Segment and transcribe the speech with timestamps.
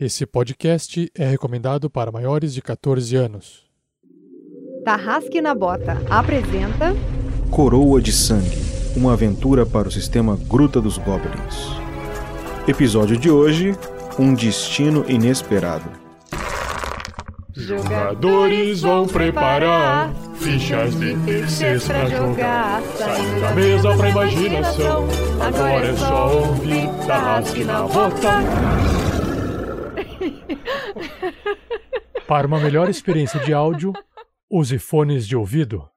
[0.00, 3.64] Esse podcast é recomendado para maiores de 14 anos.
[4.84, 6.94] Tarrasque na Bota apresenta
[7.50, 8.62] Coroa de Sangue
[8.96, 11.72] Uma aventura para o sistema Gruta dos Goblins.
[12.68, 13.74] Episódio de hoje:
[14.16, 15.90] Um destino inesperado.
[17.52, 22.80] Jogadores vão preparar fichas de terceiros pra jogar.
[22.96, 25.08] Saindo da mesa pra imaginação.
[25.40, 28.97] Agora é só ouvir Tarrasque na Bota.
[32.26, 33.92] Para uma melhor experiência de áudio,
[34.50, 35.88] use fones de ouvido.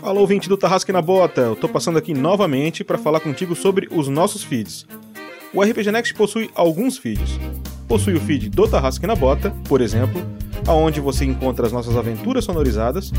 [0.00, 3.88] Fala ouvinte do Tarrasque na Bota, eu tô passando aqui novamente para falar contigo sobre
[3.90, 4.84] os nossos feeds.
[5.54, 7.38] O RPG Next possui alguns feeds.
[7.86, 10.20] Possui o feed do Tarrasque na Bota, por exemplo,
[10.66, 13.12] aonde você encontra as nossas aventuras sonorizadas.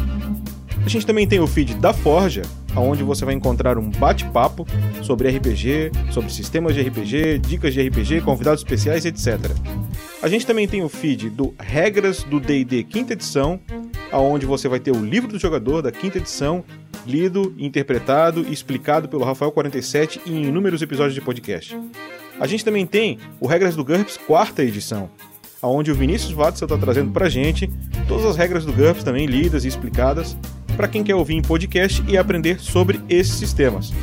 [0.85, 2.41] A gente também tem o feed da Forja,
[2.75, 4.67] aonde você vai encontrar um bate-papo
[5.01, 9.39] sobre RPG, sobre sistemas de RPG, dicas de RPG, convidados especiais, etc.
[10.21, 13.61] A gente também tem o feed do Regras do D&D quinta edição,
[14.11, 16.65] aonde você vai ter o livro do jogador da quinta edição,
[17.07, 21.77] lido, interpretado e explicado pelo Rafael 47 em inúmeros episódios de podcast.
[22.37, 25.09] A gente também tem o Regras do GURPS quarta edição,
[25.61, 27.69] aonde o Vinícius Watson está trazendo pra gente
[28.05, 30.35] todas as regras do GURPS também lidas e explicadas
[30.75, 33.93] para quem quer ouvir em podcast e aprender sobre esses sistemas.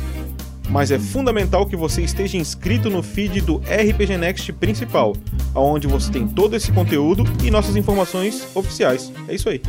[0.69, 5.15] Mas é fundamental que você esteja inscrito no feed do RPG Next principal,
[5.53, 9.11] aonde você tem todo esse conteúdo e nossas informações oficiais.
[9.27, 9.61] É isso aí.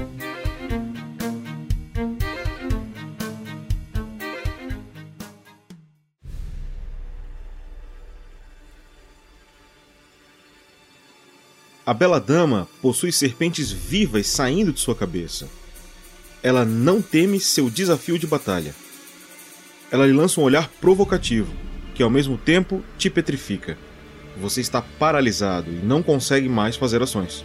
[11.85, 15.49] A bela dama possui serpentes vivas saindo de sua cabeça.
[16.43, 18.75] Ela não teme seu desafio de batalha.
[19.93, 21.53] Ela lhe lança um olhar provocativo,
[21.95, 23.79] que ao mesmo tempo te petrifica.
[24.41, 27.45] Você está paralisado e não consegue mais fazer ações.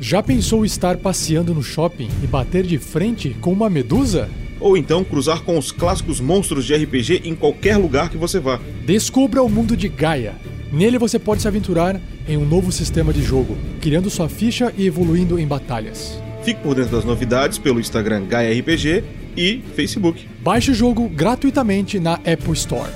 [0.00, 4.30] Já pensou estar passeando no shopping e bater de frente com uma medusa?
[4.58, 8.58] Ou então cruzar com os clássicos monstros de RPG em qualquer lugar que você vá.
[8.86, 10.34] Descubra o mundo de Gaia.
[10.72, 14.86] Nele você pode se aventurar em um novo sistema de jogo, criando sua ficha e
[14.86, 16.22] evoluindo em batalhas.
[16.42, 19.04] Fique por dentro das novidades pelo Instagram Gaia RPG
[19.36, 20.26] e Facebook.
[20.40, 22.90] Baixe o jogo gratuitamente na Apple Store.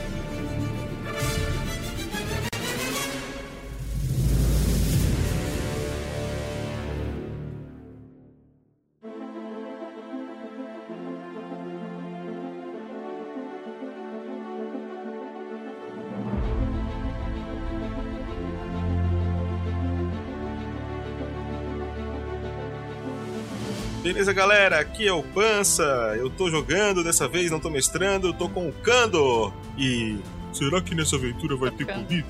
[24.14, 24.78] Beleza, galera?
[24.78, 25.82] Aqui é o Pança.
[26.16, 29.52] Eu tô jogando, dessa vez não tô mestrando, eu tô com o Kando.
[29.76, 30.20] E
[30.52, 32.24] será que nessa aventura vai ter comida?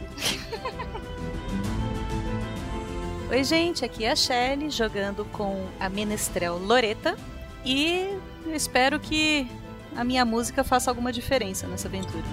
[3.28, 7.18] Oi, gente, aqui é a Shelly jogando com a menestrel Loreta
[7.62, 8.16] e
[8.46, 9.46] eu espero que
[9.94, 12.24] a minha música faça alguma diferença nessa aventura.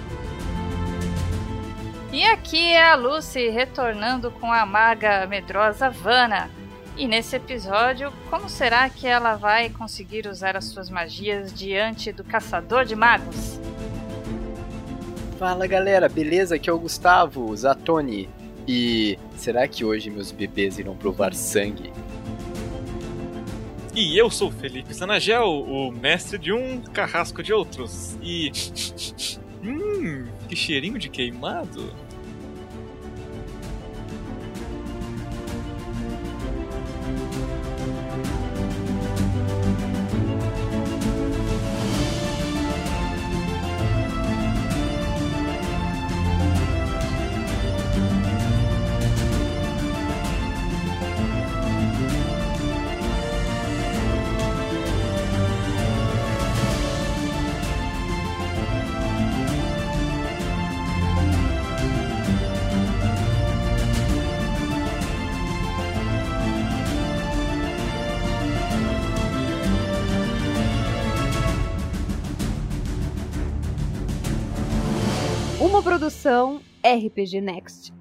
[2.10, 6.61] E aqui é a Lucy retornando com a maga medrosa Vanna.
[7.02, 12.22] E nesse episódio, como será que ela vai conseguir usar as suas magias diante do
[12.22, 13.58] caçador de magos?
[15.36, 16.54] Fala galera, beleza?
[16.54, 18.30] Aqui é o Gustavo, Zatoni.
[18.68, 21.92] E será que hoje meus bebês irão provar sangue?
[23.96, 28.16] E eu sou Felipe Sanagel, o mestre de um carrasco de outros.
[28.22, 28.52] E.
[29.64, 31.92] Hum, que cheirinho de queimado.
[76.92, 77.92] RPG Next.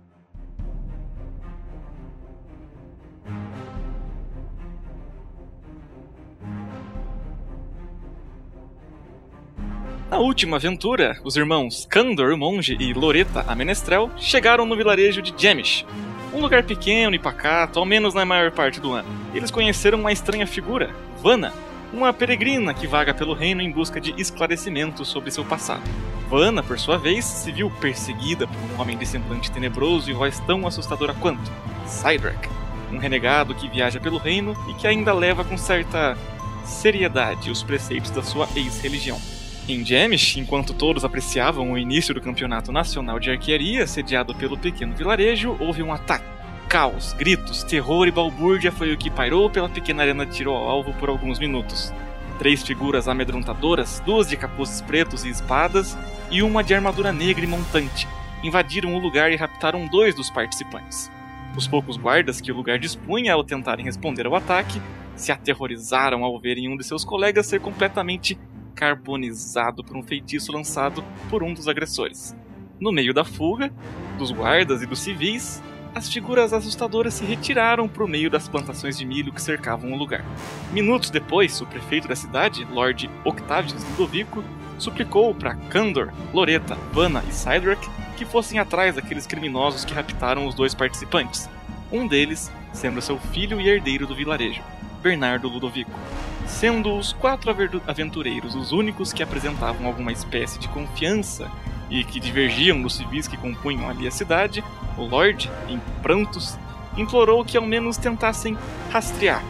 [10.10, 15.22] Na última aventura, os irmãos Candor, o monge, e Loreta, a menestrel, chegaram no vilarejo
[15.22, 15.86] de Jemish,
[16.34, 19.08] um lugar pequeno e pacato, ao menos na maior parte do ano.
[19.34, 21.54] Eles conheceram uma estranha figura, Vanna,
[21.94, 25.84] uma peregrina que vaga pelo reino em busca de esclarecimentos sobre seu passado.
[26.30, 30.40] Vanna, por sua vez, se viu perseguida por um homem de semblante tenebroso e voz
[30.40, 31.52] tão assustadora quanto
[31.86, 32.48] Cydrak,
[32.92, 36.18] um renegado que viaja pelo reino e que ainda leva com certa
[36.64, 39.20] seriedade os preceitos da sua ex-religião.
[39.68, 44.96] Em Jemish, enquanto todos apreciavam o início do campeonato nacional de arquearia sediado pelo pequeno
[44.96, 46.31] vilarejo, houve um ataque.
[46.72, 50.70] Caos, gritos, terror e balbúrdia foi o que pairou pela pequena arena de tiro ao
[50.70, 51.94] alvo por alguns minutos.
[52.40, 55.98] Três figuras amedrontadoras, duas de capuzes pretos e espadas
[56.32, 58.08] e uma de armadura negra e montante,
[58.42, 61.12] invadiram o lugar e raptaram dois dos participantes.
[61.58, 64.82] Os poucos guardas que o lugar dispunha ao tentarem responder ao ataque
[65.14, 68.40] se aterrorizaram ao verem um de seus colegas ser completamente
[68.76, 72.34] carbonizado por um feitiço lançado por um dos agressores.
[72.80, 73.74] No meio da fuga,
[74.18, 75.62] dos guardas e dos civis,
[75.94, 79.98] as figuras assustadoras se retiraram para o meio das plantações de milho que cercavam o
[79.98, 80.24] lugar.
[80.72, 84.44] Minutos depois, o prefeito da cidade, Lord Octavius Ludovico,
[84.78, 90.56] suplicou para Candor, Loreta, Vanna e Cydrak que fossem atrás daqueles criminosos que raptaram os
[90.56, 91.50] dois participantes,
[91.92, 94.62] um deles sendo seu filho e herdeiro do vilarejo,
[95.02, 95.92] Bernardo Ludovico.
[96.48, 97.52] Sendo os quatro
[97.88, 101.50] aventureiros os únicos que apresentavam alguma espécie de confiança
[101.90, 104.64] e que divergiam dos civis que compunham ali a cidade,
[104.98, 106.58] o Lorde, em prantos,
[106.98, 108.58] implorou que ao menos tentassem
[108.92, 109.44] rastrear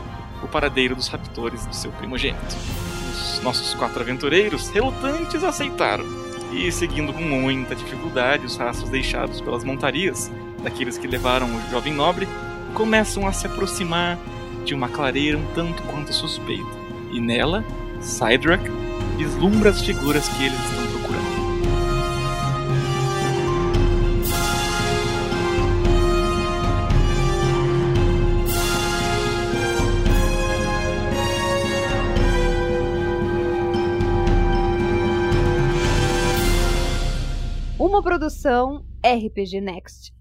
[0.43, 2.55] o paradeiro dos raptores do seu primogênito.
[3.11, 6.05] Os nossos quatro aventureiros, relutantes, aceitaram,
[6.51, 10.31] e seguindo com muita dificuldade os rastros deixados pelas montarias
[10.63, 12.27] daqueles que levaram o jovem nobre,
[12.73, 14.17] começam a se aproximar
[14.65, 16.80] de uma clareira um tanto quanto suspeita,
[17.11, 17.63] e nela,
[17.99, 18.63] Cydrak
[19.17, 21.31] vislumbra as figuras que eles estão procurando.
[37.77, 40.20] Uma produção RPG Next.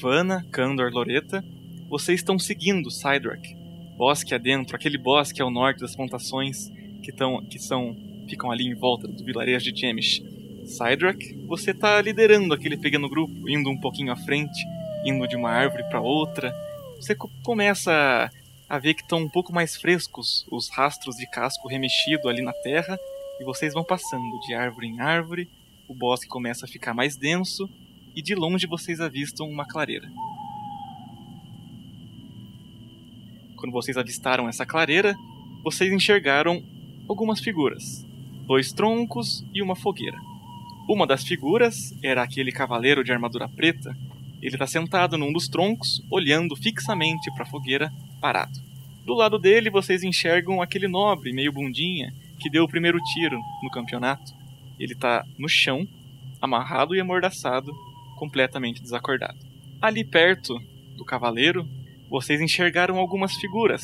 [0.00, 1.44] Vanna, Candor, Loreta,
[1.88, 3.54] vocês estão seguindo Cydrak,
[3.98, 7.94] bosque adentro, aquele bosque ao norte das plantações que, tão, que são
[8.26, 10.22] ficam ali em volta do vilarejo de Jemish.
[10.64, 14.64] Cydrak, você está liderando aquele pequeno grupo, indo um pouquinho à frente,
[15.04, 16.54] indo de uma árvore para outra.
[16.96, 18.30] Você co começa
[18.68, 22.52] a ver que estão um pouco mais frescos os rastros de casco remexido ali na
[22.52, 22.98] terra,
[23.38, 25.48] e vocês vão passando de árvore em árvore,
[25.88, 27.68] o bosque começa a ficar mais denso,
[28.20, 30.06] e de longe vocês avistam uma clareira.
[33.56, 35.16] Quando vocês avistaram essa clareira,
[35.64, 36.62] vocês enxergaram
[37.08, 38.06] algumas figuras:
[38.46, 40.18] dois troncos e uma fogueira.
[40.86, 43.96] Uma das figuras era aquele cavaleiro de armadura preta.
[44.42, 47.90] Ele está sentado num dos troncos, olhando fixamente para a fogueira,
[48.20, 48.52] parado.
[49.06, 53.70] Do lado dele, vocês enxergam aquele nobre, meio bundinha, que deu o primeiro tiro no
[53.70, 54.34] campeonato.
[54.78, 55.88] Ele está no chão,
[56.38, 57.72] amarrado e amordaçado,
[58.20, 59.38] completamente desacordado.
[59.80, 60.60] Ali perto
[60.94, 61.66] do cavaleiro,
[62.10, 63.82] vocês enxergaram algumas figuras.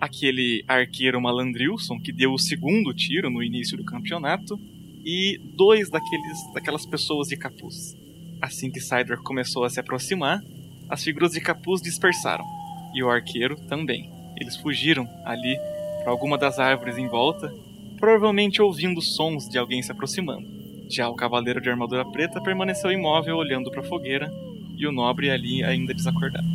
[0.00, 4.58] Aquele arqueiro malandrilson que deu o segundo tiro no início do campeonato
[5.04, 7.94] e dois daqueles daquelas pessoas de capuz.
[8.42, 10.42] Assim que Cydrak começou a se aproximar,
[10.88, 12.44] as figuras de capuz dispersaram
[12.92, 14.10] e o arqueiro também.
[14.36, 15.56] Eles fugiram ali
[16.02, 17.54] para alguma das árvores em volta,
[17.98, 20.59] provavelmente ouvindo sons de alguém se aproximando.
[20.90, 24.28] Já o cavaleiro de armadura preta permaneceu imóvel olhando para a fogueira
[24.76, 26.48] e o nobre ali ainda desacordado.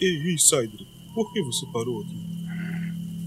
[0.00, 0.36] Ei, ei,
[1.12, 2.16] por que você parou aqui?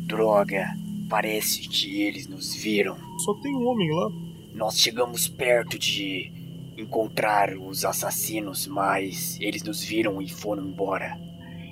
[0.08, 0.76] Droga,
[1.08, 2.98] parece que eles nos viram.
[3.20, 4.12] Só tem um homem lá.
[4.56, 6.32] Nós chegamos perto de
[6.76, 11.27] encontrar os assassinos, mas eles nos viram e foram embora.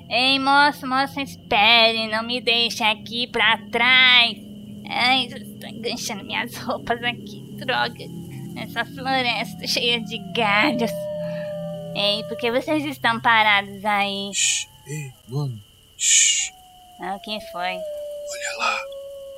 [0.10, 4.38] Ei, moço, moça, espere, não me deixe aqui pra trás.
[4.88, 8.06] Ai, estou enganchando minhas roupas aqui, droga.
[8.54, 10.92] Nessa floresta cheia de galhos.
[11.96, 14.32] Ei, por que vocês estão parados aí?
[14.34, 15.60] Shh, ei, mano.
[15.98, 16.52] Shh.
[17.02, 17.74] Ah, quem foi?
[17.74, 18.80] Olha lá.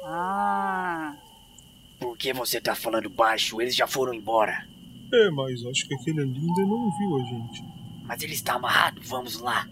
[0.04, 1.16] Ah.
[2.00, 3.62] Por que você tá falando baixo?
[3.62, 4.68] Eles já foram embora.
[5.14, 7.64] É, mas acho que aquele ali ainda não viu a gente.
[8.04, 9.68] Mas ele está amarrado, vamos lá.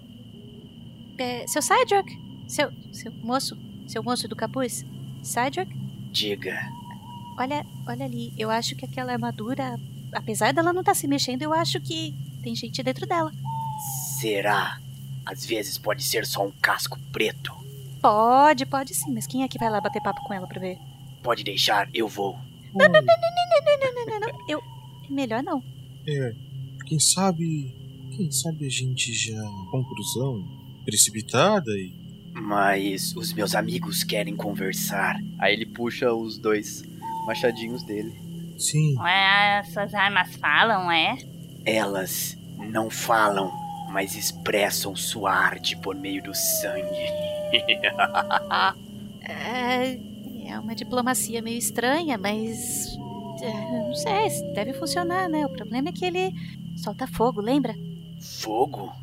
[1.18, 2.18] É, seu Cydrak?
[2.48, 3.58] Seu, seu moço?
[3.88, 4.86] Seu moço do capuz?
[5.24, 5.72] Cydrak?
[6.12, 6.58] Diga.
[7.38, 8.34] Olha, olha ali.
[8.38, 9.80] Eu acho que aquela armadura,
[10.14, 13.32] apesar dela não estar se mexendo, eu acho que tem gente dentro dela.
[14.20, 14.80] Será?
[15.26, 17.54] Às vezes pode ser só um casco preto.
[18.02, 20.78] Pode, pode sim, mas quem é que vai lá bater papo com ela pra ver?
[21.24, 22.38] Pode deixar, eu vou.
[22.74, 24.50] Não, não, não, não, não, não, não, não, não, não.
[24.50, 24.62] Eu.
[25.10, 25.64] Melhor não.
[26.08, 26.36] É,
[26.86, 27.74] quem sabe.
[28.16, 29.42] Quem sabe a gente já.
[29.72, 30.46] Conclusão
[30.86, 32.06] precipitada e.
[32.34, 35.18] Mas os meus amigos querem conversar.
[35.40, 36.84] Aí ele puxa os dois
[37.26, 38.14] machadinhos dele.
[38.58, 41.18] Sim, Ué, essas armas falam, é?
[41.66, 42.38] Elas
[42.70, 43.52] não falam,
[43.90, 47.06] mas expressam sua arte por meio do sangue.
[49.28, 49.98] É,
[50.52, 52.96] é uma diplomacia meio estranha, mas.
[53.42, 55.44] é, não sei, deve funcionar, né?
[55.48, 56.32] O problema é que ele
[56.78, 57.74] solta fogo, lembra?
[58.40, 58.94] Fogo?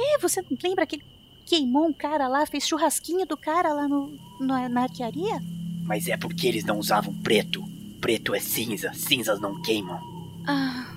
[0.00, 1.04] É, você lembra que ele
[1.46, 5.40] queimou um cara lá, fez churrasquinho do cara lá no, no- na arquearia?
[5.84, 7.62] Mas é porque eles não usavam preto.
[8.00, 10.00] Preto é cinza, cinzas não queimam.
[10.46, 10.92] Ah,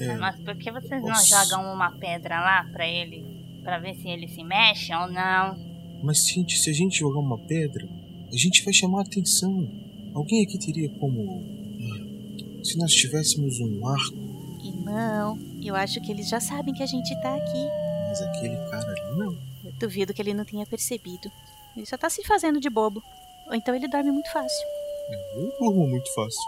[0.00, 0.14] é.
[0.16, 1.26] Mas por que vocês não Nossa.
[1.44, 3.24] jogam uma pedra lá pra ele?
[3.62, 5.58] Pra ver se ele se mexe ou não?
[6.02, 7.86] Mas gente, se a gente jogar uma pedra,
[8.32, 9.68] a gente vai chamar a atenção.
[10.14, 11.42] Alguém aqui teria como.
[11.80, 14.16] ah, Se nós tivéssemos um arco,
[14.64, 17.66] e não, eu acho que eles já sabem que a gente tá aqui.
[18.08, 19.47] mas aquele cara ali não.
[19.64, 21.30] Eu duvido que ele não tenha percebido.
[21.76, 23.02] Ele só tá se fazendo de bobo.
[23.46, 24.66] Ou então ele dorme muito fácil.
[25.34, 26.40] Eu durmo muito fácil.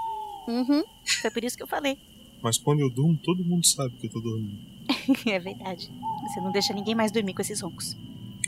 [0.48, 0.84] Uhum,
[1.20, 1.98] foi por isso que eu falei.
[2.42, 4.58] Mas quando eu durmo, todo mundo sabe que eu tô dormindo.
[5.28, 5.90] é verdade.
[6.22, 7.96] Você não deixa ninguém mais dormir com esses roncos.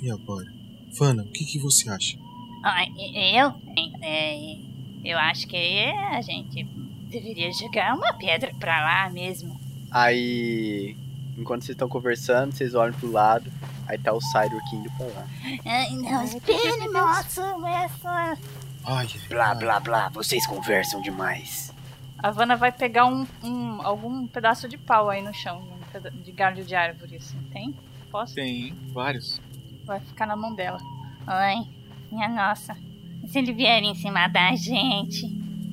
[0.02, 0.52] E agora?
[0.96, 2.18] Fana, o que, que você acha?
[2.64, 3.54] Ah, eu?
[4.02, 4.56] É,
[5.04, 6.64] eu acho que a gente
[7.10, 9.60] deveria jogar uma pedra pra lá mesmo.
[9.90, 10.96] Aí,
[11.36, 13.50] enquanto vocês estão conversando, vocês olham pro lado.
[13.88, 15.26] Aí tá o Cyborg indo pra lá.
[15.66, 17.42] Ai, não, espere, nossa,
[17.84, 18.38] essa...
[18.84, 21.72] Ai, Blá blá blá, vocês conversam demais.
[22.18, 26.32] A Vanna vai pegar um, um- algum pedaço de pau aí no chão, um de
[26.32, 27.74] galho de árvore, assim, tem?
[28.10, 28.34] Posso?
[28.34, 29.40] Tem vários.
[29.84, 30.78] Vai ficar na mão dela.
[31.26, 31.66] Oi,
[32.10, 32.76] minha nossa.
[33.22, 35.26] E se ele vier em cima da gente?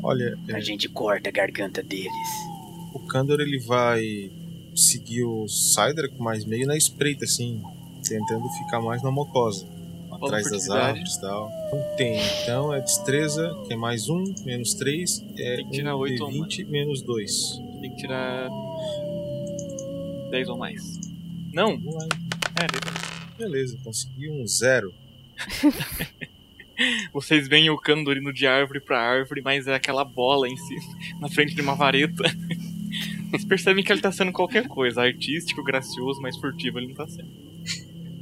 [0.04, 2.10] Olha, é, A gente corta a garganta deles.
[2.94, 4.02] o Kandor ele vai
[4.76, 7.62] seguir o Cider com mais meio na espreita, assim,
[8.10, 9.68] tentando ficar mais na mocosa.
[10.12, 11.50] Atrás das árvores e tal.
[11.72, 15.96] Não tem, então é destreza, que é mais um, menos três, é Tem que tirar
[15.96, 17.62] um oito ou 20 menos dois.
[17.80, 18.50] Tem que tirar
[20.30, 21.00] 10 ou mais.
[21.54, 21.72] Não?
[21.72, 23.38] É, 10 ou mais.
[23.38, 24.94] Beleza, consegui um zero.
[27.14, 30.76] Vocês veem o Kandor indo de árvore pra árvore, mas é aquela bola em si,
[31.20, 32.24] na frente de uma vareta.
[33.32, 37.08] Vocês percebem que ele tá sendo qualquer coisa, artístico, gracioso, mas furtivo ele não tá
[37.08, 37.49] sendo.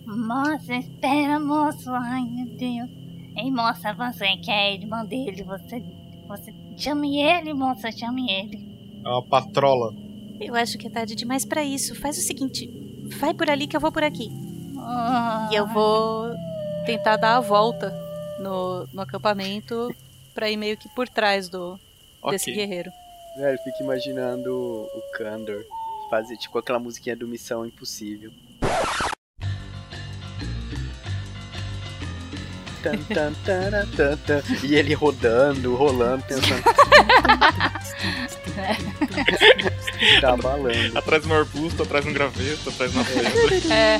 [0.07, 1.91] Moça, espera, moço.
[1.91, 2.89] Ai, meu Deus.
[3.35, 5.83] Ei, moça, você que é irmã dele, você...
[6.27, 6.53] Você...
[6.77, 9.01] Chame ele, moça, chame ele.
[9.03, 9.93] É uma patrola.
[10.39, 11.95] Eu acho que é tarde demais pra isso.
[11.95, 12.69] Faz o seguinte:
[13.19, 14.29] vai por ali que eu vou por aqui.
[14.77, 16.29] Ah, E eu vou
[16.85, 17.91] tentar dar a volta
[18.39, 19.93] no, no acampamento
[20.35, 21.79] pra ir meio que por trás do
[22.29, 22.53] desse Ok.
[22.55, 22.91] guerreiro.
[23.37, 25.63] Velho, fica imaginando o Kandor
[26.09, 28.31] fazer tipo aquela musiquinha do Missão Impossível.
[33.13, 34.41] Tan, tan, tan, tan.
[34.63, 36.63] E ele rodando, rolando, pensando.
[40.21, 40.97] tá balando.
[40.97, 43.31] Atrás de um arbusto, atrás de um graveto, atrás de uma pedra.
[43.73, 43.99] É,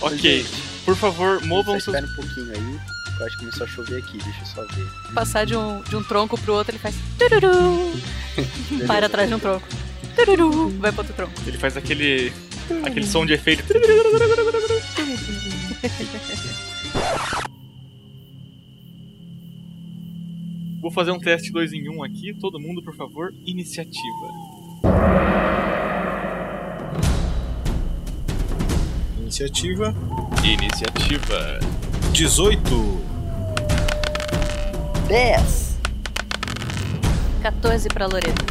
[0.00, 0.46] ok.
[0.84, 1.94] Por favor, movam seus.
[1.94, 2.78] espera um pouquinho aí.
[3.16, 4.86] que Eu acho que começou a chover aqui, deixa eu só ver.
[5.14, 6.94] Passar de um, de um tronco pro outro, ele faz.
[7.18, 7.92] Tururu,
[8.86, 9.66] para atrás de um tronco.
[10.14, 11.32] Tururu, vai pro outro tronco.
[11.46, 12.32] Ele faz aquele.
[12.84, 13.64] aquele som de efeito.
[20.84, 22.34] Vou fazer um teste 2 em 1 um aqui.
[22.34, 24.28] Todo mundo, por favor, iniciativa.
[29.18, 29.94] Iniciativa
[30.44, 31.58] Iniciativa.
[32.12, 33.00] 18.
[35.08, 35.78] 10!
[37.40, 38.44] 14 pra Loreto.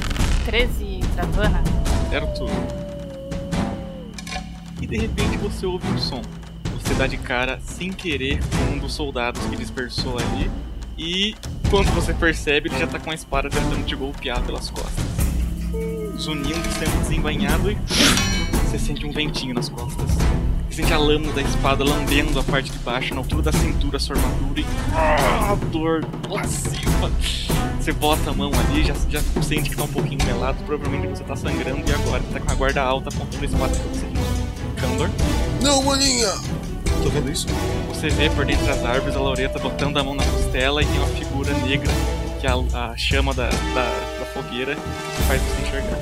[0.45, 1.63] 13 pra Vanna.
[2.09, 2.45] Certo?
[4.81, 6.23] E de repente você ouve um som.
[6.81, 10.49] Você dá de cara sem querer com um dos soldados que dispersou ali.
[10.97, 11.35] E
[11.73, 15.03] quando você percebe, ele já tá com a espada tentando te golpear pelas costas.
[16.19, 17.75] Zunindo, sendo desembainhado e
[18.67, 20.07] você sente um ventinho nas costas.
[20.69, 23.97] Você sente a lâmina da espada lambendo a parte de baixo, na altura da cintura,
[23.97, 24.65] a sua armadura e.
[24.93, 26.05] Ah, dor
[26.45, 27.11] cima.
[27.79, 31.23] Você bota a mão ali, já, já sente que tá um pouquinho melado, provavelmente você
[31.23, 34.05] tá sangrando e agora tá com a guarda alta apontando a espada pra você.
[34.79, 35.09] Candor,
[35.59, 36.72] Não, maninha!
[37.03, 37.47] Tô vendo isso?
[38.03, 40.97] você vê por dentro das árvores a Laureta botando a mão na costela e tem
[40.97, 41.91] uma figura negra
[42.41, 43.85] que é a, a chama da, da,
[44.19, 45.99] da fogueira que faz você enxergar.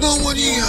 [0.00, 0.64] Não, maninha!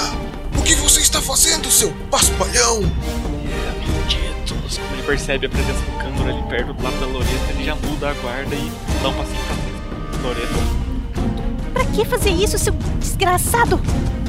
[0.57, 2.81] O que você está fazendo, seu paspalhão?
[2.81, 4.77] Malditos.
[4.77, 7.75] Quando ele percebe a presença do Cândor ali perto do lado da Loreta, ele já
[7.75, 8.71] muda a guarda e
[9.01, 10.21] dá um passinho pra frente.
[10.23, 11.73] Loreta.
[11.73, 13.79] Pra que fazer isso, seu desgraçado?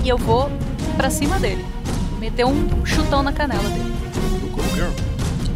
[0.03, 0.51] E eu vou
[0.97, 1.65] pra cima dele.
[2.19, 3.96] Meter um chutão na canela dele.
[4.77, 4.91] Girl.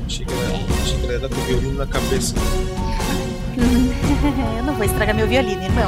[0.07, 0.43] Achei que era,
[0.83, 2.35] achei que ela ia dar com o violino na cabeça.
[4.59, 5.87] eu não vou estragar meu violino, irmão.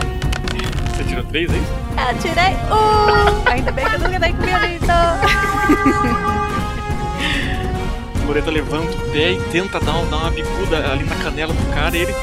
[0.94, 1.72] Você tirou três, é isso?
[1.96, 3.48] Ah, tirei um!
[3.50, 4.82] Ainda bem que eu nunca dei com violino.
[8.26, 11.96] Loreta levanta o pé e tenta dar, dar uma bicuda ali na canela do cara
[11.96, 12.14] e ele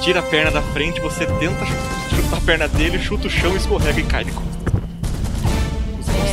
[0.00, 3.54] tira a perna da frente, você tenta chu- chutar a perna dele, chuta o chão,
[3.56, 4.61] escorrega e cai de costas.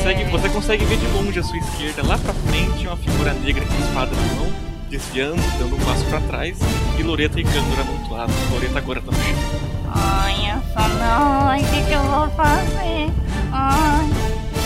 [0.10, 3.64] Consegue, você consegue ver de longe à sua esquerda, lá pra frente, uma figura negra
[3.64, 4.52] com espada na mão,
[4.90, 6.58] desviando, dando um passo pra trás,
[6.98, 8.36] e Loreta e Cândor amontoados.
[8.52, 9.36] Loreta agora tá no chão.
[9.94, 13.14] Ai, essa não, o que, que eu vou fazer?
[13.52, 14.10] Ai,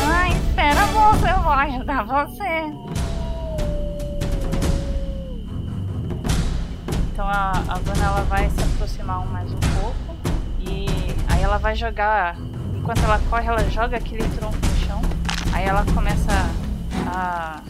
[0.07, 2.73] ai, espera, moça, eu vou ajudar você.
[7.11, 10.15] Então a, a Vanna ela vai se aproximar mais um pouco
[10.61, 10.87] e
[11.27, 12.37] aí ela vai jogar.
[12.73, 14.72] Enquanto ela corre, ela joga aquele tronco.
[15.53, 16.49] Aí ela começa
[17.07, 17.61] a.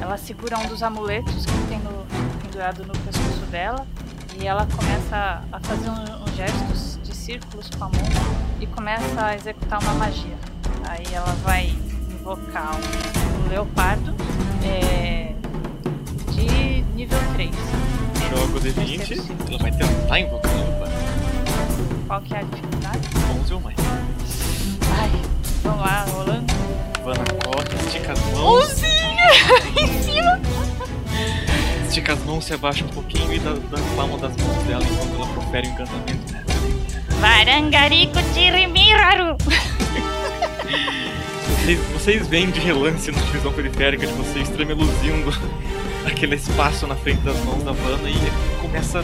[0.00, 2.04] Ela segura um dos amuletos que tem no,
[2.42, 3.86] pendurado no pescoço dela
[4.40, 8.00] e ela começa a fazer um- uns gestos de círculos com a mão
[8.60, 10.36] e começa a executar uma magia.
[10.88, 11.74] Aí ela vai
[12.10, 14.14] invocar um, um leopardo
[14.64, 15.32] é,
[16.32, 17.50] de nível 3.
[18.30, 20.94] Joga o D20, ela vai tentar invocar o Leopardo.
[22.06, 23.08] Qual que é a dificuldade?
[23.42, 23.76] 11 ou mais.
[24.98, 25.10] Ai,
[25.62, 26.46] vamos lá, rolando.
[27.08, 28.82] Vanna corre, estica as mãos.
[29.80, 30.38] em cima!
[31.88, 35.14] Estica as mãos, se abaixa um pouquinho e dá, dá palma das mãos dela enquanto
[35.14, 36.32] ela profere o encantamento.
[36.34, 36.44] né?
[37.18, 39.38] Varangarico Tirimiraru!
[41.64, 45.32] Vocês, vocês veem de relance na visão periférica de vocês tremeluzindo
[46.04, 49.02] aquele espaço na frente das mãos da Vanna e começa.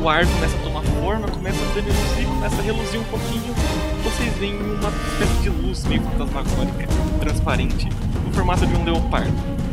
[0.00, 3.54] O ar começa a tomar forma, começa a tremeluzir, começa a reluzir um pouquinho.
[4.02, 6.86] Vocês veem uma espécie de luz meio fantasmagórica,
[7.20, 7.88] transparente,
[8.24, 9.32] no formato de um leopardo.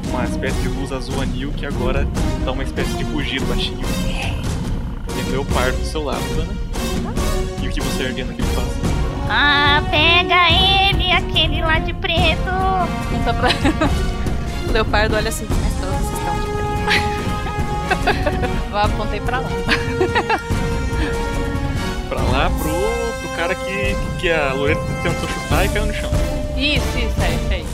[0.09, 2.05] Uma espécie de luz azul anil que agora
[2.43, 3.85] dá uma espécie de rugido baixinho.
[5.07, 6.53] Tem um leopardo do seu lado, Vanna.
[7.61, 8.67] E o que você erguendo aqui faz?
[9.29, 12.51] Ah, pega ele, aquele lá de preto!
[13.13, 13.49] Então pra...
[14.67, 17.07] o leopardo olha assim, mas todos estão de preto.
[18.71, 19.49] Eu apontei pra lá.
[22.09, 23.06] Pra lá, pro
[23.37, 26.09] cara que, que a Loreta tentou chutar e caiu no chão.
[26.57, 27.65] Isso, isso, é isso aí.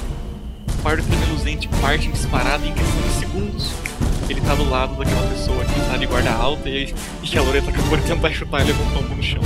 [0.78, 3.72] O pardo tremeluzente parte em disparada em questão de segundos.
[4.30, 7.42] Ele tá do lado daquela pessoa que tá de guarda alta e, e que a
[7.42, 9.42] Loreta acabou de tentar chutar e levou um tombo no chão.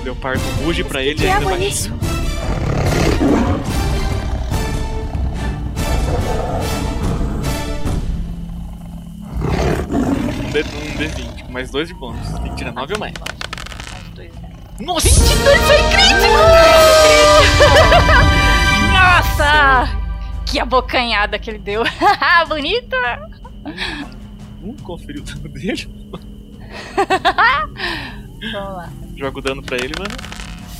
[0.00, 1.98] O leopardo ruge pra ele que ainda água é baixinho.
[10.42, 12.28] Um D- um D20, com mais dois de bônus.
[12.40, 13.14] Tem que tirar 9 ou mais.
[14.84, 15.08] Nossa!
[15.08, 16.32] 22 foi crítico!
[18.92, 19.88] Nossa!
[20.46, 21.82] Que abocanhada que ele deu.
[22.48, 22.96] Bonita!
[24.62, 25.88] Um conferiu o dano dele.
[28.52, 28.88] Vamos lá.
[29.16, 30.14] Joga o dano pra ele, mano.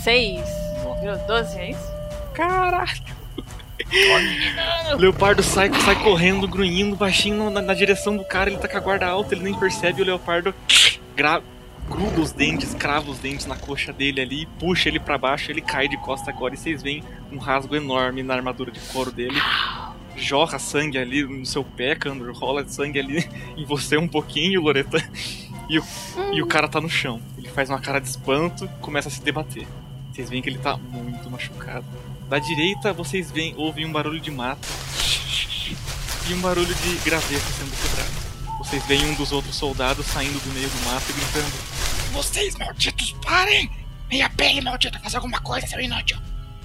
[0.02, 0.40] 6.
[1.00, 1.16] Viu?
[1.26, 1.92] 12, é isso?
[2.34, 3.22] Caralho!
[4.94, 8.76] O leopardo sai, sai correndo, grunhindo, baixinho na, na direção do cara, ele tá com
[8.76, 10.54] a guarda alta, ele nem percebe, o leopardo
[11.16, 11.42] gra-
[11.92, 15.60] gruda os dentes, crava os dentes na coxa dele ali, puxa ele pra baixo, ele
[15.60, 19.38] cai de costa agora e vocês veem um rasgo enorme na armadura de couro dele.
[20.16, 24.98] Jorra sangue ali no seu pé, Candor, rola sangue ali em você um pouquinho, Loreta.
[25.68, 25.84] E o,
[26.32, 27.20] e o cara tá no chão.
[27.36, 29.66] Ele faz uma cara de espanto começa a se debater.
[30.12, 31.86] Vocês veem que ele tá muito machucado.
[32.28, 34.66] Da direita, vocês veem, ouvem um barulho de mato
[36.28, 38.32] e um barulho de graveto sendo quebrado.
[38.58, 41.71] Vocês veem um dos outros soldados saindo do meio do mato e gritando:
[42.12, 43.70] Vocês malditos, parem!
[44.10, 46.18] Minha pele maldita, faz alguma coisa, seu inútil!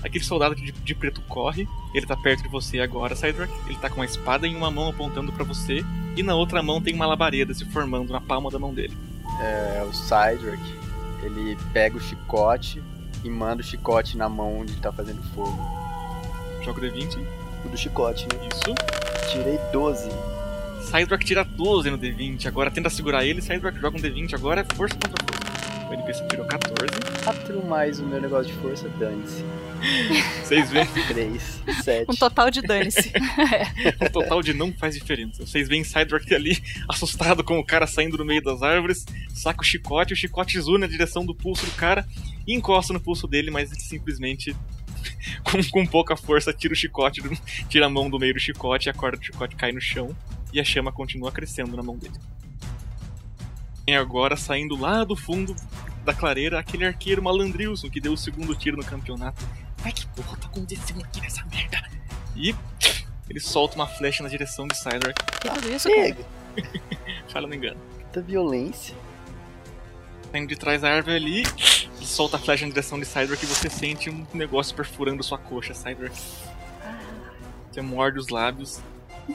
[0.03, 3.51] Aquele soldado de, de preto corre, ele tá perto de você agora, Cydrak.
[3.65, 5.83] Ele tá com uma espada em uma mão apontando pra você,
[6.15, 8.95] e na outra mão tem uma labareda se formando na palma da mão dele.
[9.41, 10.62] É, o Cydrak,
[11.23, 12.83] ele pega o chicote
[13.23, 15.57] e manda o chicote na mão onde tá fazendo fogo.
[16.63, 17.25] Joga o D20.
[17.65, 18.49] O do chicote, né?
[18.53, 19.31] Isso.
[19.31, 20.10] Tirei 12.
[20.89, 24.76] Cydrak tira 12 no D20, agora tenta segurar ele, Cydrak joga um D20, agora é
[24.76, 25.88] força contra força.
[25.89, 26.78] O NPC tirou 14.
[27.23, 29.43] 4 mais o meu negócio de força, dane-se.
[30.43, 32.12] Vocês veem 3, 7.
[32.12, 33.12] Um total de dane-se.
[34.02, 35.45] um total de não faz diferença.
[35.45, 36.58] Vocês veem Cydrak ali,
[36.89, 40.78] assustado com o cara saindo do meio das árvores, saca o chicote, o chicote zoom
[40.80, 42.06] na direção do pulso do cara
[42.45, 44.56] e encosta no pulso dele, mas ele simplesmente
[45.43, 47.30] com, com pouca força, tira o chicote, do-
[47.69, 50.15] tira a mão do meio do chicote, a corda do chicote cai no chão
[50.53, 52.15] e a chama continua crescendo na mão dele.
[53.86, 55.55] E agora, saindo lá do fundo
[56.03, 59.45] da clareira, aquele arqueiro malandrilson que deu o segundo tiro no campeonato.
[59.83, 61.81] Ai que porra tá acontecendo aqui nessa merda?
[62.36, 62.53] E
[63.29, 64.75] ele solta uma flecha na direção de.
[64.75, 66.17] Que tudo isso, cara?
[67.27, 67.79] Fala, não me engano.
[68.13, 68.95] Da violência.
[70.31, 71.43] Saindo de trás da árvore ali,
[72.01, 75.38] e solta a flecha na direção de Cydrak e você sente um negócio perfurando sua
[75.38, 76.15] coxa, Cydrak.
[77.71, 78.81] Você morde os lábios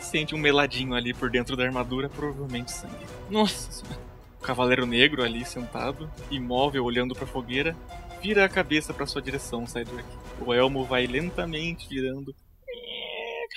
[0.01, 3.07] sente um meladinho ali por dentro da armadura, provavelmente sangue.
[3.31, 4.01] Nossa senhora.
[4.39, 7.77] O cavaleiro negro ali sentado, imóvel, olhando pra fogueira,
[8.21, 10.09] vira a cabeça pra sua direção, Cydrak.
[10.41, 12.35] O elmo vai lentamente virando,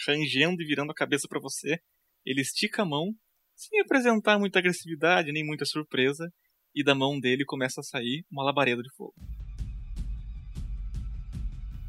[0.08, 1.80] rangendo e virando a cabeça pra você.
[2.26, 3.14] Ele estica a mão,
[3.56, 6.32] sem apresentar muita agressividade nem muita surpresa,
[6.76, 9.14] e da mão dele começa a sair uma labareda de fogo.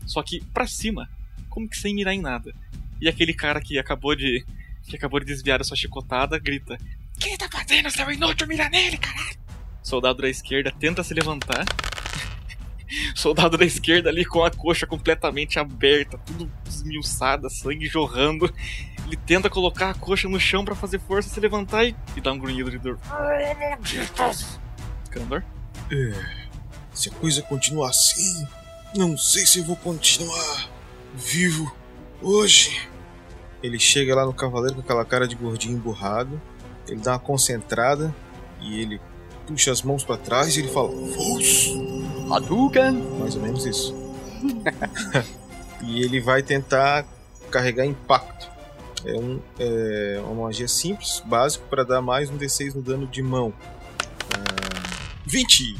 [0.06, 1.08] Só que pra cima,
[1.50, 2.52] como que sem mirar em nada.
[3.00, 4.44] E aquele cara que acabou de
[4.84, 6.78] que acabou de desviar a sua chicotada grita:
[7.16, 8.46] "O que ele tá fazendo, seu inútil?
[8.46, 9.36] Mira nele, caralho!"
[9.82, 11.64] Soldado da esquerda tenta se levantar.
[13.14, 18.52] Soldado da esquerda ali com a coxa completamente aberta, tudo esmiuçada, sangue jorrando.
[19.06, 22.32] Ele tenta colocar a coxa no chão pra fazer força, se levantar e, e dar
[22.32, 22.98] um grunhido de dor.
[25.10, 25.42] Candor?
[25.90, 26.46] É,
[26.92, 28.46] se a coisa continuar assim,
[28.96, 30.68] não sei se eu vou continuar
[31.14, 31.74] vivo
[32.22, 32.88] hoje.
[33.62, 36.40] Ele chega lá no cavaleiro com aquela cara de gordinho emburrado.
[36.86, 38.14] Ele dá uma concentrada
[38.60, 39.00] e ele
[39.46, 41.72] puxa as mãos pra trás e ele fala: Vos!
[42.30, 42.92] Hadouken!
[43.18, 43.94] Mais ou menos isso.
[45.82, 47.06] e ele vai tentar
[47.50, 48.50] carregar impacto.
[49.04, 53.22] É, um, é uma magia simples, básico, para dar mais um D6 no dano de
[53.22, 53.52] mão.
[54.32, 55.76] Ah, 20!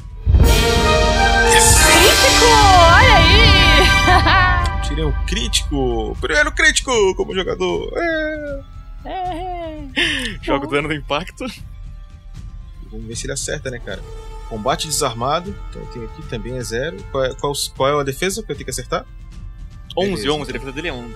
[1.97, 2.47] Crítico!
[2.89, 4.43] Olha aí!
[4.87, 6.17] Tirei um crítico!
[6.21, 7.93] Primeiro crítico como jogador!
[7.97, 8.65] É.
[9.05, 9.83] É.
[10.43, 11.45] Joga o dano do impacto.
[12.91, 14.03] Vamos ver se ele acerta, né, cara?
[14.49, 16.97] Combate desarmado, então eu tenho aqui também é zero.
[17.11, 19.05] Qual é, qual, qual é a defesa que eu tenho que acertar?
[19.97, 20.33] 11, Beleza.
[20.33, 21.15] 11, a defesa dele é 11.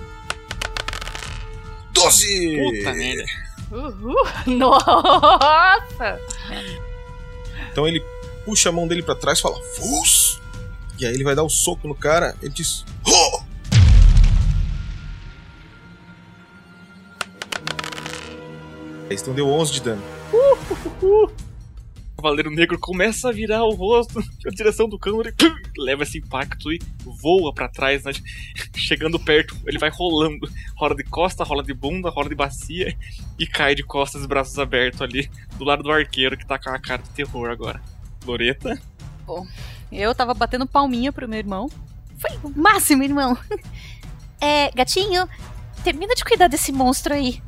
[1.93, 2.57] 12!
[2.57, 3.23] Puta merda.
[3.71, 4.15] Uhul!
[4.57, 6.19] Nossa!
[7.71, 8.03] Então ele
[8.43, 10.41] puxa a mão dele pra trás e fala: Fus!
[10.99, 12.35] E aí ele vai dar o soco no cara.
[12.41, 13.40] Ele diz: "Ho!"
[19.13, 20.01] Então deu 11 de dano.
[21.01, 21.31] O
[22.15, 26.19] Cavaleiro Negro começa a virar o rosto na direção do cão, ele pum, leva esse
[26.19, 28.11] impacto e voa pra trás, né?
[28.75, 30.47] chegando perto, ele vai rolando,
[30.77, 32.95] rola de costa, rola de bunda, rola de bacia
[33.39, 36.69] e cai de costas e braços abertos ali do lado do arqueiro que tá com
[36.69, 37.81] a cara de terror agora.
[38.23, 38.79] Loreta,
[39.25, 39.47] Bom,
[39.91, 41.69] eu tava batendo palminha pro meu irmão.
[42.17, 43.37] Foi o máximo, irmão.
[44.43, 45.29] É, gatinho,
[45.83, 47.39] termina de cuidar desse monstro aí.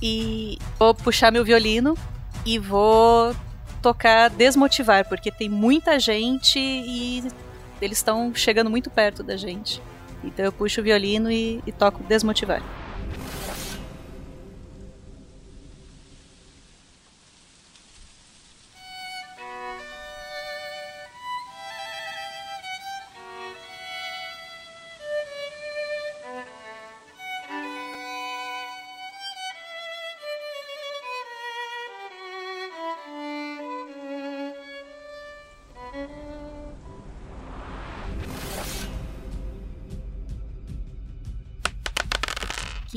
[0.00, 1.96] E vou puxar meu violino
[2.44, 3.34] e vou
[3.82, 7.22] tocar Desmotivar, porque tem muita gente e
[7.80, 9.80] eles estão chegando muito perto da gente.
[10.24, 12.62] Então eu puxo o violino e, e toco Desmotivar.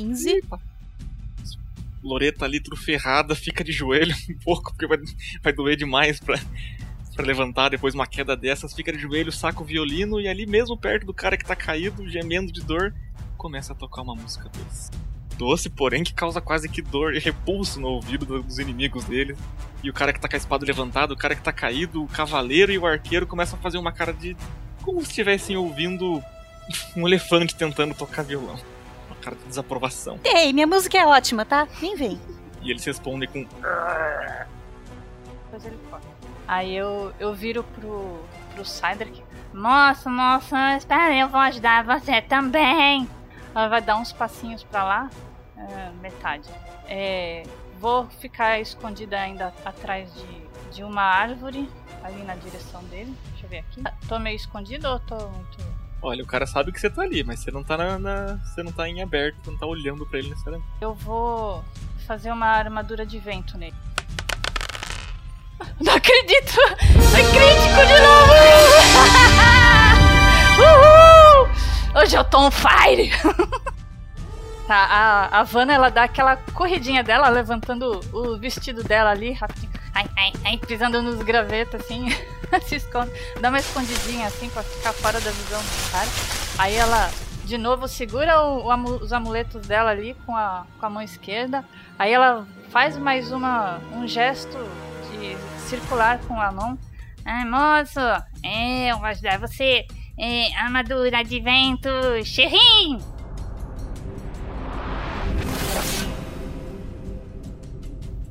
[0.09, 0.43] Quinze.
[2.03, 4.97] Loreta ali tudo ferrada, fica de joelho um pouco, porque vai,
[5.43, 6.39] vai doer demais pra,
[7.13, 10.77] pra levantar depois uma queda dessas, fica de joelho, saca o violino e ali mesmo
[10.77, 12.93] perto do cara que tá caído, gemendo de dor,
[13.37, 14.91] começa a tocar uma música doce.
[15.37, 19.35] Doce, porém, que causa quase que dor e repulso no ouvido do- dos inimigos dele.
[19.81, 22.07] E o cara que tá com a espada levantada, o cara que tá caído, o
[22.07, 24.35] cavaleiro e o arqueiro começam a fazer uma cara de.
[24.81, 26.21] como se estivessem ouvindo
[26.95, 28.59] um elefante tentando tocar violão.
[29.21, 30.19] Cara de desaprovação.
[30.23, 31.67] Ei, minha música é ótima, tá?
[31.81, 32.19] Nem vem.
[32.61, 33.45] E eles respondem com.
[35.45, 36.07] Depois ele corta.
[36.47, 38.19] Aí eu, eu viro pro,
[38.53, 39.23] pro Cydric.
[39.53, 43.07] Moça, moça, espera, eu vou ajudar você também.
[43.53, 45.09] Ela vai dar uns passinhos pra lá.
[45.57, 46.49] é, metade.
[46.87, 47.43] É,
[47.79, 51.69] vou ficar escondida ainda atrás de, de uma árvore,
[52.03, 53.13] ali na direção dele.
[53.31, 53.83] Deixa eu ver aqui.
[54.07, 55.78] Tô meio escondido ou tô muito.
[56.01, 57.99] Olha, o cara sabe que você tá ali, mas você não tá na.
[57.99, 60.69] na- você não tá em aberto, você não tá olhando pra ele necessariamente.
[60.79, 61.63] Eu vou
[62.07, 63.75] fazer uma armadura de vento nele.
[65.81, 66.57] Não acredito!
[66.61, 68.33] É crítico de novo!
[72.01, 73.11] Hoje eu tô on fire!
[74.69, 79.71] tá, a, a Vanna ela dá aquela corridinha dela, levantando o vestido dela ali, rapidinho.
[79.95, 82.09] Ai, ai, ai, pisando nos gravetos assim,
[82.67, 83.11] se esconde.
[83.41, 86.07] Dá uma escondidinha assim pra ficar fora da visão do cara.
[86.59, 87.09] Aí ela
[87.45, 91.65] de novo segura o, o os amuletos dela ali com a, com a mão esquerda.
[91.97, 94.55] Aí ela faz mais uma, um gesto
[95.09, 95.35] de
[95.67, 96.77] circular com a mão.
[97.25, 97.99] Ah, moço,
[98.87, 99.87] eu vou ajudar você.
[100.15, 101.89] É, armadura de vento,
[102.23, 102.99] xerrim!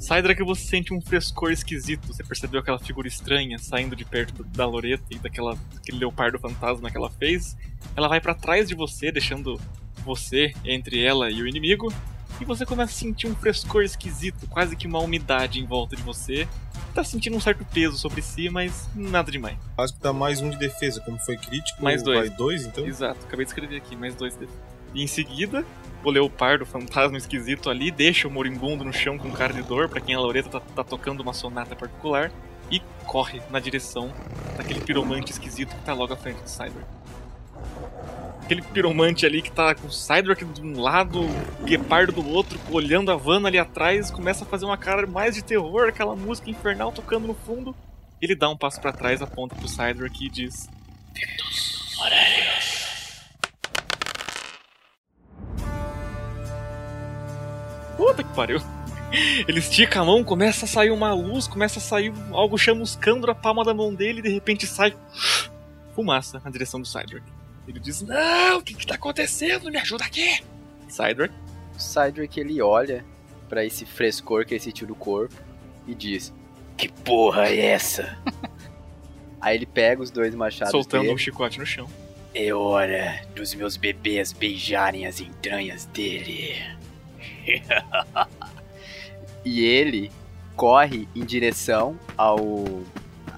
[0.08, 2.06] Saidra que você sente um frescor esquisito.
[2.06, 6.90] Você percebeu aquela figura estranha saindo de perto da Loreta e daquela aquele leopardo fantasma
[6.90, 7.58] que ela fez.
[7.94, 9.60] Ela vai pra trás de você, deixando
[10.06, 11.92] você entre ela e o inimigo.
[12.40, 16.00] E você começa a sentir um frescor esquisito, quase que uma umidade em volta de
[16.00, 16.48] você.
[16.94, 19.58] Tá sentindo um certo peso sobre si, mas nada demais.
[19.76, 21.84] Acho que dá mais um de defesa, como foi crítico.
[21.84, 22.18] Mais dois.
[22.20, 22.86] Vai dois, então?
[22.86, 24.54] Exato, acabei de escrever aqui, mais dois deles.
[24.94, 25.64] E em seguida,
[26.04, 30.00] o leopardo fantasma esquisito ali deixa o moribundo no chão com cara de dor, pra
[30.00, 32.32] quem a Loreta tá, tá tocando uma sonata particular,
[32.70, 34.12] e corre na direção
[34.56, 36.84] daquele piromante esquisito que tá logo à frente do Cyber.
[38.42, 42.58] Aquele piromante ali que tá com o Cydrak de um lado, o Guepardo do outro,
[42.70, 46.48] olhando a Vanna ali atrás, começa a fazer uma cara mais de terror, aquela música
[46.48, 47.74] infernal tocando no fundo.
[48.20, 50.68] Ele dá um passo pra trás, aponta pro Cydrak e diz:
[57.98, 58.60] Puta que pariu.
[59.46, 63.34] Ele estica a mão, começa a sair uma luz, começa a sair algo chamuscando a
[63.34, 64.94] palma da mão dele e de repente sai
[65.94, 67.24] fumaça na direção do Cydrak.
[67.66, 69.70] Ele diz: Não, o que, que tá acontecendo?
[69.70, 70.40] Me ajuda aqui!
[70.88, 71.34] Cydrak,
[71.74, 73.04] O Cydric ele olha
[73.48, 75.34] pra esse frescor que ele sentiu no corpo
[75.86, 76.32] e diz:
[76.76, 78.16] Que porra é essa?
[79.40, 81.14] Aí ele pega os dois machados soltando dele.
[81.14, 81.88] um chicote no chão.
[82.34, 86.54] É hora dos meus bebês beijarem as entranhas dele.
[89.44, 90.10] E ele
[90.56, 92.82] corre em direção ao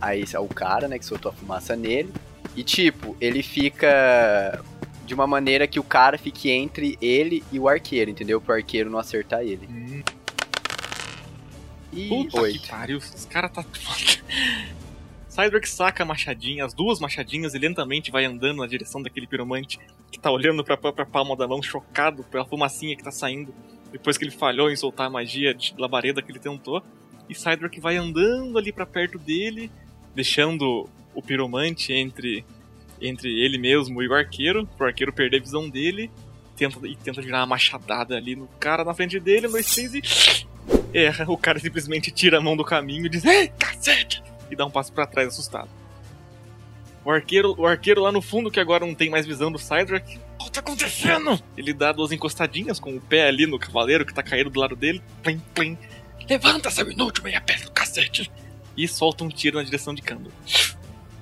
[0.01, 2.13] a esse, ao cara, né, que soltou a fumaça nele.
[2.57, 4.65] E tipo, ele fica
[5.05, 8.41] de uma maneira que o cara fique entre ele e o arqueiro, entendeu?
[8.41, 10.03] Pro arqueiro não acertar ele.
[11.93, 12.61] E Puta oito.
[12.63, 13.65] que pariu, esse cara tá.
[15.29, 19.79] Cydrak saca a machadinha, as duas machadinhas, e lentamente vai andando na direção daquele piromante
[20.11, 23.55] que tá olhando pra própria palma da mão, chocado pela fumacinha que tá saindo
[23.93, 26.83] depois que ele falhou em soltar a magia de labareda que ele tentou.
[27.29, 29.71] E Cydrak vai andando ali pra perto dele,
[30.15, 32.45] deixando o piromante entre,
[33.01, 36.11] entre ele mesmo e o arqueiro, pro arqueiro perder a visão dele.
[36.57, 40.03] Tenta, e tenta virar uma machadada ali no cara na frente dele, no três e
[40.93, 41.25] erra.
[41.29, 44.23] O cara simplesmente tira a mão do caminho e diz: Ei, cacete!
[44.51, 45.80] E dá um passo pra trás assustado.
[47.05, 50.19] O arqueiro, o arqueiro lá no fundo, que agora não tem mais visão do Cydrak.
[50.39, 51.41] O que tá acontecendo?
[51.57, 54.77] Ele dá duas encostadinhas com o pé ali no cavaleiro que tá caído do lado
[54.77, 55.03] dele.
[55.23, 55.79] Plim, plim.
[56.29, 58.31] Levanta, seu inútil, meia pé do cacete!
[58.77, 60.31] E solta um tiro na direção de Kando.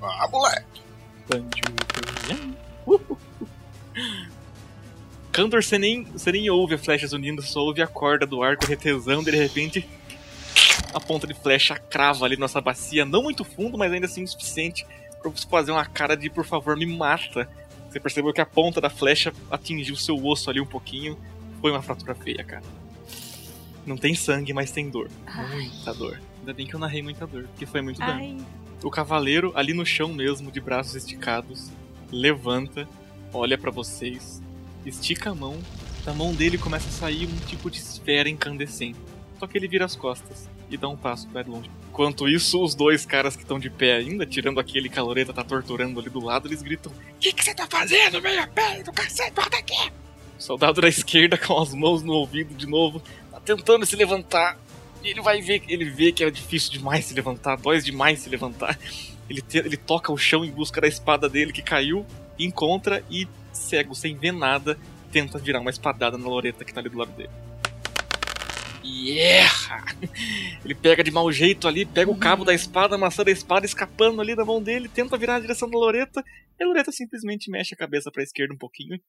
[0.01, 0.81] Ah, moleque!
[5.31, 8.65] Kandor, você nem, você nem ouve as flechas unindo, só ouve a corda do arco
[8.65, 9.89] retesando e de repente
[10.93, 14.27] a ponta de flecha crava ali nossa bacia, não muito fundo, mas ainda assim o
[14.27, 14.85] suficiente
[15.21, 17.49] pra você fazer uma cara de por favor me mata.
[17.89, 21.17] Você percebeu que a ponta da flecha atingiu seu osso ali um pouquinho.
[21.59, 22.63] Foi uma fratura feia, cara.
[23.85, 25.09] Não tem sangue, mas tem dor.
[25.51, 26.21] Muita dor.
[26.39, 28.45] Ainda bem que eu narrei muita dor, porque foi muito dano.
[28.83, 31.69] O cavaleiro, ali no chão mesmo, de braços esticados,
[32.11, 32.87] levanta,
[33.33, 34.41] olha pra vocês,
[34.85, 35.57] estica a mão,
[36.05, 38.99] da mão dele começa a sair um tipo de esfera incandescente.
[39.37, 41.69] Só que ele vira as costas e dá um passo para longe.
[41.89, 45.99] Enquanto isso, os dois caras que estão de pé ainda, tirando aquele caloreta tá torturando
[45.99, 49.33] ali do lado, eles gritam: O que você tá fazendo, meia pé do cacete?
[49.35, 49.91] Volta aqui!
[50.37, 53.01] O soldado da esquerda, com as mãos no ouvido de novo,
[53.31, 54.57] tá tentando se levantar.
[55.03, 58.29] E ele vai ver, ele vê que é difícil demais se levantar, dói demais se
[58.29, 58.77] levantar.
[59.29, 62.05] Ele, te- ele toca o chão em busca da espada dele que caiu,
[62.37, 64.77] encontra e, cego, sem ver nada,
[65.11, 67.29] tenta virar uma espadada na Loreta que tá ali do lado dele.
[68.91, 69.85] E erra!
[70.65, 74.35] Ele pega de mau jeito ali, pega o cabo da espada, a espada, escapando ali
[74.35, 76.23] da mão dele, tenta virar na direção da Loreta,
[76.59, 79.01] e a Loreta simplesmente mexe a cabeça pra esquerda um pouquinho e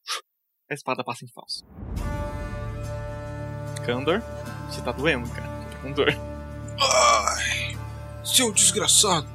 [0.70, 1.64] a espada passa em falso.
[3.84, 4.20] Kandor,
[4.68, 5.48] você tá doendo, cara.
[5.48, 6.08] Você tá com dor.
[6.78, 7.76] Ai,
[8.22, 9.28] seu desgraçado,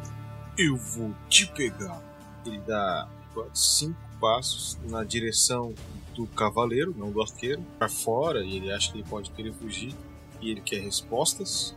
[0.57, 2.01] eu vou te pegar.
[2.45, 3.09] Ele dá
[3.53, 5.73] cinco passos na direção
[6.15, 9.93] do cavaleiro, não do arqueiro, pra fora, e ele acha que ele pode querer fugir,
[10.41, 11.75] e ele quer respostas.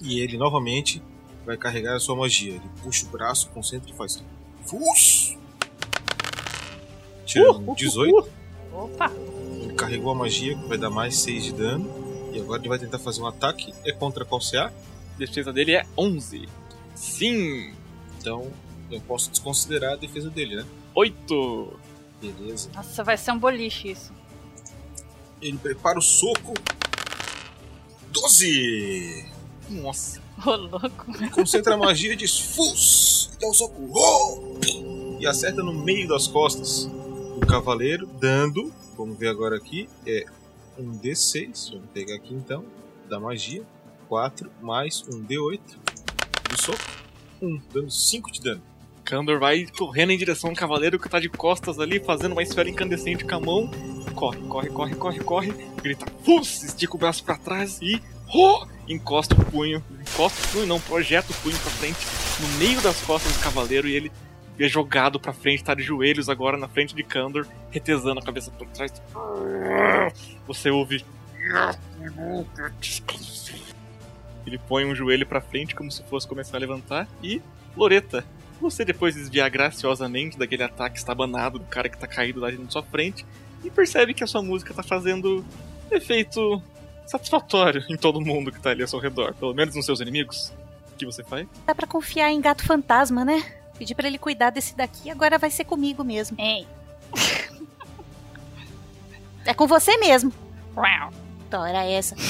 [0.00, 1.02] E ele novamente
[1.44, 2.54] vai carregar a sua magia.
[2.54, 4.22] Ele puxa o braço, concentra e faz.
[4.64, 5.36] Fus!
[7.34, 8.30] tirando um 18.
[8.72, 9.10] Opa!
[9.60, 12.30] Ele carregou a magia, que vai dar mais 6 de dano.
[12.32, 13.74] E agora ele vai tentar fazer um ataque.
[13.84, 14.72] É contra qual CA?
[15.14, 16.48] A defesa dele é 11.
[16.94, 17.72] Sim!
[18.18, 18.50] Então
[18.90, 20.64] eu posso desconsiderar a defesa dele, né?
[20.94, 21.80] 8!
[22.20, 22.70] Beleza.
[22.74, 24.12] Nossa, vai ser um boliche isso.
[25.42, 26.54] Ele prepara o soco.
[28.14, 29.24] 12!
[29.70, 30.22] Nossa!
[30.46, 31.30] Ô, louco.
[31.32, 33.30] Concentra a magia e diz Fus!
[33.34, 33.90] E dá um soco.
[33.92, 35.18] Oh!
[35.20, 40.24] E acerta no meio das costas do cavaleiro, dando, vamos ver agora aqui, é
[40.78, 41.72] um D6.
[41.72, 42.64] Vamos pegar aqui então,
[43.08, 43.62] da magia.
[44.08, 45.60] 4 mais um D8
[46.50, 46.78] do soco.
[47.42, 48.62] 1, dando 5 de dano.
[49.04, 52.70] Kandor vai correndo em direção ao cavaleiro que tá de costas ali, fazendo uma esfera
[52.70, 53.70] incandescente com a mão.
[54.14, 55.52] Corre, corre, corre, corre, corre.
[55.82, 56.62] Grita, pus!
[56.62, 58.00] Estica o braço pra trás e.
[58.32, 58.66] Oh!
[58.88, 59.82] Encosta o punho.
[60.00, 62.06] Encosta o punho, não, projeta o punho pra frente,
[62.40, 64.12] no meio das costas do cavaleiro e ele
[64.58, 68.50] é jogado pra frente, tá de joelhos agora na frente de Kandor, retesando a cabeça
[68.50, 68.92] por trás.
[70.46, 71.04] Você ouve.
[74.46, 77.40] Ele põe um joelho pra frente como se fosse começar a levantar e.
[77.76, 78.24] Loreta,
[78.60, 82.82] você depois desviar graciosamente daquele ataque estabanado do cara que tá caído lá na sua
[82.84, 83.26] frente
[83.64, 85.44] e percebe que a sua música tá fazendo
[85.90, 86.62] efeito
[87.06, 90.52] satisfatório em todo mundo que tá ali ao seu redor, pelo menos nos seus inimigos.
[90.92, 91.46] O que você faz?
[91.66, 93.44] Dá pra confiar em gato fantasma, né?
[93.76, 96.36] Pedi pra ele cuidar desse daqui, agora vai ser comigo mesmo.
[96.40, 96.66] Ei.
[99.46, 100.32] É com você mesmo.
[100.74, 101.10] Uau.
[101.50, 102.16] Tora essa.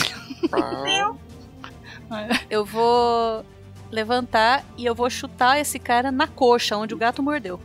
[2.51, 3.45] Eu vou
[3.91, 7.61] levantar e eu vou chutar esse cara na coxa, onde o gato mordeu.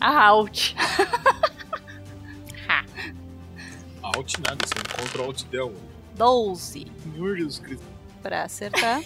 [0.00, 0.76] Out.
[4.16, 5.74] Alt nada, você encontra o Alt Del.
[6.14, 7.84] 12 Meu Jesus Cristo.
[8.22, 9.02] pra acertar.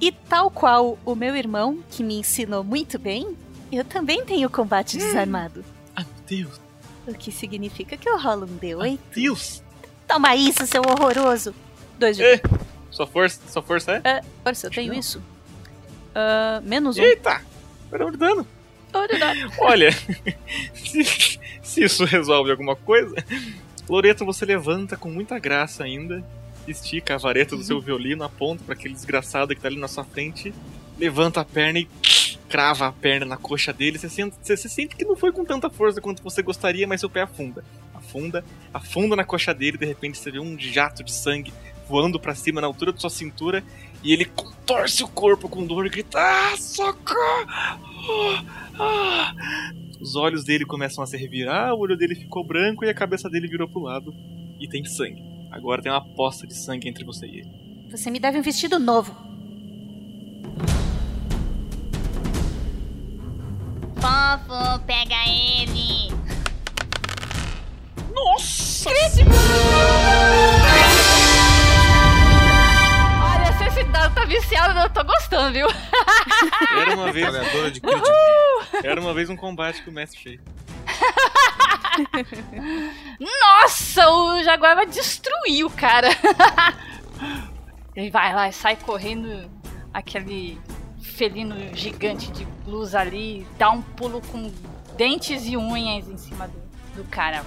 [0.00, 3.36] e tal qual o meu irmão, que me ensinou muito bem,
[3.72, 5.64] eu também tenho combate desarmado.
[5.96, 6.60] Ai, meu Deus.
[7.06, 8.98] O que significa que eu rolo um D8.
[9.14, 9.62] Deus!
[10.06, 11.54] Toma isso, seu horroroso!
[11.98, 12.40] Dois de
[12.90, 14.02] Sua força, sua força é?
[14.04, 15.20] Ah, olha, se eu tenho isso.
[16.14, 17.02] Ah, menos um.
[17.02, 17.42] Eita!
[17.90, 18.46] Perdão de dano.
[19.58, 19.90] Olha,
[20.72, 23.12] se, se isso resolve alguma coisa,
[23.88, 26.24] Loreto, você levanta com muita graça ainda,
[26.66, 30.04] estica a vareta do seu violino, aponta para aquele desgraçado que tá ali na sua
[30.04, 30.54] frente,
[30.98, 31.88] levanta a perna e
[32.48, 33.98] crava a perna na coxa dele.
[33.98, 37.00] Você sente, você, você sente que não foi com tanta força quanto você gostaria, mas
[37.00, 37.64] seu pé afunda.
[37.92, 41.52] Afunda, afunda na coxa dele, de repente você vê um jato de sangue
[41.88, 43.62] voando para cima na altura da sua cintura
[44.02, 47.44] e ele contorce o corpo com dor e grita: Ah, socorro!
[47.46, 48.44] Ah,
[48.78, 52.94] ah." Os olhos dele começam a se revirar, o olho dele ficou branco e a
[52.94, 54.14] cabeça dele virou pro lado
[54.60, 55.22] e tem sangue.
[55.50, 57.88] Agora tem uma poça de sangue entre você e ele.
[57.90, 59.16] Você me deve um vestido novo.
[63.94, 66.12] Fofo, pega ele.
[68.14, 68.90] Nossa!
[68.90, 70.63] Olha,
[74.40, 75.66] viciado, eu tô gostando, viu?
[76.76, 77.34] Era uma vez,
[78.82, 80.40] era uma vez um combate que o mestre fez.
[83.20, 86.08] Nossa, o Jaguar vai destruir o cara.
[87.94, 89.48] Ele vai lá e sai correndo
[89.92, 90.60] aquele
[91.00, 94.52] felino gigante de luz ali, dá um pulo com
[94.96, 96.60] dentes e unhas em cima do,
[96.96, 97.44] do cara.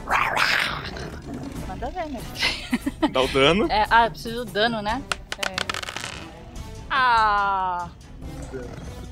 [1.67, 2.21] Manda ver, né?
[3.11, 3.67] Dá o dano.
[3.69, 5.01] É, ah, eu preciso do dano, né?
[5.49, 5.66] É.
[6.89, 7.89] Ah,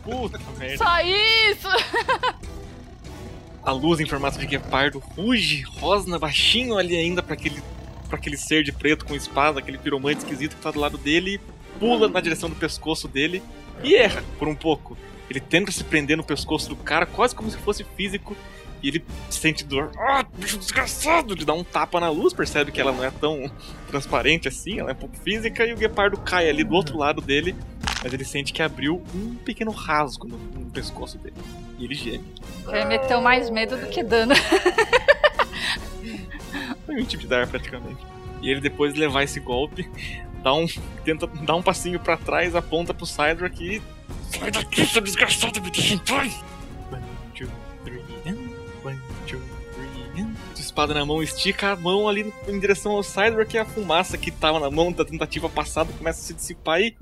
[0.04, 0.78] Puta merda.
[0.78, 1.68] só isso!
[3.64, 7.62] A luz em formato de guepardo ruge, rosna baixinho ali ainda pra aquele,
[8.08, 11.42] pra aquele ser de preto com espada, aquele piromante esquisito que tá do lado dele,
[11.80, 13.42] pula na direção do pescoço dele
[13.84, 14.96] e erra por um pouco.
[15.28, 18.38] Ele tenta se prender no pescoço do cara, quase como se fosse físico,
[18.86, 19.90] e ele sente dor.
[19.98, 21.34] Ah, bicho desgraçado!
[21.34, 23.50] Ele dá um tapa na luz, percebe que ela não é tão
[23.88, 27.20] transparente assim, ela é um pouco física, e o guepardo cai ali do outro lado
[27.20, 27.56] dele,
[28.04, 31.34] mas ele sente que abriu um pequeno rasgo no, no pescoço dele.
[31.80, 32.24] E ele geme.
[32.68, 34.36] Ele meteu mais medo do que dano.
[36.86, 38.06] Foi me intimidar praticamente.
[38.40, 39.90] E ele depois de levar esse golpe,
[40.44, 40.68] dá um,
[41.04, 43.82] tenta dar um passinho pra trás, aponta pro Cydrak e.
[44.30, 46.40] Sai daqui, seu desgraçado, me deixa em paz!
[50.76, 54.30] Espada na mão, estica a mão ali em direção ao Cydrak e a fumaça que
[54.30, 56.98] tava na mão da tentativa passada começa a se dissipar e.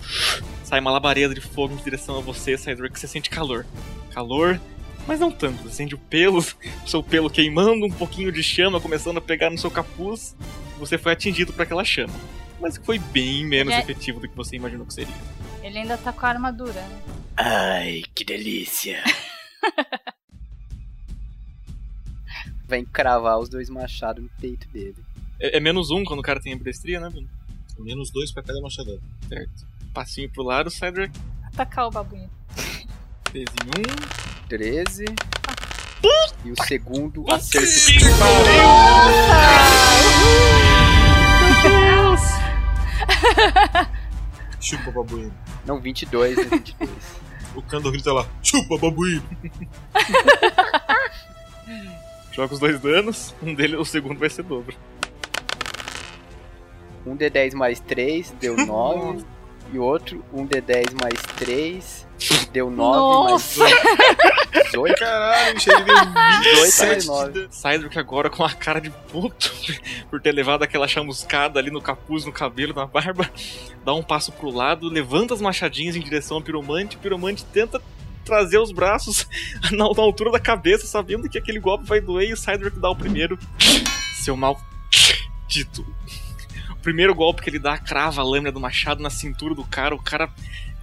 [0.63, 3.65] Sai uma labareda de fogo em direção a você, Cydrak, você sente calor.
[4.11, 4.59] Calor,
[5.07, 5.63] mas não tanto.
[5.63, 6.37] Você sente o pelo,
[6.85, 10.35] o seu pelo queimando, um pouquinho de chama começando a pegar no seu capuz.
[10.77, 12.13] Você foi atingido por aquela chama.
[12.61, 15.15] Mas foi bem menos é- efetivo do que você imaginou que seria.
[15.63, 16.73] Ele ainda tá com a armadura.
[16.73, 17.01] né?
[17.37, 19.03] Ai, que delícia.
[22.73, 24.95] vai encravar os dois machados no peito dele.
[25.39, 27.29] É, é menos um quando o cara tem ambidestria, né, Bruno?
[27.77, 28.99] Menos dois pra cada machadada.
[29.27, 29.67] Certo.
[29.93, 31.15] Passinho pro lado, Cedric.
[31.43, 32.31] Atacar o babuinho.
[33.25, 34.47] 13 em 1.
[34.49, 35.05] 13.
[36.45, 37.67] E o segundo acerto.
[44.59, 45.33] Chupa, babuíno.
[45.65, 46.43] Não, 22, né?
[46.43, 46.89] 22.
[47.55, 49.21] O Kandor grita lá, chupa, babuíno.
[52.33, 53.33] Joga os dois danos.
[53.41, 54.75] Um deles, o segundo vai ser dobro.
[57.05, 59.23] Um D10 mais 3 deu 9.
[59.71, 62.07] e o outro, um D10 mais 3
[62.51, 63.71] deu 9 mais 2.
[64.65, 64.95] 18.
[64.99, 67.47] Caralho, bicho, ele deu 18 mais 27 9.
[67.51, 69.53] Cydric agora com a cara de puto
[70.09, 73.29] por ter levado aquela chamuscada ali no capuz, no cabelo, na barba.
[73.85, 76.95] Dá um passo pro lado, levanta as machadinhas em direção ao piromante.
[76.95, 77.81] O piromante tenta
[78.23, 79.27] trazer os braços
[79.71, 82.29] na, na altura da cabeça, sabendo que aquele golpe vai doer.
[82.29, 83.37] E o Cydric dá o primeiro.
[84.15, 85.85] Seu maldito.
[86.71, 89.95] O primeiro golpe que ele dá, crava a lâmina do machado na cintura do cara.
[89.95, 90.29] O cara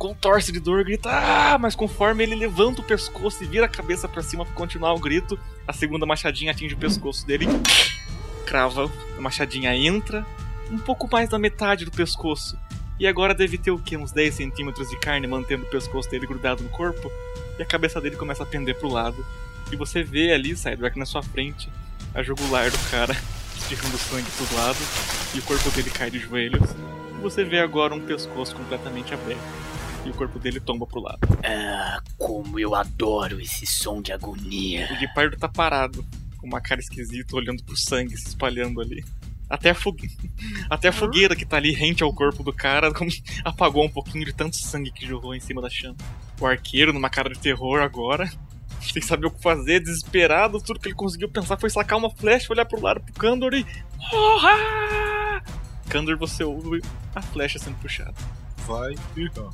[0.00, 1.58] contorce de dor, grita, ah!
[1.58, 4.98] Mas conforme ele levanta o pescoço e vira a cabeça pra cima pra continuar o
[4.98, 5.38] grito,
[5.68, 7.46] a segunda machadinha atinge o pescoço dele,
[8.46, 10.26] crava, a machadinha entra,
[10.70, 12.58] um pouco mais da metade do pescoço.
[13.00, 13.96] E agora deve ter o quê?
[13.96, 17.10] Uns 10 centímetros de carne mantendo o pescoço dele grudado no corpo.
[17.58, 19.24] E a cabeça dele começa a pender pro lado.
[19.72, 21.70] E você vê ali, Sidewalk, na sua frente,
[22.14, 23.16] a jugular do cara
[23.56, 24.78] espirrando sangue pro lado.
[25.34, 26.72] E o corpo dele cai de joelhos.
[27.16, 29.40] E você vê agora um pescoço completamente aberto.
[30.04, 31.20] E o corpo dele tomba pro lado.
[31.42, 34.86] Ah, como eu adoro esse som de agonia.
[34.92, 36.04] O guepardo tá parado,
[36.36, 39.02] com uma cara esquisita, olhando pro sangue se espalhando ali.
[39.50, 40.08] Até a, fogue...
[40.70, 42.92] Até a fogueira que tá ali rente ao corpo do cara
[43.44, 45.96] apagou um pouquinho de tanto sangue que jorrou em cima da chama.
[46.40, 48.30] O arqueiro, numa cara de terror agora,
[48.80, 52.52] sem saber o que fazer, desesperado, tudo que ele conseguiu pensar foi sacar uma flecha,
[52.52, 53.66] olhar pro lado pro Kandor e.
[54.12, 55.42] Morra!
[55.88, 56.80] Kandor, você ouve
[57.12, 58.14] a flecha sendo puxada.
[58.58, 59.50] Vai errar.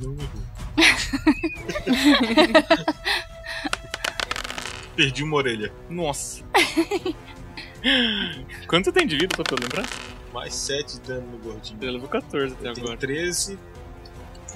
[0.00, 0.42] Não errou.
[4.96, 5.70] Perdi uma orelha.
[5.90, 6.42] Nossa.
[8.66, 9.86] Quanto você tem de vida, só pra eu lembrar?
[10.32, 11.78] Mais 7 de dano no gordinho.
[11.80, 12.96] Ele levou 14 até Tem agora.
[12.96, 13.58] 13,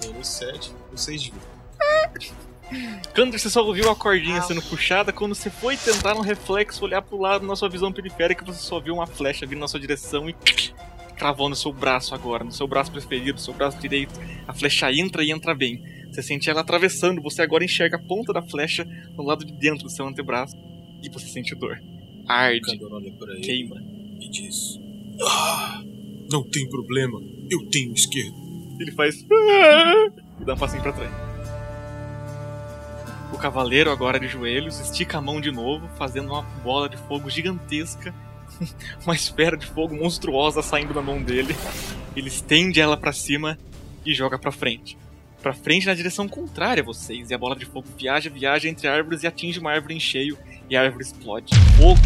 [0.02, 1.54] menos 7, com 6 de vida.
[3.12, 5.12] Kandor, você só ouviu a cordinha sendo puxada.
[5.12, 8.80] Quando você foi tentar um reflexo, olhar pro lado na sua visão periférica, você só
[8.80, 10.34] viu uma flecha vindo na sua direção e
[11.16, 14.12] cravou no seu braço agora, no seu braço preferido, no seu braço direito.
[14.48, 15.82] A flecha entra e entra bem.
[16.10, 18.84] Você sente ela atravessando, você agora enxerga a ponta da flecha
[19.16, 20.56] no lado de dentro do seu antebraço.
[21.02, 21.78] E você sente dor.
[22.26, 22.78] Arde,
[23.42, 23.76] queima.
[24.20, 24.78] e diz:
[25.26, 25.82] Ah,
[26.30, 27.20] não tem problema,
[27.50, 28.36] eu tenho esquerda.
[28.80, 29.24] Ele faz.
[30.40, 31.10] E dá um passinho pra trás.
[33.32, 37.28] O cavaleiro, agora de joelhos, estica a mão de novo, fazendo uma bola de fogo
[37.28, 38.14] gigantesca.
[39.04, 41.54] uma esfera de fogo monstruosa saindo da mão dele.
[42.14, 43.58] Ele estende ela pra cima
[44.04, 44.96] e joga pra frente.
[45.42, 47.30] Pra frente na direção contrária a vocês.
[47.30, 50.38] E a bola de fogo viaja, viaja entre árvores e atinge uma árvore em cheio.
[50.68, 51.54] E a árvore explode.
[51.76, 52.00] Fogo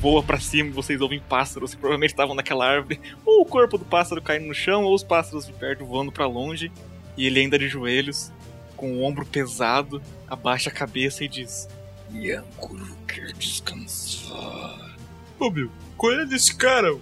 [0.00, 3.00] voa pra cima e vocês ouvem pássaros que provavelmente estavam naquela árvore.
[3.24, 6.26] Ou o corpo do pássaro caindo no chão, ou os pássaros de perto voando pra
[6.26, 6.70] longe.
[7.16, 8.30] E ele ainda de joelhos,
[8.76, 11.68] com o ombro pesado, abaixa a cabeça e diz:
[12.14, 14.96] Yankuru quer descansar.
[15.38, 16.96] Ô meu, qual é desse cara?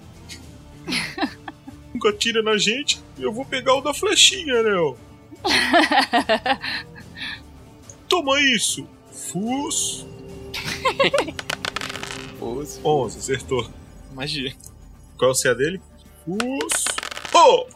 [1.93, 4.75] Nunca atira na gente e eu vou pegar o da flechinha, né?
[4.77, 4.95] ó.
[8.09, 8.87] Toma isso!
[9.11, 10.07] Fus!
[12.41, 13.71] Os 11, acertou.
[14.13, 14.55] Magia.
[15.17, 15.81] Qual é o CA dele?
[16.25, 16.85] Fus!
[17.35, 17.67] Oh!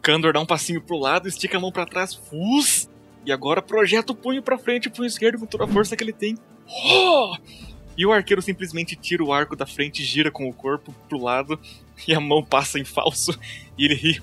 [0.00, 2.88] Kandor dá um passinho pro lado, estica a mão pra trás, fuz!
[3.24, 6.02] E agora projeta o punho pra frente, o punho esquerdo com toda a força que
[6.02, 6.36] ele tem.
[6.66, 7.36] Oh!
[7.96, 11.60] E o arqueiro simplesmente tira o arco da frente, gira com o corpo pro lado
[12.08, 13.38] e a mão passa em falso.
[13.76, 14.22] E ele ri.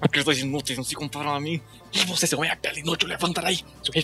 [0.00, 1.60] Aqueles dois inúteis não se comparam a mim.
[1.92, 3.60] E você, seu pele inútil, levanta daí.
[3.82, 4.02] Seu.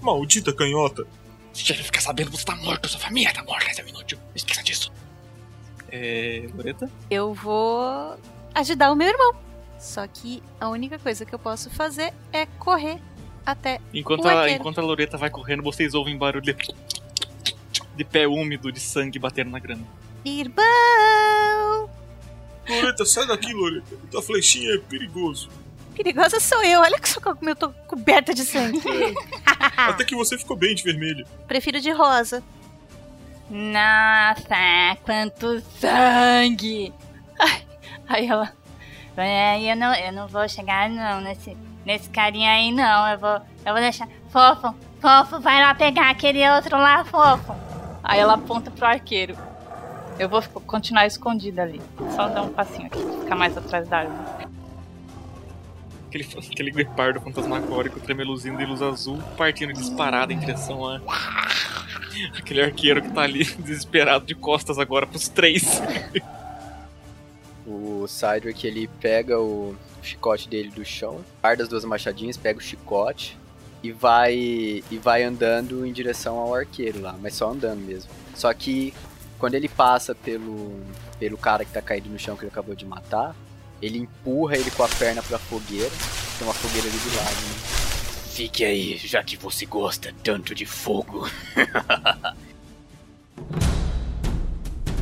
[0.00, 1.06] Maldita canhota!
[1.52, 4.18] Se ele ficar sabendo, você tá morto, sua família tá morta, seu inútil.
[4.34, 4.92] Esqueça disso.
[5.90, 6.48] É.
[6.54, 6.90] Loreta?
[7.10, 8.16] Eu vou
[8.54, 9.34] ajudar o meu irmão.
[9.78, 13.00] Só que a única coisa que eu posso fazer é correr
[13.46, 16.54] até Enquanto o a, enquanto a Loreta vai correndo, vocês ouvem barulho de,
[17.96, 19.86] de pé úmido, de sangue batendo na grama.
[20.24, 21.88] Irmão!
[22.68, 23.96] Loreta, sai daqui, Loreta.
[24.10, 25.48] Tua flechinha é perigoso.
[25.94, 26.80] Perigosa sou eu.
[26.80, 28.80] Olha que só como eu tô coberta de sangue.
[29.86, 31.26] Até que você ficou bem de vermelho.
[31.46, 32.42] Prefiro de rosa.
[33.50, 36.92] Nossa, quanto sangue!
[37.38, 37.62] Ai,
[38.08, 38.52] Aí ela.
[39.16, 43.08] "É, Eu não, eu não vou chegar não nesse, nesse carinha aí não.
[43.08, 44.08] Eu vou, eu vou deixar.
[44.30, 47.54] Fofo, Fofo, vai lá pegar aquele outro lá, fofo.
[48.02, 49.36] Aí ela aponta pro arqueiro.
[50.18, 51.80] Eu vou continuar escondida ali.
[52.16, 54.48] Só dar um passinho aqui, ficar mais atrás da árvore.
[56.08, 61.02] Aquele, aquele guepardo fantasmagórico tremeluzindo de luz azul, partindo disparado em direção a.
[62.36, 65.82] Aquele arqueiro que tá ali, desesperado, de costas agora pros três.
[67.66, 72.62] O Cydric ele pega o chicote dele do chão, guarda as duas machadinhas, pega o
[72.62, 73.38] chicote
[73.82, 78.10] e vai e vai andando em direção ao arqueiro lá, mas só andando mesmo.
[78.34, 78.94] Só que
[79.38, 80.80] quando ele passa pelo
[81.18, 83.36] pelo cara que tá caído no chão que ele acabou de matar,
[83.80, 85.90] ele empurra ele com a perna pra fogueira.
[86.38, 87.28] Tem uma fogueira ali do lado.
[87.28, 87.78] Né?
[88.30, 91.28] Fique aí, já que você gosta tanto de fogo.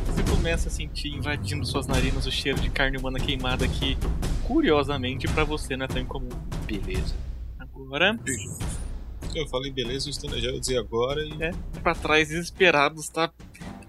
[0.07, 3.97] Você começa a sentir invadindo suas narinas o cheiro de carne humana queimada que,
[4.45, 6.29] curiosamente, pra você não é tão incomum.
[6.65, 7.13] Beleza.
[7.59, 8.17] Agora,
[9.35, 11.43] Eu falei, beleza, o já ia dizer agora e.
[11.43, 11.51] é,
[11.83, 13.31] pra trás, desesperado, está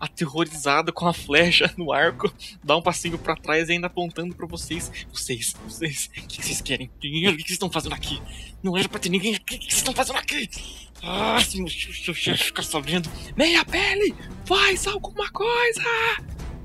[0.00, 2.32] aterrorizado com a flecha no arco,
[2.62, 4.90] dá um passinho pra trás e ainda apontando pra vocês.
[5.12, 6.90] Vocês, vocês, o que vocês querem?
[6.96, 8.20] O que vocês estão fazendo aqui?
[8.62, 10.48] Não era pra ter ninguém aqui, o que vocês estão fazendo aqui?
[11.02, 15.82] Ah, se o seu chefe ficar sabendo, meia pele, faz alguma coisa!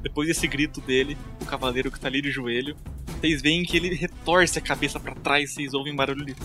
[0.02, 2.76] Depois desse grito dele, o cavaleiro que tá ali de joelho,
[3.20, 6.36] vocês veem que ele retorce a cabeça pra trás, vocês ouvem barulho de,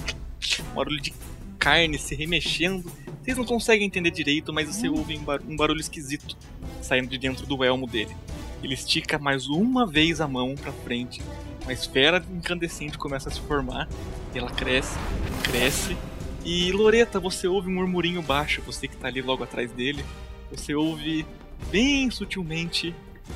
[0.75, 1.13] barulho de
[1.59, 2.91] carne se remexendo.
[3.29, 6.35] Vocês não conseguem entender direito, mas você ouve um bar- um barulho esquisito
[6.81, 8.17] saindo de dentro do elmo dele.
[8.63, 11.21] Ele estica mais uma vez a mão pra frente.
[11.63, 13.87] Uma esfera incandescente começa a se formar.
[14.35, 14.97] E ela cresce,
[15.43, 15.95] cresce.
[16.43, 20.03] E Loreta, você ouve um murmurinho baixo, você que tá ali logo atrás dele.
[20.51, 21.27] Você ouve
[21.71, 22.95] bem sutilmente.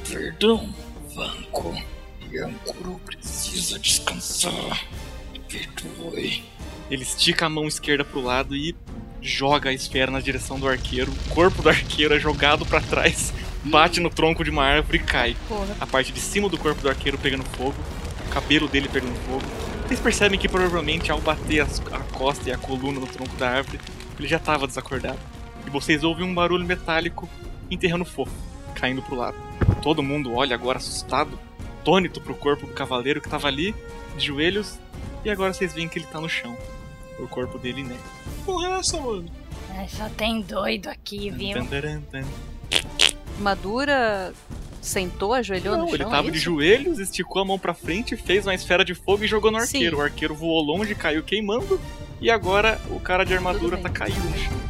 [0.09, 0.75] Perdão,
[1.15, 1.77] Vanco.
[2.33, 4.87] Yankuro precisa descansar.
[5.51, 6.43] Perdoe.
[6.91, 8.75] Ele estica a mão esquerda pro lado e
[9.23, 11.13] joga a esfera na direção do arqueiro.
[11.13, 13.33] O corpo do arqueiro é jogado pra trás,
[13.65, 15.37] bate no tronco de uma árvore e cai.
[15.49, 15.77] Porra.
[15.81, 17.75] A parte de cima do corpo do arqueiro pegando fogo,
[18.27, 19.43] o cabelo dele pegando fogo.
[19.87, 23.49] Vocês percebem que provavelmente ao bater as- a costa e a coluna no tronco da
[23.51, 23.79] árvore,
[24.19, 25.19] ele já estava desacordado.
[25.67, 27.29] E vocês ouvem um barulho metálico
[27.71, 28.33] enterrando fofo,
[28.75, 29.37] caindo pro lado.
[29.83, 31.39] Todo mundo olha agora assustado,
[31.81, 33.75] atônito pro corpo do cavaleiro que tava ali,
[34.17, 34.79] de joelhos,
[35.25, 36.57] e agora vocês veem que ele tá no chão.
[37.19, 37.97] O corpo dele, né?
[38.45, 39.29] Porra, é essa, mano?
[39.71, 41.59] Ai, só tem doido aqui, viu?
[43.39, 44.33] Madura
[44.81, 45.95] sentou, ajoelhou Não, no chão.
[45.95, 49.25] ele tava é de joelhos, esticou a mão pra frente, fez uma esfera de fogo
[49.25, 49.77] e jogou no Sim.
[49.77, 49.99] arqueiro.
[49.99, 51.81] O arqueiro voou longe, caiu queimando,
[52.21, 54.63] e agora o cara de armadura tá caído no chão.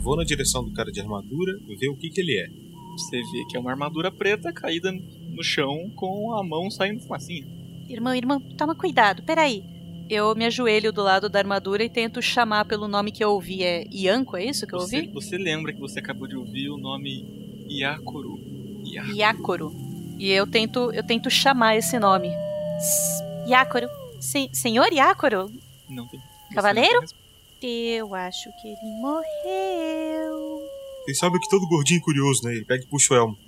[0.00, 2.46] Vou na direção do cara de armadura e ver o que que ele é.
[2.96, 7.63] Você vê que é uma armadura preta caída no chão com a mão saindo fumacinha.
[7.88, 9.62] Irmão, irmão, toma cuidado, peraí.
[10.08, 13.62] Eu me ajoelho do lado da armadura e tento chamar pelo nome que eu ouvi.
[13.62, 15.08] É Ianco, é isso que eu Você, ouvi?
[15.08, 17.26] você lembra que você acabou de ouvir o nome
[17.68, 18.38] Iakoro.
[18.84, 19.72] Ia- Iácoro.
[20.18, 22.28] E eu tento, eu tento chamar esse nome.
[22.76, 23.88] S- Iácoro.
[24.20, 25.50] Sen- senhor Iácoro?
[25.88, 26.20] Não tem.
[26.54, 27.00] Cavaleiro?
[27.00, 27.24] não tem resposta.
[27.66, 30.62] Eu acho que ele morreu.
[31.06, 32.52] Ele sabe que todo gordinho é curioso, né?
[32.54, 33.38] Ele pega e puxa o elmo.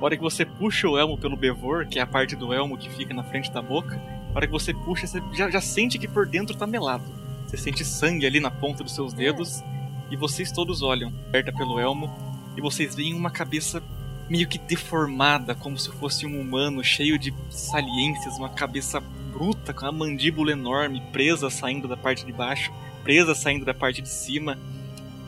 [0.00, 2.78] A hora que você puxa o elmo pelo bevor, que é a parte do elmo
[2.78, 4.00] que fica na frente da boca,
[4.32, 7.04] a hora que você puxa, você já, já sente que por dentro tá melado.
[7.46, 9.62] Você sente sangue ali na ponta dos seus dedos,
[10.08, 12.08] e vocês todos olham, aperta pelo elmo,
[12.56, 13.82] e vocês veem uma cabeça
[14.28, 19.00] meio que deformada, como se fosse um humano, cheio de saliências, uma cabeça
[19.32, 22.72] bruta, com a mandíbula enorme, presa saindo da parte de baixo,
[23.02, 24.56] presa saindo da parte de cima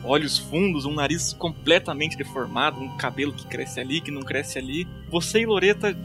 [0.03, 4.87] olhos fundos, um nariz completamente deformado, um cabelo que cresce ali, que não cresce ali.
[5.09, 5.95] Você e Loreta,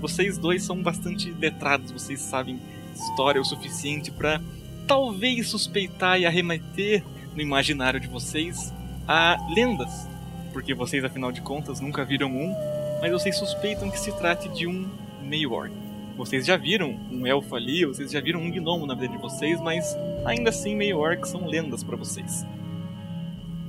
[0.00, 2.60] vocês dois são bastante letrados, vocês sabem
[2.94, 4.40] história o suficiente para
[4.86, 7.02] talvez suspeitar e arremeter
[7.34, 8.72] no imaginário de vocês
[9.06, 10.08] a lendas,
[10.52, 12.54] porque vocês afinal de contas nunca viram um,
[13.00, 14.88] mas vocês suspeitam que se trate de um
[15.22, 15.72] meio orc.
[16.16, 19.60] Vocês já viram um elfo ali, vocês já viram um gnomo na vida de vocês,
[19.60, 19.94] mas
[20.24, 22.46] ainda assim meio orc são lendas para vocês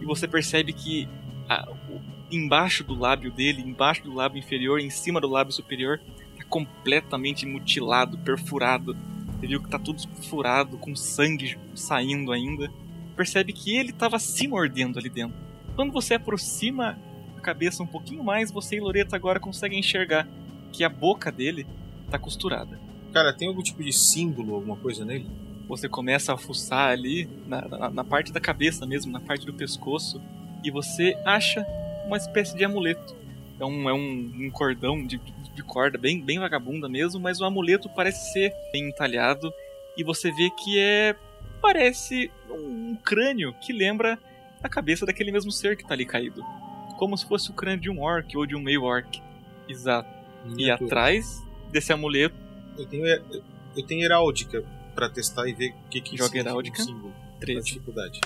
[0.08, 1.08] você percebe que
[1.50, 1.68] a-
[2.32, 6.00] embaixo do lábio dele, embaixo do lábio inferior, em cima do lábio superior,
[6.38, 8.96] tá completamente mutilado, perfurado.
[9.40, 12.72] Você viu que tá tudo furado, com sangue saindo ainda.
[13.16, 15.36] Percebe que ele tava se mordendo ali dentro.
[15.76, 16.98] Quando você aproxima
[17.38, 20.28] a cabeça um pouquinho mais, você e Loreta agora conseguem enxergar
[20.72, 21.66] que a boca dele
[22.10, 22.80] tá costurada.
[23.14, 25.28] Cara, tem algum tipo de símbolo, alguma coisa nele?
[25.68, 29.54] Você começa a fuçar ali, na, na, na parte da cabeça mesmo, na parte do
[29.54, 30.22] pescoço,
[30.64, 31.66] e você acha
[32.06, 33.16] uma espécie de amuleto.
[33.60, 35.18] É um, é um, um cordão de,
[35.54, 39.52] de corda bem, bem vagabunda mesmo, mas o amuleto parece ser bem entalhado
[39.98, 41.16] e você vê que é.
[41.62, 44.18] parece um crânio que lembra
[44.62, 46.44] a cabeça daquele mesmo ser que tá ali caído.
[46.98, 49.22] Como se fosse o crânio de um orc ou de um meio orc.
[49.68, 50.10] Exato.
[50.46, 50.86] E Miniatura.
[50.86, 52.36] atrás desse amuleto,
[52.78, 54.64] Eu tenho, eu tenho heráldica
[54.98, 56.82] pra testar e ver o que que Joga heráldica.
[56.82, 57.14] símbolo.
[57.40, 57.64] 13.
[57.68, 58.20] dificuldade.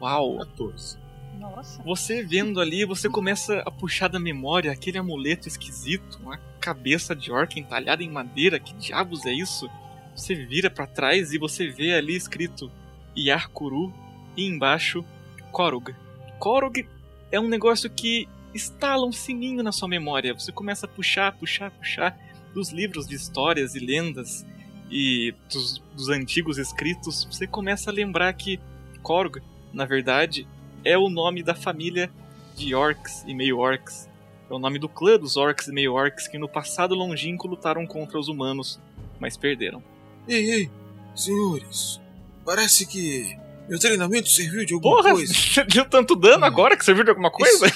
[0.00, 0.38] Uau!
[0.38, 0.96] 14.
[1.40, 1.82] Nossa.
[1.82, 7.32] Você vendo ali, você começa a puxar da memória aquele amuleto esquisito, uma cabeça de
[7.32, 9.68] orc entalhada em madeira, que diabos é isso?
[10.14, 12.70] Você vira pra trás e você vê ali escrito
[13.18, 13.92] Yarkuru
[14.36, 15.04] e embaixo
[15.50, 15.92] Korug.
[16.38, 16.88] Korug
[17.32, 20.32] é um negócio que estala um sininho na sua memória.
[20.34, 22.16] Você começa a puxar, puxar, puxar
[22.54, 24.46] dos livros de histórias e lendas
[24.90, 27.26] e dos, dos antigos escritos.
[27.30, 28.60] Você começa a lembrar que
[29.02, 29.40] Korug,
[29.72, 30.46] na verdade,
[30.84, 32.10] é o nome da família
[32.56, 34.08] de orcs e meio-orcs.
[34.50, 38.18] É o nome do clã dos orcs e meio-orcs que no passado longínquo lutaram contra
[38.18, 38.80] os humanos,
[39.18, 39.82] mas perderam.
[40.28, 40.70] Ei, ei,
[41.14, 42.00] senhores.
[42.44, 43.36] Parece que
[43.68, 45.32] meu treinamento serviu de alguma Porra, coisa.
[45.36, 47.72] você deu tanto dano agora que serviu de alguma coisa?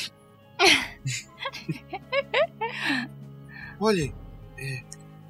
[3.80, 4.12] Olhem,
[4.58, 4.82] é,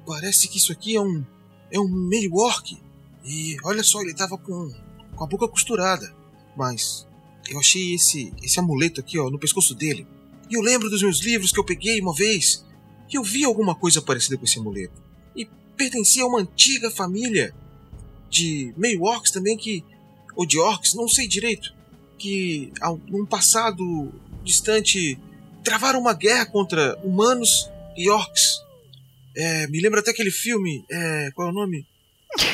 [0.05, 1.23] parece que isso aqui é um
[1.71, 2.77] é um meio orc.
[3.23, 4.71] E olha só, ele tava com,
[5.15, 6.13] com a boca costurada.
[6.55, 7.07] Mas
[7.49, 10.07] eu achei esse esse amuleto aqui, ó, no pescoço dele.
[10.49, 12.65] E eu lembro dos meus livros que eu peguei uma vez.
[13.11, 15.01] E eu vi alguma coisa parecida com esse amuleto.
[15.35, 15.45] E
[15.75, 17.53] pertencia a uma antiga família
[18.29, 19.83] de meio orcs também que
[20.35, 21.73] ou de orcs, não sei direito,
[22.17, 22.71] que
[23.07, 24.13] num passado
[24.43, 25.19] distante
[25.63, 28.61] travaram uma guerra contra humanos e orcs.
[29.39, 30.83] É, me lembra até aquele filme.
[30.91, 31.85] É, qual é o nome?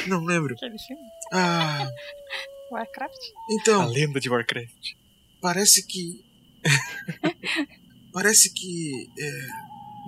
[0.07, 0.53] Não lembro.
[0.61, 1.01] Aquele filme?
[1.33, 1.89] Ah,
[2.71, 3.21] Warcraft?
[3.51, 3.81] então.
[3.81, 4.93] A lenda de Warcraft.
[5.41, 6.23] Parece que.
[8.13, 9.09] parece que.
[9.17, 9.31] é,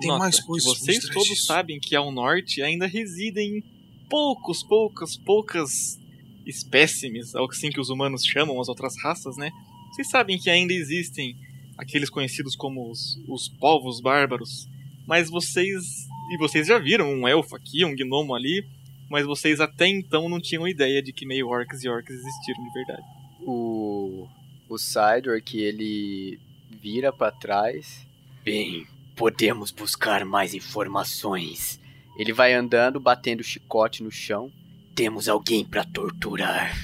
[0.00, 0.68] tem Nota mais que coisas.
[0.68, 1.46] por Vocês todos disso.
[1.46, 3.62] sabem que ao norte ainda residem
[4.08, 5.98] poucos, poucas, poucas
[6.46, 9.50] espécimes, assim que os humanos chamam as outras raças, né?
[9.90, 11.36] Vocês sabem que ainda existem
[11.76, 14.68] aqueles conhecidos como os, os povos bárbaros,
[15.06, 15.84] mas vocês
[16.30, 18.66] e vocês já viram um elfo aqui, um gnomo ali,
[19.10, 22.72] mas vocês até então não tinham ideia de que meio orcs e orcs existiram de
[22.72, 23.02] verdade.
[23.40, 24.28] O,
[24.68, 26.38] o Sidork, ele
[26.70, 28.06] vira pra trás.
[28.44, 31.80] Bem, podemos buscar mais informações.
[32.18, 34.50] Ele vai andando, batendo o chicote no chão.
[34.94, 36.74] Temos alguém pra torturar.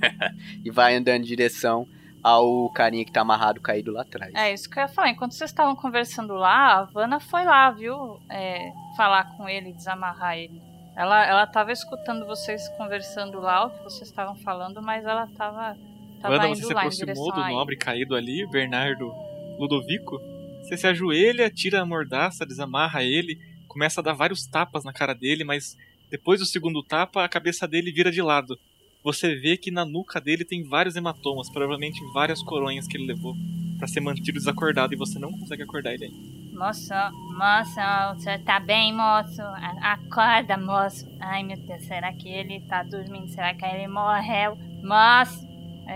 [0.64, 1.88] e vai andando em direção
[2.22, 4.32] ao carinha que tá amarrado caído lá atrás.
[4.34, 5.10] É isso que eu ia falar.
[5.10, 8.20] Enquanto vocês estavam conversando lá, a Vanna foi lá, viu?
[8.30, 10.62] É, falar com ele, desamarrar ele.
[10.96, 15.76] Ela, ela tava escutando vocês conversando lá, o que vocês estavam falando, mas ela tava,
[16.20, 19.10] tava indo você se aproximou do nobre caído ali, Bernardo
[19.58, 20.20] Ludovico,
[20.62, 25.14] você se ajoelha, tira a mordaça, desamarra ele, começa a dar vários tapas na cara
[25.14, 25.76] dele, mas
[26.10, 28.58] depois do segundo tapa, a cabeça dele vira de lado.
[29.02, 33.34] Você vê que na nuca dele tem vários hematomas, provavelmente várias coronhas que ele levou
[33.78, 36.32] pra ser mantido desacordado e você não consegue acordar ele ainda.
[36.52, 36.92] Moço,
[37.36, 37.80] moço,
[38.14, 39.42] o senhor tá bem, moço?
[39.82, 41.08] Acorda, moço.
[41.18, 43.26] Ai, meu Deus, será que ele tá dormindo?
[43.28, 44.56] Será que ele morreu?
[44.84, 45.48] Moço,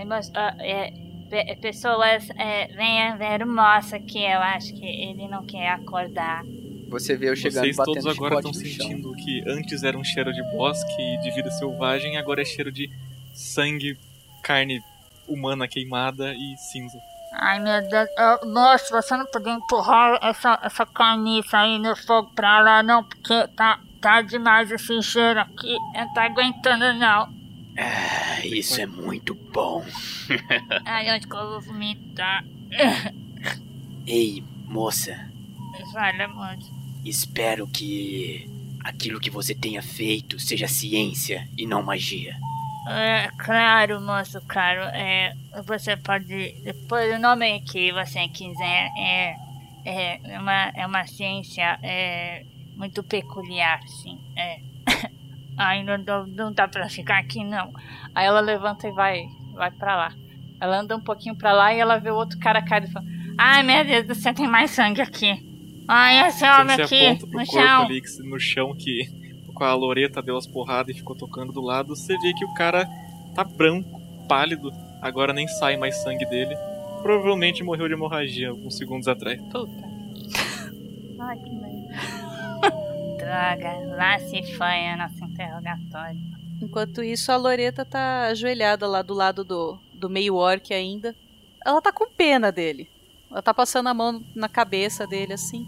[0.05, 0.91] moço, é,
[1.29, 4.19] pe- pessoas, é, venha ver o moço aqui.
[4.19, 6.43] Eu acho que ele não quer acordar.
[6.89, 10.33] Você vê eu chegando Vocês batendo todos agora estão sentindo que antes era um cheiro
[10.33, 12.89] de bosque e de vida selvagem, agora é cheiro de
[13.33, 13.97] sangue,
[14.41, 14.81] carne
[15.27, 16.97] humana queimada e cinza.
[17.33, 18.09] Ai, meu Deus.
[18.17, 23.03] Ah, moço, você não podia empurrar essa, essa carniça aí no fogo pra lá, não?
[23.03, 25.73] Porque tá, tá demais esse cheiro aqui.
[25.93, 27.33] Eu não tô aguentando, não.
[27.77, 29.85] Ah, isso é muito bom.
[30.85, 32.43] Ai, onde que eu vou vomitar?
[34.07, 35.29] Ei, moça,
[35.91, 36.76] Fala, moço.
[37.09, 38.49] Espero que
[38.83, 42.35] aquilo que você tenha feito seja ciência e não magia.
[42.89, 44.81] É, claro, moço, claro.
[44.93, 45.35] É,
[45.65, 46.53] você pode.
[46.63, 49.35] Depois o nome que você quiser é.
[49.89, 52.43] É uma, é uma ciência é,
[52.75, 54.19] muito peculiar, sim.
[54.35, 54.59] É.
[55.57, 57.71] Ai, não, não, dá pra ficar aqui, não.
[58.13, 60.13] Aí ela levanta e vai, vai pra lá.
[60.59, 63.05] Ela anda um pouquinho pra lá e ela vê o outro cara caído e fala:
[63.37, 65.46] Ai, meu Deus céu, tem mais sangue aqui.
[65.87, 67.81] Ai, esse Quando homem você aqui, aponta pro no corpo chão.
[67.83, 71.61] ali, que- no chão, que com a Loreta deu as porradas e ficou tocando do
[71.61, 72.87] lado, você vê que o cara
[73.33, 74.71] tá branco, pálido,
[75.01, 76.55] agora nem sai mais sangue dele.
[77.01, 79.39] Provavelmente morreu de hemorragia alguns segundos atrás.
[79.43, 79.71] Puta.
[81.19, 81.87] Ai, que merda.
[83.17, 86.19] Droga, lá se foi o nosso interrogatório.
[86.61, 91.15] Enquanto isso, a Loreta tá ajoelhada lá do lado do, do meio orc ainda.
[91.65, 92.89] Ela tá com pena dele.
[93.29, 95.67] Ela tá passando a mão na cabeça dele assim.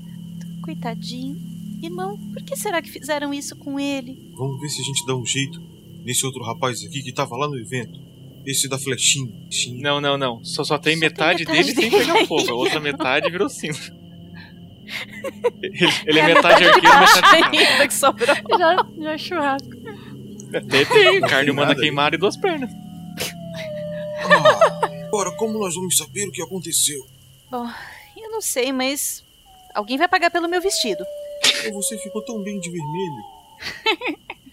[0.59, 1.37] Coitadinho.
[1.81, 4.31] Irmão, por que será que fizeram isso com ele?
[4.35, 5.61] Vamos ver se a gente dá um jeito
[6.03, 7.99] nesse outro rapaz aqui que tava lá no evento.
[8.45, 9.31] Esse da flechinha.
[9.43, 9.81] Flechinha.
[9.81, 10.43] Não, não, não.
[10.43, 12.49] Só, só tem Só tem metade, metade dele sem dele pegar fogo.
[12.51, 13.97] A outra metade virou cinza.
[15.61, 18.35] Ele, ele é metade arqueiro, metade ainda que sobrou.
[18.57, 19.69] Já, já é churrasco.
[20.67, 21.85] Tem, tem carne humana nada aí.
[21.85, 22.71] queimada e duas pernas.
[24.23, 27.05] Ah, Ora, como nós vamos saber o que aconteceu?
[27.51, 27.67] Bom,
[28.17, 29.23] eu não sei, mas
[29.73, 31.03] alguém vai pagar pelo meu vestido.
[31.73, 33.23] Você ficou tão bem de vermelho.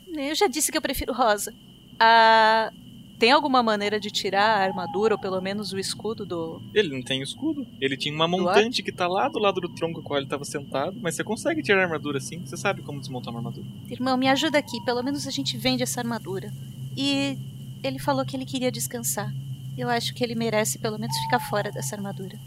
[0.17, 1.53] Eu já disse que eu prefiro rosa.
[2.01, 2.73] Ah,
[3.19, 7.03] tem alguma maneira de tirar a armadura ou pelo menos o escudo do Ele não
[7.03, 7.67] tem escudo.
[7.81, 10.45] Ele tinha uma montante que tá lá do lado do tronco com qual ele tava
[10.45, 10.97] sentado.
[11.01, 12.41] Mas você consegue tirar a armadura assim.
[12.41, 13.67] Você sabe como desmontar uma armadura.
[13.91, 16.53] Irmão, me ajuda aqui, pelo menos a gente vende essa armadura.
[16.97, 17.39] E
[17.83, 19.33] ele falou que ele queria descansar.
[19.77, 22.39] Eu acho que ele merece pelo menos ficar fora dessa armadura.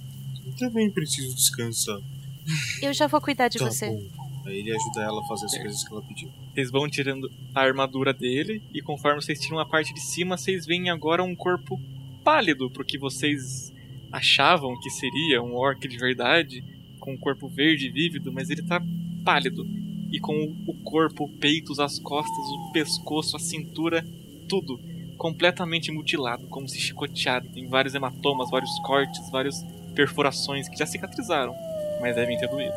[0.46, 2.00] Eu também preciso descansar.
[2.82, 3.88] Eu já vou cuidar de Tá você.
[3.88, 4.30] bom.
[4.46, 6.30] Aí ele ajuda ela a fazer as coisas que ela pediu.
[6.54, 8.62] Vocês vão tirando a armadura dele.
[8.74, 11.80] E conforme vocês tiram a parte de cima, vocês veem agora um corpo
[12.24, 13.72] pálido pro que vocês
[14.12, 16.64] achavam que seria um orc de verdade.
[17.00, 18.82] Com um corpo verde vívido, mas ele tá
[19.24, 19.66] pálido.
[20.12, 24.04] E com o corpo, o peito, as costas, o pescoço, a cintura,
[24.48, 24.80] tudo
[25.18, 27.48] completamente mutilado, como se chicoteado.
[27.50, 29.62] Tem vários hematomas, vários cortes, várias
[29.94, 31.54] perfurações que já cicatrizaram,
[32.00, 32.74] mas devem ter doído.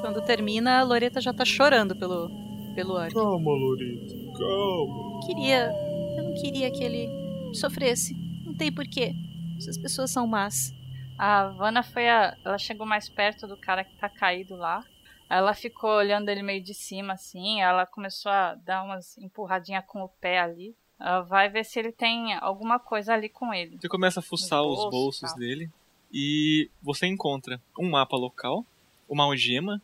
[0.00, 2.28] Quando termina, a Loreta já tá chorando pelo,
[2.74, 3.14] pelo orc.
[3.14, 5.20] Calma, Loreta, calma.
[5.26, 5.72] Queria.
[6.16, 8.14] Eu não queria que ele sofresse.
[8.44, 9.12] Não tem porquê.
[9.56, 10.72] Essas pessoas são más.
[11.18, 12.36] A Vanna foi a.
[12.44, 14.84] Ela chegou mais perto do cara que tá caído lá.
[15.30, 17.62] Ela ficou olhando ele meio de cima, assim.
[17.62, 20.74] Ela começou a dar umas empurradinhas com o pé ali.
[21.00, 23.78] Ela vai ver se ele tem alguma coisa ali com ele.
[23.80, 25.38] Você começa a fuçar Nos os bolsos, bolsos tá.
[25.38, 25.70] dele
[26.12, 28.66] e você encontra um mapa local,
[29.08, 29.80] uma algema,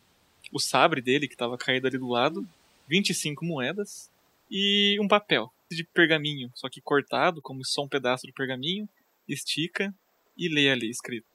[0.53, 2.47] o sabre dele que estava caído ali do lado,
[2.87, 4.11] 25 moedas
[4.49, 8.87] e um papel de pergaminho, só que cortado, como só um pedaço de pergaminho,
[9.27, 9.93] estica
[10.37, 11.27] e lê ali escrito.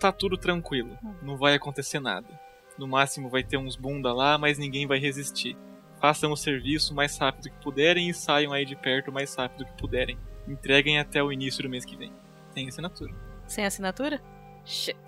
[0.00, 2.40] Tá tudo tranquilo, não vai acontecer nada.
[2.78, 5.56] No máximo vai ter uns bunda lá, mas ninguém vai resistir.
[6.00, 9.34] Façam o serviço o mais rápido que puderem e saiam aí de perto o mais
[9.34, 10.16] rápido que puderem.
[10.48, 12.12] Entreguem até o início do mês que vem.
[12.54, 13.12] Tem assinatura.
[13.46, 14.20] Sem assinatura?
[14.64, 14.98] Shit.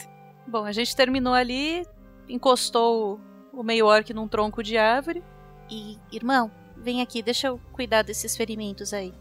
[0.46, 1.86] Bom, a gente terminou ali,
[2.28, 3.20] encostou
[3.52, 5.22] o meio orc num tronco de árvore.
[5.70, 9.14] E, irmão, vem aqui, deixa eu cuidar desses ferimentos aí.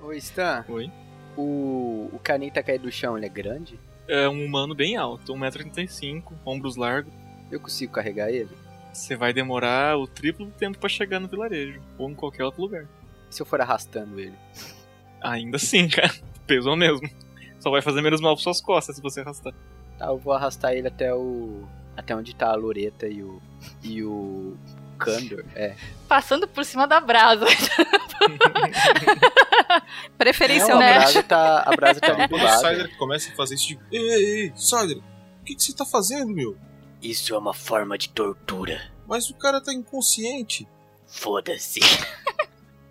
[0.00, 0.90] Ô, Stan, Oi.
[1.36, 3.78] o, o caninho tá caído do chão, ele é grande?
[4.08, 7.12] É um humano bem alto, 1,35m, ombros largos.
[7.50, 8.50] Eu consigo carregar ele?
[8.92, 12.62] Você vai demorar o triplo do tempo pra chegar no vilarejo, ou em qualquer outro
[12.62, 12.88] lugar.
[13.30, 14.34] E se eu for arrastando ele?
[15.20, 16.12] Ainda assim, cara.
[16.46, 17.08] Peso mesmo.
[17.58, 19.52] Só vai fazer menos mal pras suas costas se você arrastar.
[19.98, 21.62] Tá, eu vou arrastar ele até o.
[21.96, 23.40] até onde tá a Loreta e o.
[23.82, 24.56] e o.
[24.98, 25.44] Candor.
[25.54, 25.74] É.
[26.06, 27.46] Passando por cima da brasa.
[28.20, 29.82] Não, a
[30.18, 30.94] Preferencialmente.
[30.98, 32.60] brasa tá, a brasa tá Quando o lado.
[32.60, 35.86] Sider começa a fazer isso, tipo, ei, ei, ei, Sider, o que, que você tá
[35.86, 36.54] fazendo, meu?
[37.00, 38.78] Isso é uma forma de tortura.
[39.08, 40.68] Mas o cara tá inconsciente.
[41.06, 41.80] Foda-se.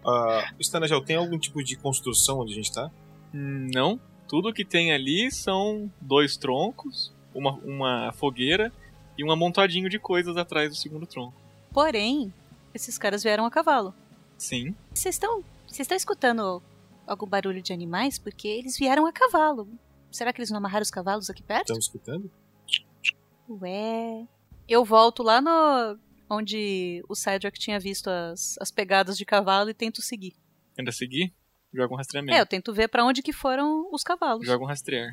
[0.06, 2.90] Ah, Stanagel, tem algum tipo de construção onde a gente tá?
[3.34, 4.00] Hum, Não.
[4.28, 8.72] Tudo que tem ali são dois troncos, uma, uma fogueira
[9.18, 11.34] e um amontadinho de coisas atrás do segundo tronco.
[11.74, 12.32] Porém,
[12.74, 13.92] esses caras vieram a cavalo.
[14.38, 14.76] Sim.
[14.94, 15.44] Vocês estão.
[15.68, 16.62] Vocês estão escutando
[17.08, 18.20] algum barulho de animais?
[18.20, 19.68] Porque eles vieram a cavalo.
[20.12, 21.64] Será que eles não amarraram os cavalos aqui perto?
[21.74, 22.30] Estamos escutando?
[23.50, 24.28] Ué.
[24.68, 25.98] Eu volto lá no.
[26.30, 30.34] Onde o Cedric tinha visto as, as pegadas de cavalo e tento seguir.
[30.78, 31.34] Ainda seguir?
[31.74, 32.36] Joga um rastreamento.
[32.36, 34.46] É, eu tento ver pra onde que foram os cavalos.
[34.46, 35.12] Joga um rastrear.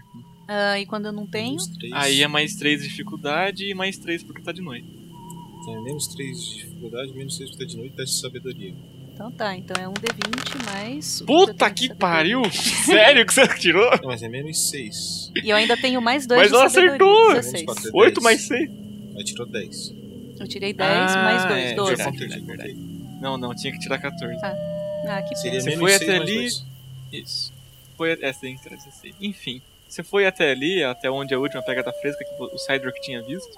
[0.48, 1.58] Ah, e quando eu não tenho.
[1.92, 4.86] Aí é mais 3 de dificuldade e mais 3 porque tá de noite.
[5.66, 8.74] Tem menos 3 de dificuldade, menos 6 porque tá de noite, teste de sabedoria.
[9.12, 11.22] Então tá, então é um D20 mais.
[11.22, 11.96] Puta que sabedoria.
[11.96, 12.42] pariu!
[12.52, 13.90] Sério que você tirou?
[14.02, 15.32] Não, mas é menos 6.
[15.42, 17.34] E eu ainda tenho mais dois Mas de ela sabedoria, acertou!
[17.34, 17.52] 16.
[17.52, 18.24] Menos quatro é 8 dez.
[18.24, 18.70] mais 6.
[19.16, 20.05] Aí tirou 10.
[20.38, 21.96] Eu tirei 10 mais 2, é, 12.
[21.96, 22.10] verdade.
[22.12, 22.74] Contei, já contei.
[23.20, 24.36] Não, não, tinha que tirar 14.
[24.44, 25.60] Ah, que Seria.
[25.60, 26.66] Você foi 6 até ali- 2.
[27.12, 27.52] Isso.
[27.96, 28.28] Foi até.
[28.28, 29.14] É, você tem que tirar 16.
[29.20, 33.22] Enfim, você foi até ali, até onde a última pegada fresca que o Cydrock tinha
[33.22, 33.54] visto.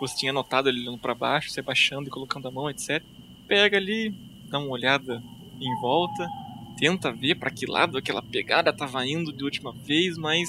[0.00, 3.02] Você tinha notado ele olhando pra baixo, você baixando e colocando a mão, etc.
[3.46, 4.12] Pega ali,
[4.48, 5.22] dá uma olhada
[5.60, 6.28] em volta,
[6.76, 10.48] tenta ver pra que lado aquela pegada tava indo de última vez, mas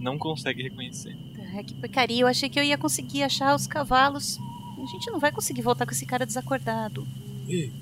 [0.00, 1.16] não consegue reconhecer.
[1.56, 4.38] Ah, que porcaria, eu achei que eu ia conseguir achar os cavalos.
[4.82, 7.06] A gente não vai conseguir voltar com esse cara desacordado.
[7.48, 7.72] Ei,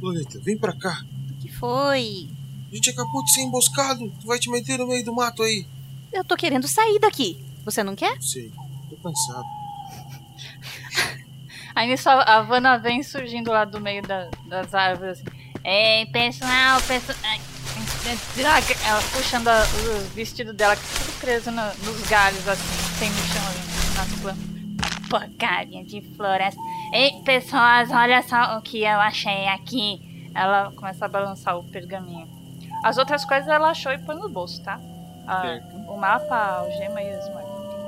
[0.00, 1.02] Loreta, vem pra cá.
[1.30, 2.28] O que foi?
[2.70, 4.10] A gente acabou de ser emboscado.
[4.20, 5.66] Tu vai te meter no meio do mato aí.
[6.12, 7.38] Eu tô querendo sair daqui.
[7.64, 8.20] Você não quer?
[8.20, 8.50] Sei,
[8.90, 9.44] tô cansado.
[11.74, 15.20] Aí nisso a Vanna vem surgindo lá do meio da- das árvores.
[15.20, 15.24] Assim.
[15.64, 17.16] Ei, pessoal, pessoal.
[18.34, 18.74] Droga!
[18.84, 23.10] Ela puxando a- o vestido dela, que tá tudo preso no- nos galhos, assim, tem
[23.10, 23.58] no chão ali,
[23.96, 24.57] nas plantas.
[25.08, 26.60] Porcaria de floresta.
[26.92, 30.00] Ei, pessoas, olha só o que eu achei aqui.
[30.34, 32.28] Ela começa a balançar o pergaminho.
[32.84, 34.80] As outras coisas ela achou e pôs no bolso, tá?
[35.26, 37.24] Ah, o mapa, a algema e os.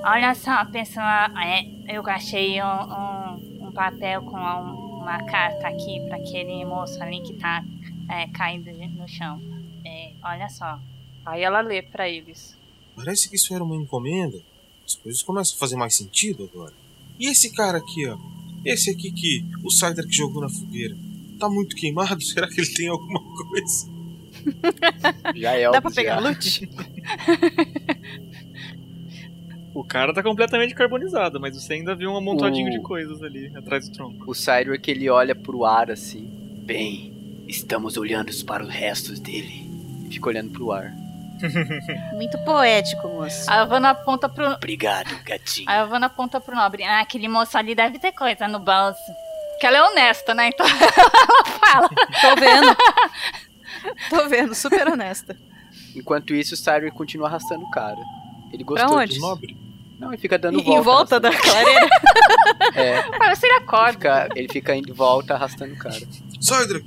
[0.02, 6.00] Olha só, pessoal, é, eu achei um, um, um papel com um- uma carta aqui
[6.08, 7.62] pra aquele moço ali que tá
[8.08, 9.40] é, caído no chão.
[9.84, 10.78] É, olha só.
[11.24, 12.56] Aí ela lê pra eles.
[12.96, 14.38] Parece que isso era uma encomenda.
[14.86, 16.72] As coisas começam a fazer mais sentido agora.
[17.20, 18.16] E esse cara aqui, ó?
[18.64, 20.96] Esse aqui que o Cydrak jogou na fogueira.
[21.38, 22.20] Tá muito queimado?
[22.24, 23.90] Será que ele tem alguma coisa?
[25.36, 26.68] Já é Dá pra pegar loot?
[29.72, 33.52] O cara tá completamente carbonizado, mas você ainda vê um amontoadinho O- de coisas ali
[33.56, 34.28] atrás do tronco.
[34.30, 36.28] O Cydric ele olha pro ar assim,
[36.64, 37.12] Bem,
[37.46, 39.68] estamos olhando para os restos dele.
[40.10, 40.92] fica olhando pro ar.
[42.14, 43.51] Muito poético, moço.
[43.51, 44.47] A Havana aponta pro.
[44.53, 45.68] Obrigado, gatinho.
[45.68, 46.82] A Havana aponta pro nobre.
[46.84, 48.99] Ah, aquele moço ali deve ter coisa no bolso.
[49.61, 50.49] Que ela é honesta, né?
[50.49, 51.88] Então ela fala.
[51.88, 52.76] Tô vendo.
[54.09, 55.36] Tô vendo, super honesta.
[55.95, 57.99] Enquanto isso, o Cydric continua arrastando o cara.
[58.53, 59.09] Ele Pra gostou onde?
[59.14, 59.20] disso.
[59.20, 59.57] Nobre.
[59.99, 60.80] Não, ele fica dando Em- volta.
[60.80, 61.88] em volta da clareira.
[62.74, 63.93] É, Parece ele acorda.
[63.93, 66.01] fica- ele fica indo de volta arrastando o cara.
[66.41, 66.84] Cydrak,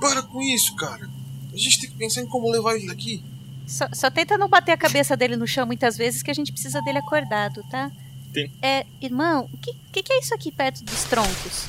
[0.00, 1.08] para com isso, cara.
[1.52, 3.22] A gente tem que pensar em como levar ele daqui.
[3.66, 6.52] Só, só tenta não bater a cabeça dele no chão muitas vezes que a gente
[6.52, 7.90] precisa dele acordado, tá?
[8.32, 8.50] Sim.
[8.62, 11.66] É, irmão, o que, que, que é isso aqui perto dos troncos?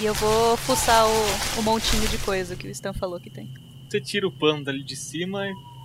[0.00, 3.48] E eu vou fuçar o, o montinho de coisa que o Stan falou que tem.
[3.88, 5.44] Você tira o pano dali de cima,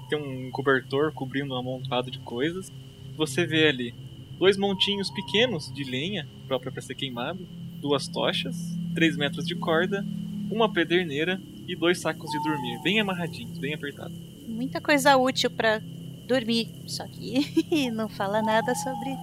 [0.10, 2.72] tem um cobertor cobrindo um amontoado de coisas.
[3.16, 3.93] Você vê ali
[4.39, 7.47] dois montinhos pequenos de lenha, própria para ser queimado,
[7.80, 8.55] duas tochas,
[8.95, 10.05] 3 metros de corda,
[10.49, 14.18] uma pederneira e dois sacos de dormir, bem amarradinhos, bem apertados.
[14.60, 15.82] Muita coisa útil pra
[16.28, 16.70] dormir.
[16.86, 19.18] Só que não fala nada sobre.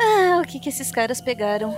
[0.00, 1.72] Ah, o que, que esses caras pegaram.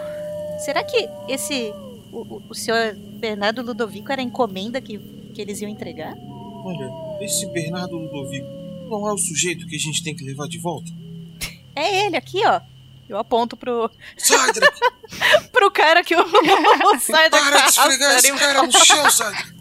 [0.65, 1.75] Será que esse.
[2.11, 4.97] O, o, senhor Bernardo Ludovico era a encomenda que,
[5.35, 6.17] que eles iam entregar?
[6.17, 6.91] Olha,
[7.21, 8.47] esse Bernardo Ludovico
[8.89, 10.91] não é o sujeito que a gente tem que levar de volta?
[11.77, 12.61] É ele aqui, ó.
[13.09, 14.79] Eu aponto pro, Cydrak,
[15.51, 19.55] pro cara que o, o sai da para de esfregar esse cara no chão, Cydrak.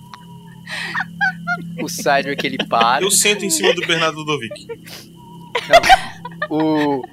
[1.81, 3.03] O Cydric ele para.
[3.03, 4.55] Eu sento em cima do Bernardo Ludovico.
[6.49, 7.03] O...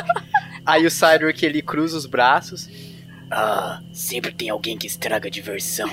[0.64, 2.68] Aí o Cydric ele cruza os braços.
[3.30, 5.88] Ah, sempre tem alguém que estraga a diversão.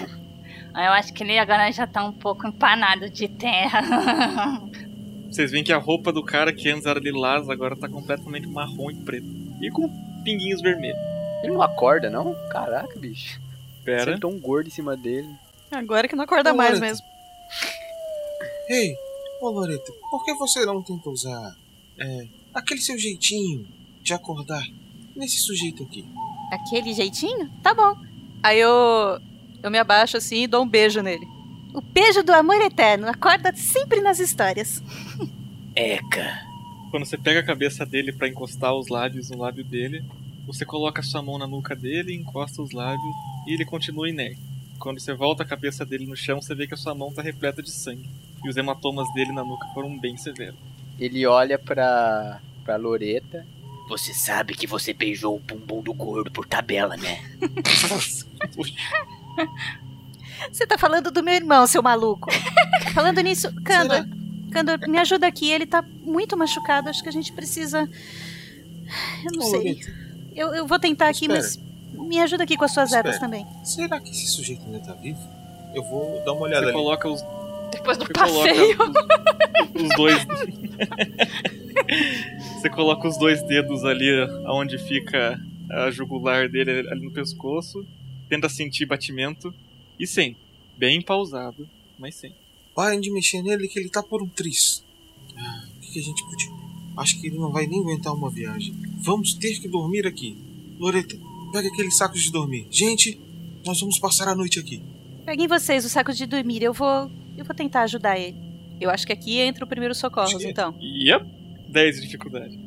[0.76, 3.82] Eu acho que ele agora já tá um pouco empanado de terra.
[5.32, 8.92] Vocês veem que a roupa do cara que antes era lilás agora tá completamente marrom
[8.92, 9.28] e preto.
[9.62, 9.90] E com
[10.24, 11.00] pinguinhos vermelhos.
[11.44, 12.36] Ele não acorda, não?
[12.50, 13.40] Caraca, bicho.
[13.84, 14.14] Pera.
[14.14, 15.30] Sentou um gordo em cima dele.
[15.72, 17.06] Agora que não acorda mais mesmo.
[18.68, 18.96] Ei,
[19.42, 21.56] ô Loreta, por que você não tenta usar
[22.00, 23.68] é, aquele seu jeitinho
[24.02, 24.66] de acordar
[25.16, 26.04] nesse sujeito aqui?
[26.52, 27.50] Aquele jeitinho?
[27.62, 27.96] Tá bom.
[28.42, 29.20] Aí eu,
[29.62, 31.28] eu me abaixo assim e dou um beijo nele.
[31.74, 34.82] O beijo do amor eterno acorda sempre nas histórias.
[35.76, 36.42] Eca.
[36.90, 40.04] Quando você pega a cabeça dele pra encostar os lábios no lábio dele,
[40.48, 44.40] você coloca sua mão na nuca dele, encosta os lábios e ele continua inerte.
[44.80, 47.22] Quando você volta a cabeça dele no chão, você vê que a sua mão tá
[47.22, 48.10] repleta de sangue.
[48.46, 50.56] E os hematomas dele na nuca foram bem severos.
[51.00, 53.46] Ele olha pra, pra Loreta.
[53.90, 57.20] Você sabe que você beijou o bumbum do gordo por tabela, né?
[60.52, 62.30] Você tá falando do meu irmão, seu maluco.
[62.94, 64.06] falando nisso, Candor,
[64.52, 65.52] Candor, me ajuda aqui.
[65.52, 66.90] Ele tá muito machucado.
[66.90, 67.90] Acho que a gente precisa.
[69.24, 69.60] Eu não Ô, sei.
[69.74, 69.92] Loreta,
[70.36, 71.40] Eu, eu vou tentar aqui, Espera.
[71.42, 71.60] mas
[72.08, 73.08] me ajuda aqui com as suas Espera.
[73.08, 73.46] ervas também.
[73.64, 75.20] Será que esse sujeito ainda tá vivo?
[75.74, 76.74] Eu vou dar uma olhada Você ali.
[76.78, 77.22] coloca os,
[77.76, 78.78] Depois do você passeio.
[78.78, 79.06] coloca
[79.76, 80.28] os, os dois.
[82.54, 84.10] você coloca os dois dedos ali
[84.48, 87.86] onde fica a jugular dele ali no pescoço,
[88.30, 89.54] tenta sentir batimento
[90.00, 90.36] e sem.
[90.78, 91.68] Bem pausado,
[91.98, 92.34] mas sem.
[92.74, 94.84] Parem de mexer nele que ele tá por um tris.
[95.78, 96.52] O que, que a gente podia...
[96.98, 98.74] Acho que ele não vai nem aguentar uma viagem.
[99.00, 100.38] Vamos ter que dormir aqui.
[100.80, 101.18] Loreta,
[101.52, 102.68] pega aqueles sacos de dormir.
[102.70, 103.20] Gente,
[103.66, 104.82] nós vamos passar a noite aqui.
[105.26, 106.62] Peguem vocês os sacos de dormir.
[106.64, 107.10] Eu vou.
[107.38, 108.38] Eu vou tentar ajudar ele.
[108.80, 110.76] Eu acho que aqui entra o primeiro socorros, então.
[110.80, 111.26] Yep.
[111.70, 112.60] 10 de dificuldade.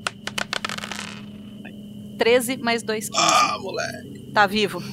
[2.18, 3.22] 13 mais 2, 15.
[3.22, 4.30] Ah, moleque.
[4.32, 4.82] Tá vivo.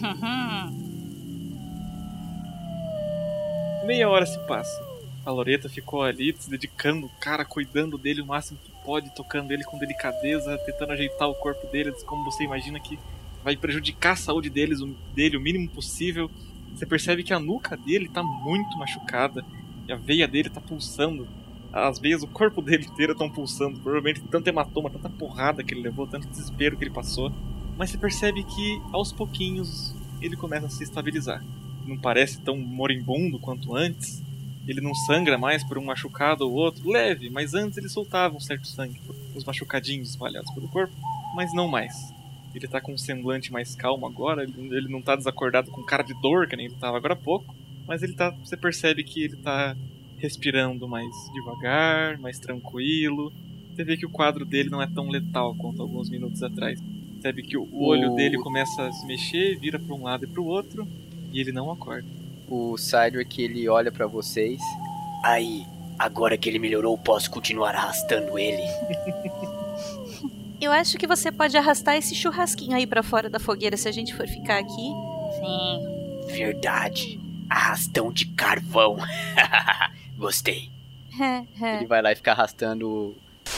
[3.85, 4.83] Meia hora se passa.
[5.25, 9.63] A Loreta ficou ali se dedicando, cara, cuidando dele o máximo que pode, tocando ele
[9.63, 12.99] com delicadeza, tentando ajeitar o corpo dele, como você imagina que
[13.43, 14.79] vai prejudicar a saúde deles,
[15.13, 16.29] dele o mínimo possível.
[16.75, 19.43] Você percebe que a nuca dele tá muito machucada
[19.87, 21.27] e a veia dele tá pulsando.
[21.71, 23.79] As veias, o corpo dele inteiro estão pulsando.
[23.79, 27.31] Provavelmente tanto hematoma, tanta porrada que ele levou, tanto desespero que ele passou.
[27.77, 31.43] Mas você percebe que aos pouquinhos ele começa a se estabilizar.
[31.85, 34.23] Não parece tão moribundo quanto antes.
[34.67, 38.39] Ele não sangra mais por um machucado ou outro, leve, mas antes ele soltava um
[38.39, 38.99] certo sangue,
[39.35, 40.95] os machucadinhos espalhados pelo corpo,
[41.35, 42.11] mas não mais.
[42.53, 46.01] Ele tá com um semblante mais calmo agora, ele, ele não tá desacordado com cara
[46.01, 47.53] de dor, que nem ele tava agora há pouco,
[47.87, 48.29] mas ele tá.
[48.43, 49.75] Você percebe que ele tá
[50.17, 53.31] respirando mais devagar, mais tranquilo.
[53.75, 56.79] Você vê que o quadro dele não é tão letal quanto alguns minutos atrás.
[57.13, 60.27] Percebe que o olho O- dele começa a se mexer, vira pra um lado e
[60.27, 60.87] pro outro,
[61.33, 62.07] e ele não acorda.
[62.47, 64.61] O Cydric ele olha pra vocês.
[65.23, 65.65] Aí,
[65.99, 68.61] agora que ele melhorou, posso continuar arrastando ele.
[70.61, 73.91] Eu acho que você pode arrastar esse churrasquinho aí pra fora da fogueira se a
[73.91, 74.71] gente for ficar aqui.
[75.39, 76.27] Sim.
[76.27, 77.19] Verdade.
[77.49, 78.97] Arrastão de carvão.
[80.17, 80.69] Gostei.
[81.77, 83.15] Ele vai lá e fica arrastando o,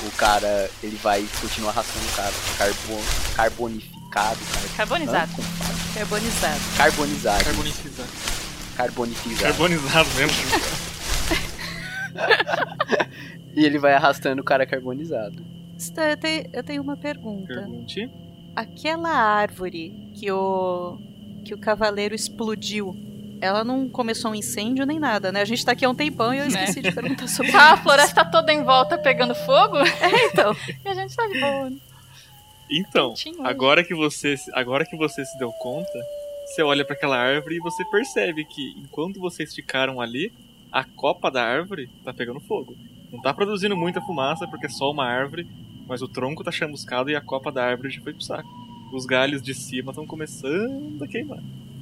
[0.07, 0.69] o cara.
[0.83, 2.33] Ele vai continuar arrastando o cara.
[2.57, 3.01] Carbon,
[3.35, 3.97] carbonificado.
[4.09, 4.35] Car,
[4.77, 5.31] Carbonizado.
[5.31, 5.77] Fala?
[5.93, 6.61] Carbonizado.
[6.77, 7.43] Carbonizado.
[7.43, 8.11] Carbonizado.
[8.75, 9.53] Carbonifizado.
[9.53, 10.37] Carbonizado mesmo.
[13.57, 15.43] E ele vai arrastando o cara carbonizado.
[15.97, 17.55] Eu tenho, eu tenho uma pergunta.
[17.55, 18.07] Pergunte.
[18.55, 20.99] Aquela árvore que o
[21.43, 22.95] que o cavaleiro explodiu,
[23.41, 25.41] ela não começou um incêndio nem nada, né?
[25.41, 27.73] A gente tá aqui há um tempão e eu esqueci de perguntar sobre Tá a
[27.75, 27.83] isso.
[27.83, 30.55] floresta toda em volta pegando fogo É, então.
[30.85, 31.69] e a gente tá de boa.
[31.69, 31.77] né?
[32.69, 33.49] Então, Quentinho hoje.
[33.49, 35.99] agora que você agora que você se deu conta,
[36.45, 40.31] você olha pra aquela árvore e você percebe que enquanto vocês ficaram ali,
[40.71, 42.75] a copa da árvore tá pegando fogo.
[43.11, 45.47] Não tá produzindo muita fumaça porque é só uma árvore,
[45.87, 48.49] mas o tronco tá chamuscado e a copa da árvore já foi pro saco.
[48.91, 51.39] Os galhos de cima estão começando a queimar.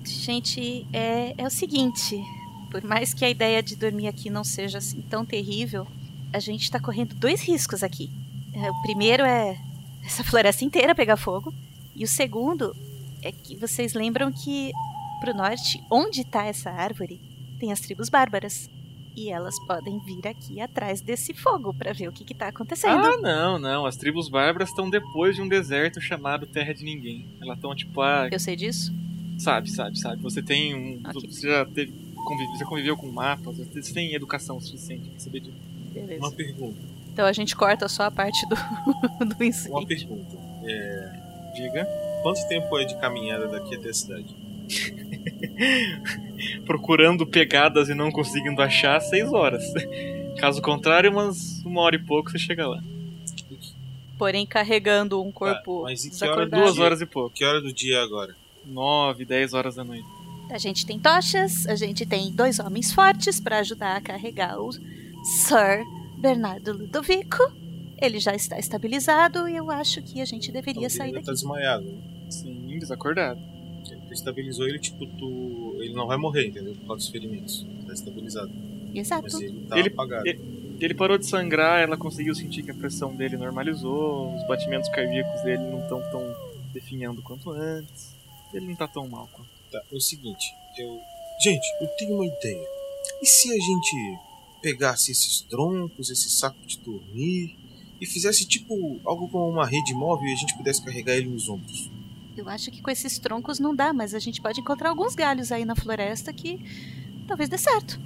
[0.09, 2.21] Gente, é, é o seguinte:
[2.71, 5.87] por mais que a ideia de dormir aqui não seja assim tão terrível,
[6.33, 8.09] a gente tá correndo dois riscos aqui.
[8.53, 9.57] É, o primeiro é
[10.05, 11.53] essa floresta inteira pegar fogo,
[11.95, 12.75] e o segundo
[13.21, 14.71] é que vocês lembram que
[15.19, 17.19] pro norte, onde tá essa árvore,
[17.59, 18.69] tem as tribos bárbaras.
[19.15, 23.05] E elas podem vir aqui atrás desse fogo pra ver o que, que tá acontecendo.
[23.05, 23.85] Ah, não, não.
[23.85, 27.25] As tribos bárbaras estão depois de um deserto chamado Terra de Ninguém.
[27.41, 28.93] Elas estão tipo, ah, Eu sei disso?
[29.37, 30.21] Sabe, sabe, sabe.
[30.21, 31.01] Você tem um.
[31.05, 31.29] Ok.
[31.29, 31.91] Você já teve.
[32.25, 35.57] convive- já conviveu com mapas, você tem educação suficiente pra saber disso.
[35.93, 36.19] Beleza.
[36.19, 36.77] Uma pergunta.
[37.13, 38.55] Então a gente corta só a parte do,
[39.25, 39.87] do Uma incêndio.
[39.87, 40.37] pergunta.
[40.63, 41.11] É,
[41.55, 41.85] Diga.
[42.23, 44.35] quanto tempo é de caminhada daqui até a cidade?
[46.65, 49.63] Procurando pegadas e não conseguindo achar, seis horas.
[50.37, 52.81] Caso contrário, umas uma hora e pouco você chega lá.
[54.17, 56.45] Porém, carregando um corpo mas em que hora.
[56.45, 57.35] Duas horas e pouco.
[57.35, 58.35] Que hora do dia é agora?
[58.65, 60.05] Nove, dez horas da noite.
[60.49, 64.71] A gente tem tochas, a gente tem dois homens fortes pra ajudar a carregar o
[65.23, 65.83] Sir
[66.17, 67.39] Bernardo Ludovico.
[68.01, 71.25] Ele já está estabilizado e eu acho que a gente deveria Então, sair ele daqui.
[71.27, 71.85] tá desmaiado.
[72.29, 73.39] Sim, desacordado.
[74.07, 75.75] Tu estabilizou ele, tipo, tu.
[75.79, 76.73] Ele não vai morrer, entendeu?
[76.75, 77.65] Por causa dos ferimentos.
[77.87, 78.51] Tá estabilizado.
[78.93, 79.23] Exato.
[79.23, 80.23] Mas ele tá Ele- apagado.
[80.79, 85.41] Ele parou de sangrar, ela conseguiu sentir que a pressão dele normalizou, os batimentos cardíacos
[85.41, 86.35] dele não estão tão
[86.73, 88.13] definhando quanto antes.
[88.55, 89.49] Ele não tá tão mal quanto.
[89.71, 91.01] Tá, é o seguinte, eu.
[91.41, 92.65] Gente, eu tenho uma ideia.
[93.21, 94.19] E se a gente
[94.61, 97.57] pegasse esses troncos, esse saco de dormir,
[97.99, 101.49] e fizesse tipo algo como uma rede móvel e a gente pudesse carregar ele nos
[101.49, 101.89] ombros?
[102.35, 105.51] Eu acho que com esses troncos não dá, mas a gente pode encontrar alguns galhos
[105.51, 106.59] aí na floresta que
[107.27, 107.99] talvez dê certo.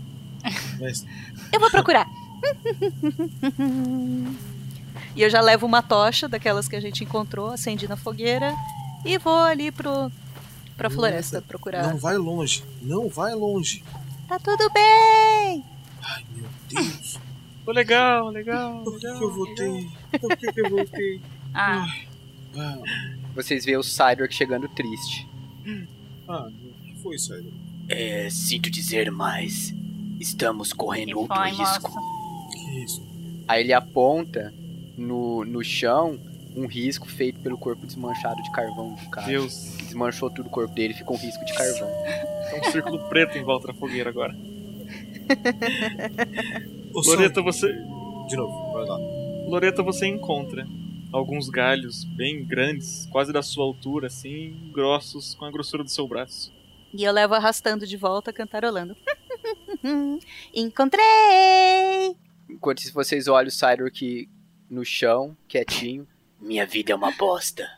[0.79, 1.05] Mas
[1.51, 2.07] Eu vou procurar.
[5.15, 8.55] e eu já levo uma tocha daquelas que a gente encontrou, acendi na fogueira
[9.03, 10.11] e vou ali pro
[10.79, 11.87] pra floresta Nossa, procurar.
[11.87, 13.83] não vai longe, não vai longe.
[14.27, 15.63] Tá tudo bem.
[16.01, 17.19] Ai meu Deus,
[17.65, 19.19] Pô, legal, legal, por que, legal.
[19.19, 19.87] que eu voltei?
[20.19, 21.21] Por que, que eu voltei?
[21.53, 21.85] Ah,
[22.57, 22.77] Ah,
[23.35, 25.27] Vocês veem o Cydric chegando triste.
[26.27, 26.51] ah o
[26.83, 27.53] que foi aí?
[27.89, 29.73] É, sinto dizer, mas
[30.19, 31.91] estamos correndo Que outro foi, risco.
[31.91, 32.49] moço?
[32.51, 33.07] Que isso?
[33.47, 34.53] Aí ele aponta
[34.97, 36.19] no, no chão
[36.59, 39.27] um risco feito pelo corpo desmanchado de carvão do cara.
[39.27, 41.89] Deus, Desmanchou tudo o corpo dele, ficou um risco de carvão.
[41.89, 44.33] é um círculo preto em volta da fogueira agora.
[46.93, 47.67] Loreta, você.
[48.27, 48.97] De novo, vai lá.
[49.47, 50.67] Loreta, você encontra
[51.11, 56.07] alguns galhos bem grandes, quase da sua altura, assim, grossos, com a grossura do seu
[56.07, 56.51] braço.
[56.93, 58.95] E eu levo arrastando de volta, cantarolando.
[60.53, 62.15] Encontrei!
[62.49, 64.27] Enquanto vocês olham o Cydric
[64.69, 66.07] no chão, quietinho.
[66.39, 67.69] Minha vida é uma bosta.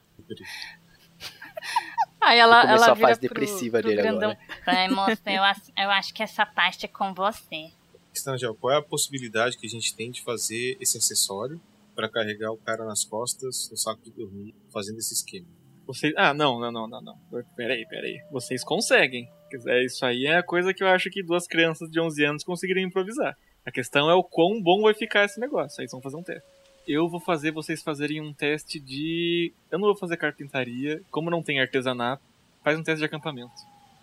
[2.19, 4.31] Aí ela, Começou ela a fase pro- depressiva pro dele grandão.
[4.31, 4.39] agora.
[4.67, 7.71] Ai, moço, eu, acho- eu acho que essa parte é com você.
[8.13, 11.59] Estangel, qual é a possibilidade que a gente tem de fazer esse acessório
[11.95, 15.47] para carregar o cara nas costas no saco de dormir, fazendo esse esquema?
[15.87, 16.13] Vocês...
[16.15, 17.17] Ah, não, não, não, não, não.
[17.55, 18.21] Peraí, peraí.
[18.31, 19.27] Vocês conseguem.
[19.49, 22.23] Quer dizer, Isso aí é a coisa que eu acho que duas crianças de 11
[22.23, 23.35] anos conseguiriam improvisar.
[23.65, 25.81] A questão é o quão bom vai ficar esse negócio.
[25.81, 26.47] Aí vocês vão fazer um teste.
[26.87, 29.53] Eu vou fazer vocês fazerem um teste de.
[29.69, 31.01] Eu não vou fazer carpintaria.
[31.11, 32.23] Como não tem artesanato,
[32.63, 33.53] faz um teste de acampamento.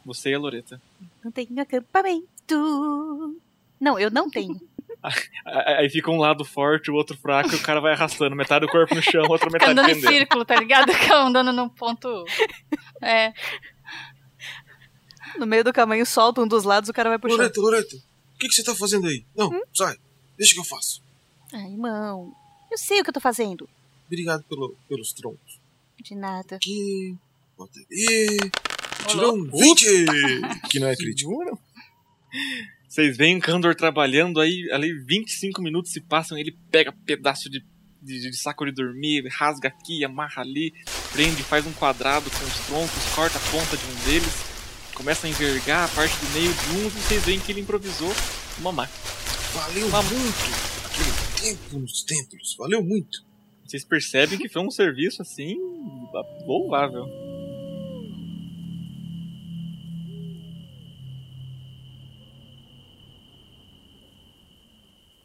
[0.04, 0.80] Você e a Loreta.
[1.22, 3.36] Não tenho acampamento.
[3.80, 4.60] Não, eu não tenho.
[5.44, 8.72] Aí fica um lado forte, o outro fraco, e o cara vai arrastando metade do
[8.72, 10.12] corpo no chão, outra metade andando em pendendo.
[10.12, 10.90] círculo, tá ligado?
[11.14, 12.24] Andando num ponto.
[13.00, 13.32] É.
[15.38, 17.36] No meio do caminho, solta um dos lados, o cara vai puxar.
[17.36, 19.24] Loreto, Loreto, o que, que você tá fazendo aí?
[19.36, 19.96] Não, sai,
[20.36, 21.00] deixa que eu faço.
[21.52, 22.34] Ai, irmão.
[22.70, 23.68] Eu sei o que eu tô fazendo.
[24.06, 25.60] Obrigado pelo, pelos troncos.
[26.02, 26.56] De nada.
[26.56, 27.16] Aqui,
[27.56, 28.38] bota aí.
[29.06, 29.86] Tirou um 20!
[30.70, 31.60] Que não é crítico.
[32.88, 37.64] Vocês veem o Kandor trabalhando aí, ali 25 minutos se passam, ele pega pedaço de,
[38.02, 40.72] de, de saco de dormir, rasga aqui, amarra ali,
[41.12, 44.32] prende, faz um quadrado com os troncos, corta a ponta de um deles,
[44.94, 48.12] começa a envergar a parte do meio de um e vocês veem que ele improvisou
[48.58, 48.98] uma máquina.
[49.54, 50.77] Valeu muito aquele
[51.41, 52.57] tempo nos templos.
[52.59, 53.26] Valeu muito.
[53.64, 55.57] Vocês percebem que foi um serviço assim
[56.47, 57.07] louvável.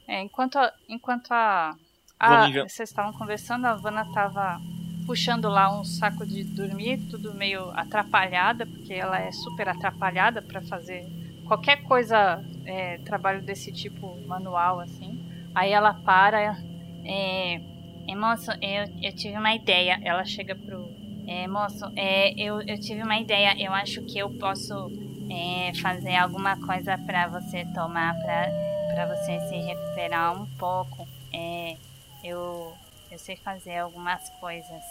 [0.07, 1.75] É, enquanto a, enquanto a,
[2.19, 4.61] a vocês estavam conversando, a Vanna tava
[5.05, 10.61] puxando lá um saco de dormir, tudo meio atrapalhada, porque ela é super atrapalhada para
[10.61, 11.05] fazer
[11.47, 15.22] qualquer coisa, é, trabalho desse tipo manual assim.
[15.55, 16.57] Aí ela para,
[17.05, 17.61] É,
[18.07, 19.99] é, moço, eu, eu tive uma ideia.
[20.03, 20.87] Ela chega pro.
[21.27, 23.55] É, moço, é, eu, eu tive uma ideia.
[23.57, 24.91] Eu acho que eu posso
[25.29, 31.07] é, fazer alguma coisa pra você tomar, pra você se recuperar um pouco.
[31.33, 31.75] É,
[32.23, 32.73] eu,
[33.11, 34.83] eu sei fazer algumas coisas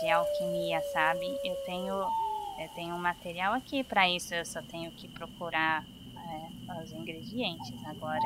[0.00, 1.26] de alquimia, sabe?
[1.44, 1.94] Eu tenho,
[2.58, 4.34] eu tenho um material aqui pra isso.
[4.34, 5.84] Eu só tenho que procurar
[6.24, 8.22] é, os ingredientes agora.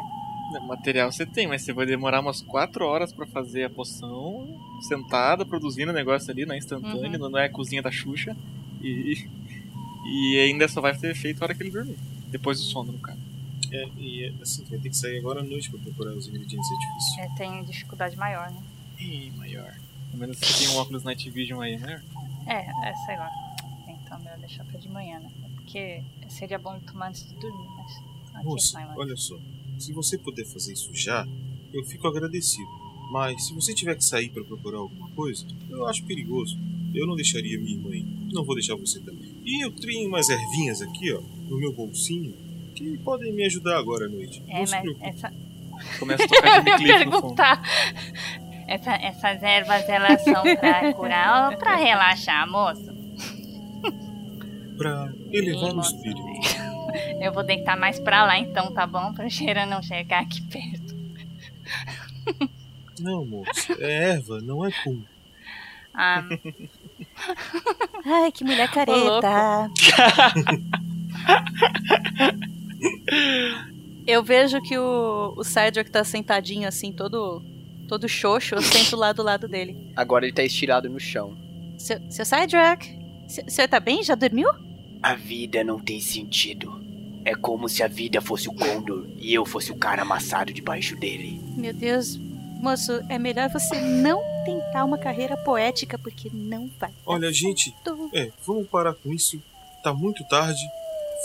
[0.66, 5.44] Material você tem, mas você vai demorar umas 4 horas pra fazer a poção, sentada,
[5.44, 8.34] produzindo o negócio ali na instantânea, não é a cozinha da Xuxa.
[8.80, 9.28] E,
[10.06, 11.98] e ainda só vai ter efeito na hora que ele dormir.
[12.28, 13.18] Depois do sono, no caso.
[13.70, 16.74] É, e assim, vai ter que sair agora à noite pra procurar os ingredientes, é
[16.78, 17.22] difícil.
[17.22, 18.62] é, tem dificuldade maior, né?
[18.98, 19.74] Ih, maior.
[20.10, 22.02] Pelo menos você tem um óculos Night Vision aí, né?
[22.46, 23.30] É, é, sei lá.
[23.86, 25.30] Então melhor deixar pra de manhã, né?
[25.68, 28.72] Porque seria bom tomar antes de dormir, mas.
[28.72, 28.86] Vai.
[28.96, 29.36] olha só.
[29.78, 31.26] Se você puder fazer isso já,
[31.74, 32.70] eu fico agradecido.
[33.10, 36.58] Mas se você tiver que sair pra procurar alguma coisa, eu acho perigoso.
[36.94, 38.06] Eu não deixaria minha irmã ir.
[38.32, 39.30] Não vou deixar você também.
[39.44, 42.34] E eu tenho umas ervinhas aqui, ó, no meu bolsinho,
[42.74, 44.42] que podem me ajudar agora à noite.
[44.48, 45.06] É, não se mas preocupe.
[45.06, 45.32] essa.
[45.98, 47.62] Começa a tocar de perguntar.
[48.66, 52.97] Essa, essas ervas elas são pra curar ou pra relaxar, moço?
[54.78, 56.22] Pra elevar o espírito.
[57.20, 59.12] Eu vou deitar mais pra lá então, tá bom?
[59.12, 60.96] Pra cheira não chegar aqui perto.
[63.00, 63.72] Não, moço.
[63.78, 65.02] É erva, não é pum.
[65.92, 66.24] Ah,
[68.06, 69.68] Ai, que mulher careta.
[74.06, 77.42] Eu vejo que o, o Cedric tá sentadinho assim, todo,
[77.88, 79.92] todo xoxo, eu sento lá do lado dele.
[79.94, 81.36] Agora ele tá estirado no chão.
[81.76, 82.24] Seu, seu
[83.46, 84.02] o senhor tá bem?
[84.02, 84.48] Já dormiu?
[85.02, 86.80] A vida não tem sentido.
[87.24, 90.96] É como se a vida fosse o Condor e eu fosse o cara amassado debaixo
[90.96, 91.40] dele.
[91.56, 92.16] Meu Deus,
[92.60, 96.90] moço, é melhor você não tentar uma carreira poética, porque não vai.
[97.04, 97.74] Olha, gente,
[98.12, 99.40] é, vamos parar com isso.
[99.82, 100.60] Tá muito tarde.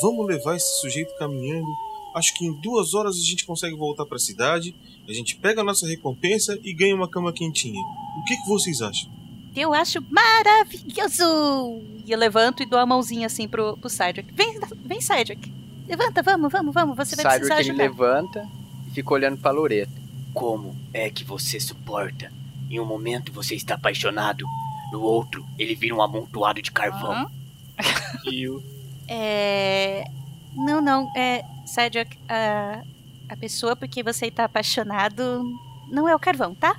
[0.01, 1.67] Vamos levar esse sujeito caminhando.
[2.15, 4.75] Acho que em duas horas a gente consegue voltar pra cidade.
[5.07, 7.79] A gente pega a nossa recompensa e ganha uma cama quentinha.
[8.19, 9.09] O que, que vocês acham?
[9.55, 11.81] Eu acho maravilhoso!
[12.05, 14.33] E eu levanto e dou a mãozinha assim pro, pro Cedric.
[14.33, 15.53] Vem, vem, Cydrak.
[15.87, 16.95] Levanta, vamos, vamos, vamos.
[16.97, 17.83] Você vai Cydric precisar ele ajudar.
[17.83, 18.47] levanta
[18.87, 19.91] e fica olhando pra Loreta.
[20.33, 22.31] Como é que você suporta?
[22.69, 24.45] Em um momento você está apaixonado,
[24.91, 27.11] no outro ele vira um amontoado de carvão.
[27.11, 27.31] Aham.
[28.25, 28.63] E o
[29.07, 30.05] É.
[30.55, 31.11] Não, não.
[31.15, 31.43] É.
[31.65, 32.81] Cydrak, a,
[33.29, 35.43] a pessoa por quem você tá apaixonado
[35.89, 36.75] não é o carvão, tá?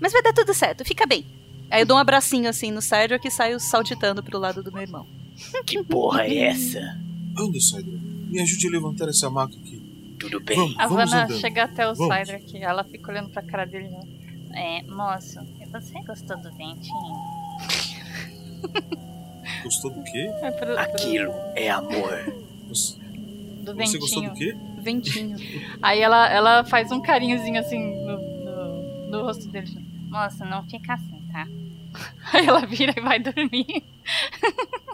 [0.00, 1.24] Mas vai dar tudo certo, fica bem.
[1.70, 4.82] Aí eu dou um abracinho assim no Cedric e saio saltitando pro lado do meu
[4.82, 5.06] irmão.
[5.66, 6.80] Que porra é essa?
[7.38, 7.92] Anda, Cydra.
[8.28, 10.16] Me ajude a levantar essa maca aqui.
[10.18, 10.56] Tudo bem.
[10.56, 12.58] Vamos, A Vanna chega até o aqui.
[12.58, 13.88] Ela fica olhando pra cara dele.
[13.88, 14.00] né?
[14.54, 15.38] É, moço,
[15.70, 17.14] você gostou do ventinho?
[19.62, 20.30] Gostou do quê?
[20.42, 22.34] É pro, pro- Aquilo é amor.
[22.68, 22.96] Você,
[23.62, 24.56] do você gostou do quê?
[24.80, 25.36] Ventinho.
[25.82, 29.68] Aí ela, ela faz um carinhozinho assim no, no, no rosto dele.
[30.08, 31.46] Moço, não fica assim, tá?
[32.32, 33.84] Aí ela vira e vai dormir.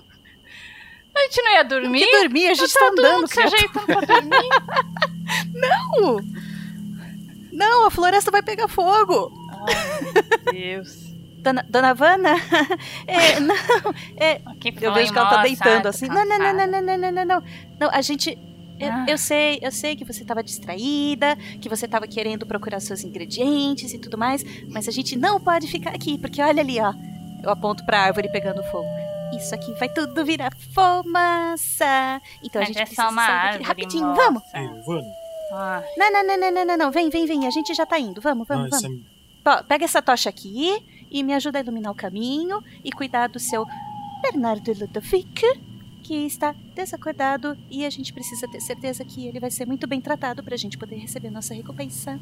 [1.16, 2.00] A gente não ia dormir?
[2.00, 4.48] Que dormir, a gente tá tá todo andando, mundo se ajeitando pra dormir.
[5.54, 6.20] Não!
[7.52, 9.32] Não, a floresta vai pegar fogo!
[9.68, 11.04] Ai, meu Deus.
[11.38, 12.34] Dona, Dona Vanna?
[13.06, 13.54] É, não,
[14.16, 14.40] é,
[14.80, 16.08] eu vejo que ela tá deitando assim.
[16.08, 16.66] Não, não, não, cansada.
[16.66, 17.42] não, não, não, não, não.
[17.78, 18.36] Não, a gente.
[18.84, 19.06] Eu, Ah.
[19.08, 23.92] eu sei, eu sei que você tava distraída, que você tava querendo procurar seus ingredientes
[23.92, 26.92] e tudo mais, mas a gente não pode ficar aqui, porque olha ali, ó.
[27.42, 28.88] Eu aponto pra árvore pegando fogo.
[29.36, 32.20] Isso aqui vai tudo virar fumaça.
[32.42, 34.06] Então a Mas gente é precisa só uma sair rapidinho.
[34.06, 34.22] moça.
[34.22, 34.42] Vamos?
[34.86, 35.06] Vani,
[35.52, 36.90] Ah, Não, não, não, não, não, não, não.
[36.90, 37.46] Vem, vem, vem.
[37.46, 38.20] A gente já tá indo.
[38.20, 38.84] Vamos, vamos, vamos.
[38.84, 38.94] essa-
[39.46, 43.38] Ó, pega essa tocha aqui e me ajuda a iluminar o caminho e cuidar do
[43.38, 43.66] seu
[44.22, 45.42] Bernardo Ludovic,
[46.04, 50.00] que está desacordado e a gente precisa ter certeza que ele vai ser muito bem
[50.00, 52.20] tratado pra gente poder receber nossa recompensa.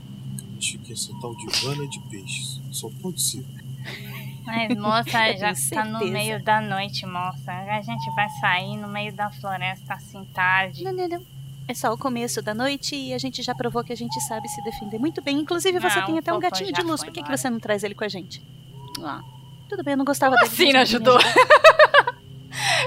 [0.57, 2.61] acho que essa tal de Vana de peixes.
[2.71, 3.45] Só pode ser.
[4.47, 7.53] mas moça, já tenho tá no meio da noite, moça.
[7.53, 10.85] A gente vai sair no meio da floresta assim tarde.
[10.85, 11.27] Não, não, não.
[11.69, 14.49] É só o começo da noite e a gente já provou que a gente sabe
[14.49, 15.39] se defender muito bem.
[15.41, 17.03] Inclusive, você Não, tem até um gatinho de luz.
[17.03, 18.43] Por que, que você não traz ele com a gente?
[19.03, 19.21] Ah,
[19.69, 20.63] tudo bem, eu não gostava Como dele.
[20.65, 21.17] assim não ajudou?
[21.23, 22.33] ajuda.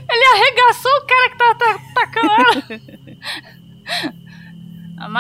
[0.08, 2.35] Ele arregaçou o cara que tava ta- tacando ela.
[2.35, 2.35] Ah, ma-
[4.96, 5.20] Como,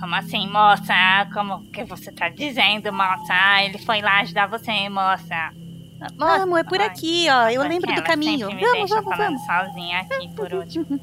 [0.00, 1.28] como assim, moça?
[1.34, 3.62] Como que você tá dizendo, moça?
[3.62, 5.52] Ele foi lá ajudar você, moça.
[6.00, 7.50] Moça, Vamos, é por aqui, ó.
[7.50, 8.48] Eu lembro do caminho.
[8.48, 9.42] Vamos, deixa vamos, vamos.
[9.44, 10.86] sozinha aqui por último.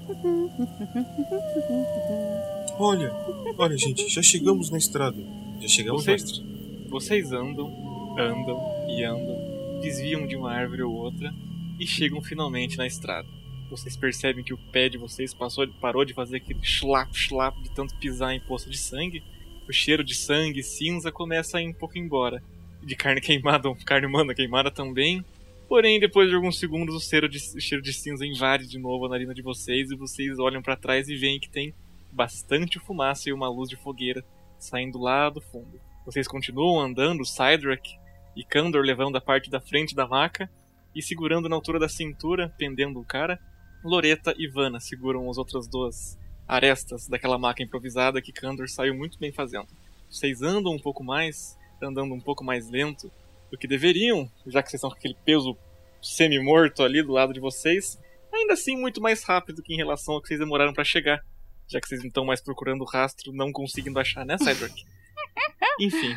[2.79, 3.11] Olha,
[3.57, 5.17] olha, gente, já chegamos na estrada.
[5.59, 6.49] Já chegamos na Vocês, estrada.
[6.89, 9.35] vocês andam, andam e andam,
[9.81, 11.33] desviam de uma árvore ou outra
[11.79, 13.27] e chegam finalmente na estrada.
[13.69, 17.69] Vocês percebem que o pé de vocês passou, parou de fazer aquele schlap, schlap de
[17.71, 19.23] tanto pisar em poça de sangue.
[19.67, 22.41] O cheiro de sangue cinza começa a ir um pouco embora.
[22.81, 25.23] De carne queimada, carne humana queimada também.
[25.67, 29.05] Porém, depois de alguns segundos, o cheiro de, o cheiro de cinza invade de novo
[29.05, 31.73] a narina de vocês e vocês olham para trás e veem que tem
[32.09, 34.23] bastante fumaça e uma luz de fogueira
[34.57, 35.79] saindo lá do fundo.
[36.05, 37.89] Vocês continuam andando, Cydrak
[38.35, 40.49] e Kandor levando a parte da frente da maca
[40.95, 43.39] e segurando na altura da cintura, pendendo o cara.
[43.83, 46.17] Loreta e Vanna seguram as outras duas
[46.47, 49.67] arestas daquela maca improvisada que Kandor saiu muito bem fazendo.
[50.09, 53.11] Vocês andam um pouco mais, andando um pouco mais lento
[53.51, 55.57] do que deveriam, já que vocês estão com aquele peso
[56.01, 57.99] semi-morto ali do lado de vocês.
[58.33, 61.23] Ainda assim, muito mais rápido que em relação ao que vocês demoraram para chegar,
[61.67, 64.85] já que vocês não estão mais procurando o rastro, não conseguindo achar, né, Cydrak?
[65.79, 66.15] Enfim.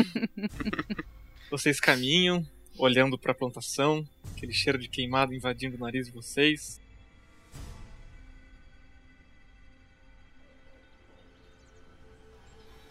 [1.50, 2.46] vocês caminham,
[2.78, 6.80] olhando para a plantação, aquele cheiro de queimado invadindo o nariz de vocês.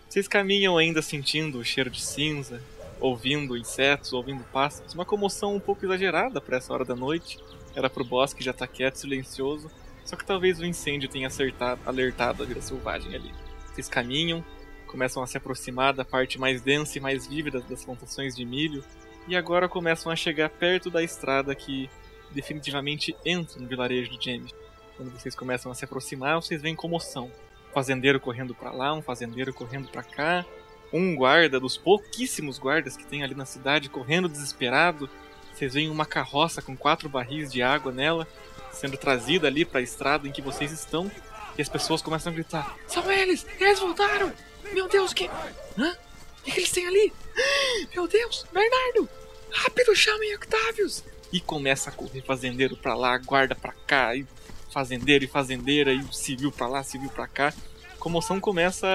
[0.09, 2.61] Vocês caminham ainda sentindo o cheiro de cinza,
[2.99, 7.37] ouvindo insetos, ouvindo pássaros, uma comoção um pouco exagerada para essa hora da noite.
[7.75, 9.69] Era pro bosque já tá quieto, silencioso,
[10.03, 13.31] só que talvez o incêndio tenha acertado, alertado a vida selvagem ali.
[13.67, 14.43] Vocês caminham,
[14.87, 18.83] começam a se aproximar da parte mais densa e mais vívida das plantações de milho,
[19.29, 21.87] e agora começam a chegar perto da estrada que
[22.31, 24.51] definitivamente entra no vilarejo de James.
[24.97, 27.31] Quando vocês começam a se aproximar, vocês veem comoção.
[27.69, 30.43] Um fazendeiro correndo para lá, um fazendeiro correndo para cá,
[30.91, 35.07] um guarda dos pouquíssimos guardas que tem ali na cidade correndo desesperado.
[35.53, 38.27] Vocês veem uma carroça com quatro barris de água nela
[38.71, 41.11] sendo trazida ali para a estrada em que vocês estão,
[41.57, 43.45] e as pessoas começam a gritar: São eles!
[43.59, 44.33] Eles voltaram!
[44.73, 45.29] Meu Deus, que.
[45.77, 45.97] Hã?
[46.39, 47.13] O que, que eles têm ali?
[47.93, 48.45] Meu Deus!
[48.51, 49.18] Bernardo!
[49.61, 51.03] Rápido, chamem Octavius!
[51.33, 54.25] E começa a correr fazendeiro pra lá, guarda pra cá, e
[54.71, 57.53] fazendeiro e fazendeira, e civil pra lá, civil pra cá.
[57.93, 58.87] A comoção começa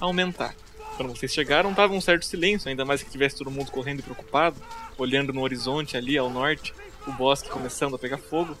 [0.00, 0.54] a aumentar.
[0.96, 4.02] Quando vocês chegaram, tava um certo silêncio, ainda mais que tivesse todo mundo correndo e
[4.02, 4.56] preocupado,
[4.96, 6.72] olhando no horizonte ali ao norte,
[7.06, 8.56] o bosque começando a pegar fogo,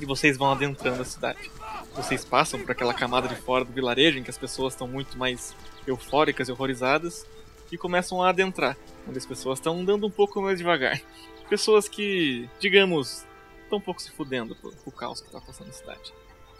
[0.00, 1.48] e vocês vão adentrando a cidade.
[1.94, 5.16] Vocês passam por aquela camada de fora do vilarejo em que as pessoas estão muito
[5.16, 5.54] mais
[5.86, 7.24] eufóricas e horrorizadas
[7.72, 8.76] e começam a adentrar,
[9.08, 11.00] onde as pessoas estão andando um pouco mais devagar.
[11.48, 13.26] Pessoas que, digamos,
[13.64, 16.12] estão um pouco se fudendo por, por caos que está passando na cidade.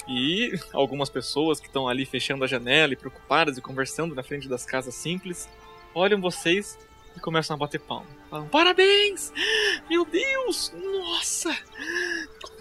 [0.08, 4.48] E algumas pessoas que estão ali fechando a janela e preocupadas e conversando na frente
[4.48, 5.48] das casas simples,
[5.94, 6.78] olham vocês
[7.16, 8.06] e começam a bater palma.
[8.28, 9.32] Falam, parabéns!
[9.88, 10.72] Meu Deus!
[10.74, 11.56] Nossa!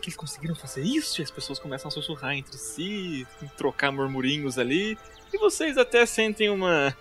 [0.01, 1.21] que eles conseguiram fazer isso?
[1.21, 3.25] E as pessoas começam a sussurrar entre si,
[3.55, 4.97] trocar murmurinhos ali.
[5.31, 6.95] E vocês até sentem uma.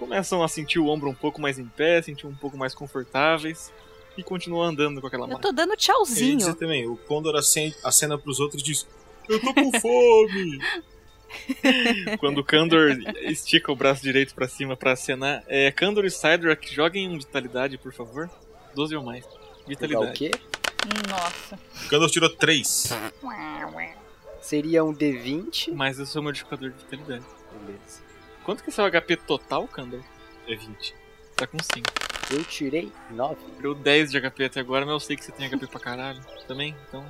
[0.00, 3.70] Começam a sentir o ombro um pouco mais em pé, sentir um pouco mais confortáveis.
[4.16, 5.42] E continuam andando com aquela Eu marca.
[5.46, 6.38] tô dando Eu tchauzinho.
[6.38, 8.86] dizer também, o Condor acen- acena pros outros e diz:
[9.28, 10.58] Eu tô com fome!
[12.18, 12.90] Quando o Kandor
[13.22, 15.44] estica o braço direito pra cima pra acenar.
[15.46, 18.28] É, Kandor e Sidrak, joguem um vitalidade, por favor.
[18.74, 19.22] 12 ou mais.
[19.24, 20.12] Jogar o Vitalidade.
[20.18, 20.30] quê?
[21.08, 21.58] Nossa.
[21.86, 22.88] O Condor tirou 3.
[24.40, 25.72] Seria um D20.
[25.72, 27.24] Mais o seu modificador de vitalidade.
[27.64, 28.09] Beleza.
[28.44, 30.00] Quanto que é seu HP total, Kandor?
[30.46, 30.94] É 20.
[31.36, 31.88] Tá com 5.
[32.30, 33.36] Eu tirei 9.
[33.60, 36.20] Deu 10 de HP até agora, mas eu sei que você tem HP pra caralho
[36.46, 37.04] também, então.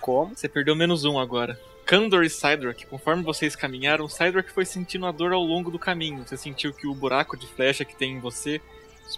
[0.00, 0.36] Como?
[0.36, 1.58] Você perdeu menos um agora.
[1.84, 6.22] Kandor e Sidrak, conforme vocês caminharam, Sidrak foi sentindo a dor ao longo do caminho.
[6.26, 8.60] Você sentiu que o buraco de flecha que tem em você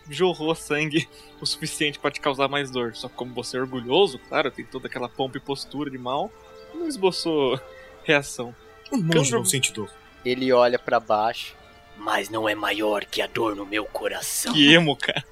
[0.08, 1.08] jorrou sangue
[1.40, 2.94] o suficiente pra te causar mais dor.
[2.94, 6.30] Só que como você é orgulhoso, claro, tem toda aquela pompa e postura de mal,
[6.72, 7.60] não esboçou
[8.04, 8.54] reação.
[8.92, 9.90] Um monge não sente dor.
[10.24, 11.54] Ele olha pra baixo.
[11.96, 14.54] Mas não é maior que a dor no meu coração.
[14.54, 15.22] Que emo, cara.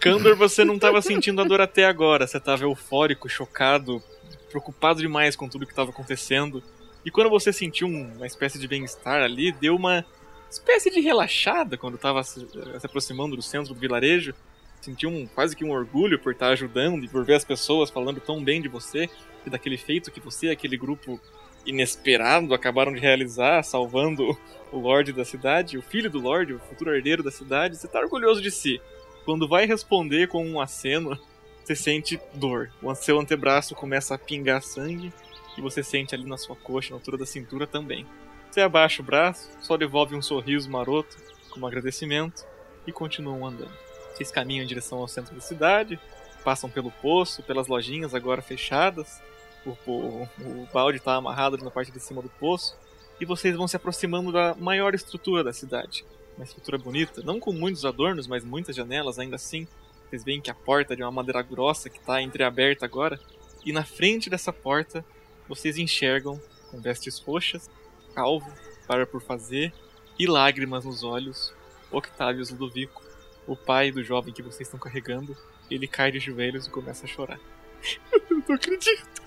[0.00, 2.26] Kandor, você não tava sentindo a dor até agora.
[2.26, 4.02] Você tava eufórico, chocado,
[4.48, 6.62] preocupado demais com tudo que tava acontecendo.
[7.04, 10.04] E quando você sentiu um- uma espécie de bem-estar ali, deu uma
[10.50, 12.40] espécie de relaxada quando tava se,
[12.78, 14.34] se aproximando do centro do vilarejo.
[14.80, 18.20] Sentiu um, quase que um orgulho por estar ajudando e por ver as pessoas falando
[18.20, 19.08] tão bem de você
[19.46, 21.20] e daquele feito que você e aquele grupo
[21.66, 24.36] inesperado acabaram de realizar, salvando
[24.70, 27.76] o Lorde da cidade, o filho do Lorde, o futuro herdeiro da cidade.
[27.76, 28.80] Você tá orgulhoso de si.
[29.24, 31.18] Quando vai responder com um aceno,
[31.62, 32.70] você sente dor.
[32.82, 35.12] O seu antebraço começa a pingar sangue
[35.56, 38.06] e você sente ali na sua coxa, na altura da cintura também.
[38.50, 41.16] Você abaixa o braço, só devolve um sorriso maroto
[41.50, 42.44] como agradecimento
[42.86, 43.72] e continuam andando.
[44.12, 45.98] Vocês caminham em direção ao centro da cidade,
[46.44, 49.22] passam pelo poço, pelas lojinhas agora fechadas.
[49.64, 52.76] O, o, o balde está amarrado na parte de cima do poço
[53.20, 56.04] e vocês vão se aproximando da maior estrutura da cidade.
[56.36, 59.66] Uma estrutura bonita, não com muitos adornos, mas muitas janelas ainda assim.
[60.08, 63.20] Vocês veem que a porta é de uma madeira grossa que está entreaberta agora.
[63.64, 65.04] E na frente dessa porta,
[65.48, 66.40] vocês enxergam,
[66.70, 67.70] com vestes roxas,
[68.14, 68.50] calvo,
[68.86, 69.72] para por fazer
[70.18, 71.54] e lágrimas nos olhos,
[71.90, 73.02] Octavius Ludovico,
[73.46, 75.36] o pai do jovem que vocês estão carregando.
[75.70, 77.40] Ele cai de joelhos e começa a chorar.
[78.12, 79.21] Eu não acredito.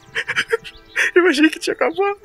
[1.13, 2.19] Eu achei que tinha acabado.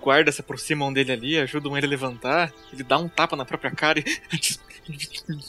[0.00, 2.52] Guardas se aproximam dele ali, ajudam ele a levantar.
[2.72, 4.04] Ele dá um tapa na própria cara e.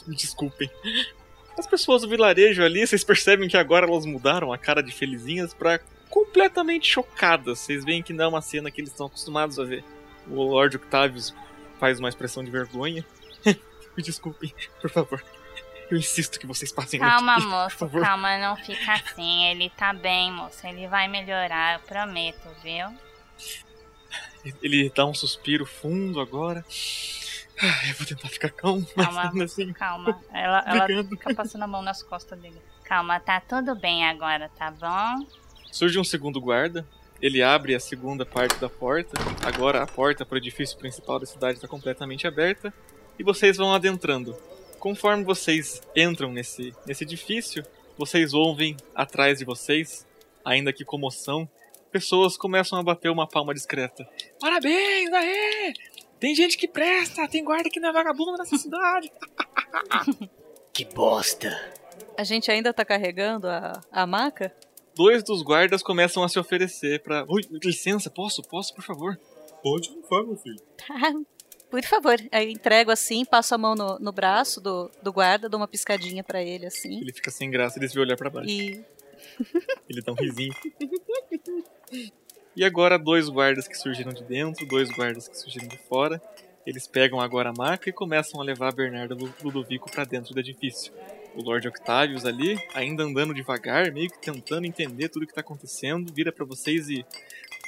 [0.06, 0.70] Me desculpem.
[1.58, 5.54] As pessoas do vilarejo ali, vocês percebem que agora elas mudaram a cara de felizinhas
[5.54, 7.60] pra completamente chocadas.
[7.60, 9.84] Vocês veem que não é uma cena que eles estão acostumados a ver.
[10.28, 11.34] O Lord Octavius
[11.78, 13.04] faz uma expressão de vergonha.
[13.96, 15.24] Me desculpem, por favor.
[15.90, 19.44] Eu insisto que vocês passem Calma, aqui, moço, calma, não fica assim.
[19.46, 20.64] Ele tá bem, moço.
[20.66, 22.86] Ele vai melhorar, eu prometo, viu?
[24.62, 26.64] Ele dá um suspiro fundo agora.
[27.88, 29.72] Eu vou tentar ficar calmo, mas Calma, assim.
[29.72, 30.18] calma.
[30.32, 32.60] Ela, ela fica passando a mão nas costas dele.
[32.84, 35.26] Calma, tá tudo bem agora, tá bom?
[35.70, 36.86] Surge um segundo guarda.
[37.20, 39.18] Ele abre a segunda parte da porta.
[39.44, 42.72] Agora a porta para o edifício principal da cidade está completamente aberta.
[43.18, 44.34] E vocês vão adentrando.
[44.80, 47.62] Conforme vocês entram nesse, nesse edifício,
[47.98, 50.06] vocês ouvem atrás de vocês,
[50.42, 51.46] ainda que comoção,
[51.92, 54.08] pessoas começam a bater uma palma discreta.
[54.40, 55.74] Parabéns, aê!
[56.18, 59.12] Tem gente que presta, tem guarda que não é vagabundo nessa cidade.
[60.72, 61.50] Que bosta.
[62.16, 64.54] A gente ainda tá carregando a, a maca?
[64.94, 67.24] Dois dos guardas começam a se oferecer pra.
[67.28, 68.40] Oi, licença, posso?
[68.42, 69.20] Posso, por favor?
[69.62, 70.62] Pode não faz, meu filho.
[71.70, 72.16] Por favor.
[72.32, 75.68] Aí eu entrego assim, passo a mão no, no braço do, do guarda, dou uma
[75.68, 77.00] piscadinha pra ele assim.
[77.00, 78.50] Ele fica sem graça e desvia olhar pra baixo.
[78.50, 78.84] E
[79.88, 80.52] Ele dá um risinho.
[82.56, 86.20] E agora dois guardas que surgiram de dentro, dois guardas que surgiram de fora.
[86.66, 90.92] Eles pegam agora a maca e começam a levar Lu- Ludovico pra dentro do edifício.
[91.34, 96.12] O Lord Octavius ali, ainda andando devagar, meio que tentando entender tudo que tá acontecendo,
[96.12, 97.04] vira pra vocês e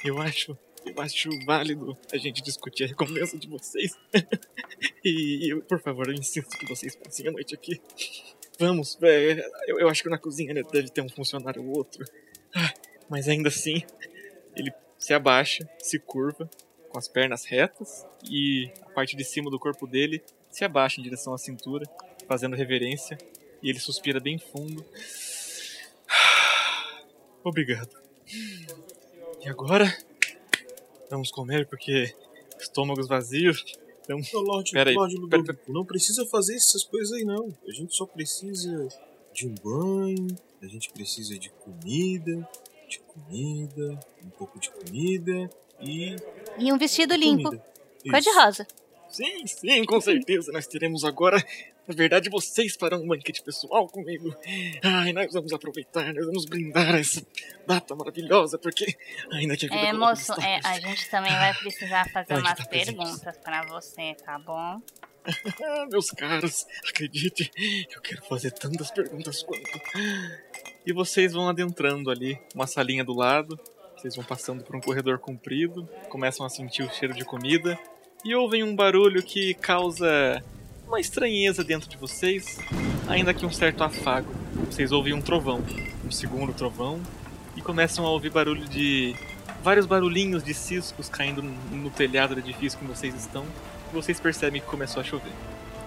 [0.03, 0.55] eu acho,
[0.85, 3.97] eu acho válido a gente discutir a recompensa de vocês.
[5.03, 7.81] e eu, por favor, eu insisto que vocês passem a noite aqui.
[8.59, 12.05] Vamos, é, eu, eu acho que na cozinha né, deve ter um funcionário ou outro.
[12.55, 12.73] Ah,
[13.09, 13.81] Mas ainda assim,
[14.55, 16.49] ele se abaixa, se curva,
[16.89, 21.03] com as pernas retas, e a parte de cima do corpo dele se abaixa em
[21.03, 21.85] direção à cintura,
[22.27, 23.17] fazendo reverência,
[23.61, 24.85] e ele suspira bem fundo.
[27.43, 27.89] Obrigado.
[29.43, 29.93] E agora?
[31.13, 32.11] Vamos comer porque
[32.59, 33.63] estômagos vazios.
[34.01, 37.55] Então, Lorde, Pera aí, Lorde pera- Ludovico, não precisa fazer essas coisas aí, não.
[37.67, 38.87] A gente só precisa
[39.31, 42.49] de um banho, a gente precisa de comida,
[42.89, 45.49] de comida, um pouco de comida
[45.79, 46.15] e.
[46.57, 47.51] E um vestido limpo.
[48.09, 48.67] Cor de rosa.
[49.07, 50.51] Sim, sim, com certeza.
[50.51, 51.37] Nós teremos agora,
[51.87, 54.33] na verdade, vocês farão um banquete pessoal comigo.
[54.81, 57.25] Ai, nós vamos aproveitar, nós vamos brindar essa
[57.67, 58.95] data maravilhosa, porque
[59.31, 62.65] ainda que a vida É, moço, é, a gente também vai precisar fazer umas tá
[62.65, 64.81] perguntas pra você, tá bom?
[65.91, 67.51] Meus caros, acredite,
[67.93, 69.81] eu quero fazer tantas perguntas quanto.
[70.85, 73.59] E vocês vão adentrando ali, uma salinha do lado,
[73.97, 77.79] vocês vão passando por um corredor comprido, começam a sentir o cheiro de comida
[78.23, 80.43] e ouvem um barulho que causa
[80.87, 82.57] uma estranheza dentro de vocês,
[83.07, 84.33] ainda que um certo afago.
[84.69, 85.63] Vocês ouvem um trovão,
[86.05, 86.99] um segundo trovão,
[87.55, 89.15] e começam a ouvir barulho de.
[89.63, 93.45] vários barulhinhos de ciscos caindo no telhado do edifício que vocês estão.
[93.91, 95.31] E vocês percebem que começou a chover.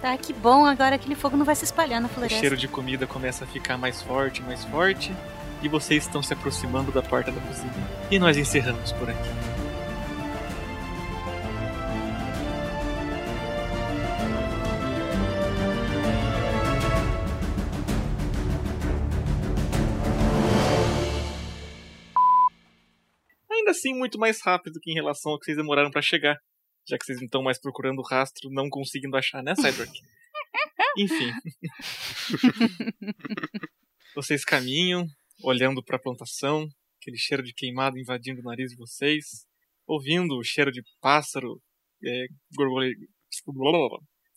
[0.01, 0.64] Tá, que bom.
[0.64, 2.39] Agora aquele fogo não vai se espalhar na O floresta.
[2.39, 5.12] cheiro de comida começa a ficar mais forte, mais forte,
[5.62, 7.73] e vocês estão se aproximando da porta da cozinha.
[8.10, 9.56] E nós encerramos por aqui.
[23.90, 26.36] Assim, muito mais rápido que em relação ao que vocês demoraram pra chegar.
[26.88, 29.90] Já que vocês estão mais procurando o rastro, não conseguindo achar, né, Cyborg?
[30.98, 31.32] Enfim.
[34.14, 35.04] vocês caminham,
[35.42, 36.66] olhando pra plantação,
[37.00, 39.46] aquele cheiro de queimado invadindo o nariz de vocês,
[39.86, 41.60] ouvindo o cheiro de pássaro,
[42.04, 42.26] é,
[42.56, 42.94] gorgole...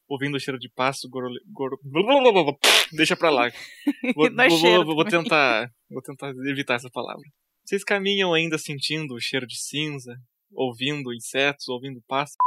[0.09, 1.39] ouvindo o cheiro de pássaro, gorgole...
[1.51, 2.57] gor-
[2.91, 3.49] deixa pra lá.
[4.15, 7.23] Vou, vou- vou- vou tentar, vou tentar evitar essa palavra.
[7.69, 10.19] Vocês caminham ainda sentindo o cheiro de cinza,
[10.51, 12.39] ouvindo insetos, ouvindo pássaros.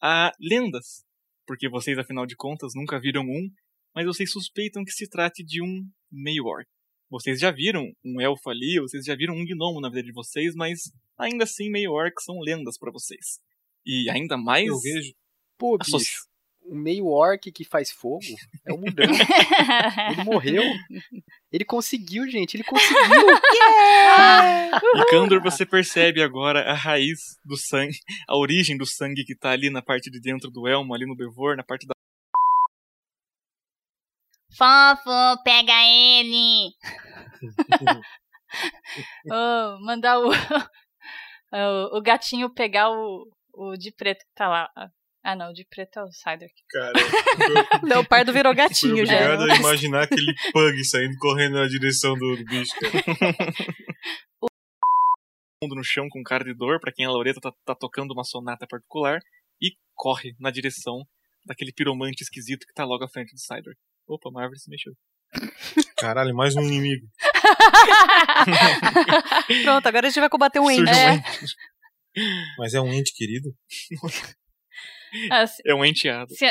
[0.00, 1.04] Há lendas,
[1.46, 3.50] porque vocês, afinal de contas, nunca viram um,
[3.94, 6.66] mas vocês suspeitam que se trate de um meio orc.
[7.10, 10.54] Vocês já viram um elfo ali, vocês já viram um gnomo na vida de vocês,
[10.54, 13.40] mas ainda assim meio orc são lendas pra vocês.
[13.84, 14.68] E ainda mais.
[14.68, 15.12] Eu vejo.
[15.58, 16.29] Pô, bicho,
[16.62, 18.24] o meio orc que faz fogo
[18.66, 19.06] é o Mudão.
[20.12, 20.62] ele morreu.
[21.52, 23.00] Ele conseguiu, gente, ele conseguiu.
[24.94, 29.50] E Kandor, você percebe agora a raiz do sangue, a origem do sangue que tá
[29.50, 31.94] ali na parte de dentro do elmo, ali no Devor, na parte da.
[34.56, 36.70] Fofo, pega ele!
[39.30, 44.68] Oh, mandar o, o, o gatinho pegar o, o de preto que tá lá.
[45.22, 46.48] Ah, não, o de preto é o Cider.
[46.70, 46.92] Cara,
[47.84, 49.12] Leopardo virou gatinho já.
[49.14, 52.92] obrigado a imaginar aquele pug saindo correndo na direção do, do bicho, cara.
[55.62, 58.24] mundo no chão com cara de dor, pra quem a Loreta tá, tá tocando uma
[58.24, 59.20] sonata particular,
[59.60, 61.06] e corre na direção
[61.44, 63.74] daquele piromante esquisito que tá logo à frente do Cyber.
[64.08, 64.94] Opa, uma árvore se mexeu.
[65.98, 67.06] Caralho, mais um inimigo.
[69.64, 70.82] Pronto, agora a gente vai combater um ente.
[70.82, 71.22] Um É.
[72.58, 73.54] Mas é um ente querido.
[75.30, 76.32] Ah, se, É um enteado.
[76.34, 76.46] se,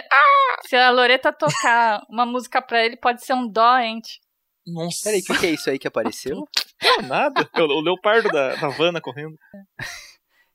[0.67, 4.19] se a Loreta tocar uma música pra ele, pode ser um dó, ente.
[4.67, 6.35] Nossa, Peraí, o que, que é isso aí que apareceu?
[6.83, 7.49] não, nada.
[7.53, 9.35] É o, o leopardo da, da Vanna correndo.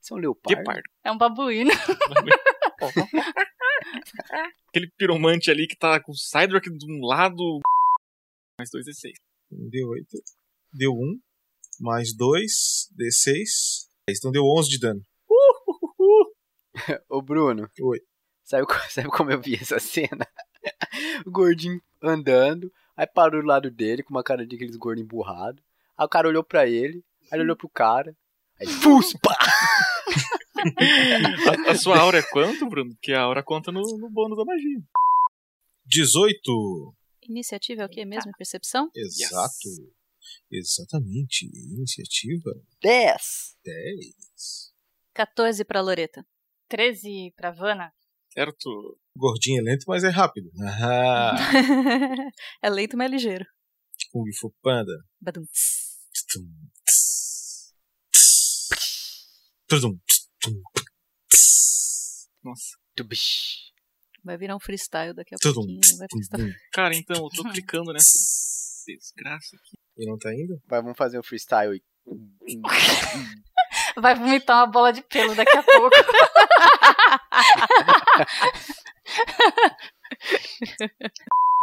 [0.00, 0.58] Isso é um leopardo?
[0.58, 0.82] Guepardo.
[1.04, 1.70] É um babuíno.
[4.68, 7.60] Aquele piromante ali que tá com o Cydrak de um lado.
[8.58, 9.12] Mais dois D6.
[9.50, 10.06] Deu 8.
[10.72, 11.18] Deu 1.
[11.80, 12.42] Mais 2.
[12.98, 13.88] D6.
[14.08, 15.00] Então deu 11 de dano.
[17.08, 17.68] Ô, Bruno.
[17.80, 18.00] Oi.
[18.42, 20.26] Sabe, sabe como eu vi essa cena?
[21.26, 25.62] o gordinho andando, aí parou do lado dele com uma cara de aqueles gordos emburrados.
[25.96, 28.16] Aí o cara olhou pra ele, aí ele olhou pro cara.
[28.60, 29.34] Aí, fuspa!
[31.66, 32.94] A, a sua aura é quanto, Bruno?
[32.94, 34.80] Porque a aura conta no, no bônus da magia.
[35.84, 36.94] 18.
[37.28, 38.32] Iniciativa é o quê mesmo?
[38.38, 38.90] Percepção?
[38.94, 39.68] Exato.
[40.50, 41.50] Exatamente.
[41.52, 42.50] Iniciativa
[42.82, 43.56] 10!
[43.62, 44.72] 10.
[45.12, 46.24] 14 pra Loreta.
[46.68, 47.92] 13 pra Vanna.
[48.32, 48.98] Certo?
[49.16, 50.50] Gordinho é lento, mas é rápido.
[50.60, 51.34] Ah,
[52.62, 53.44] é lento, mas é ligeiro.
[54.10, 54.92] Kung Fu Panda.
[55.20, 55.44] Badum.
[56.32, 56.46] Tum,
[56.84, 57.72] tss,
[58.12, 59.32] tss,
[59.68, 60.62] tudum, tss, tum,
[61.30, 62.76] tss, Nossa.
[62.96, 63.72] Tubish.
[64.24, 65.80] Vai virar um freestyle daqui a tudum, pouquinho.
[65.80, 66.52] tss, Vai tum, freestyle.
[66.52, 66.58] tum.
[66.72, 68.18] Cara, então, eu tô clicando nessa
[68.86, 69.76] desgraça aqui.
[69.98, 70.60] E não tá indo?
[70.66, 71.80] Vai, vamos fazer um freestyle.
[73.96, 75.90] vai vomitar uma bola de pelo daqui a pouco.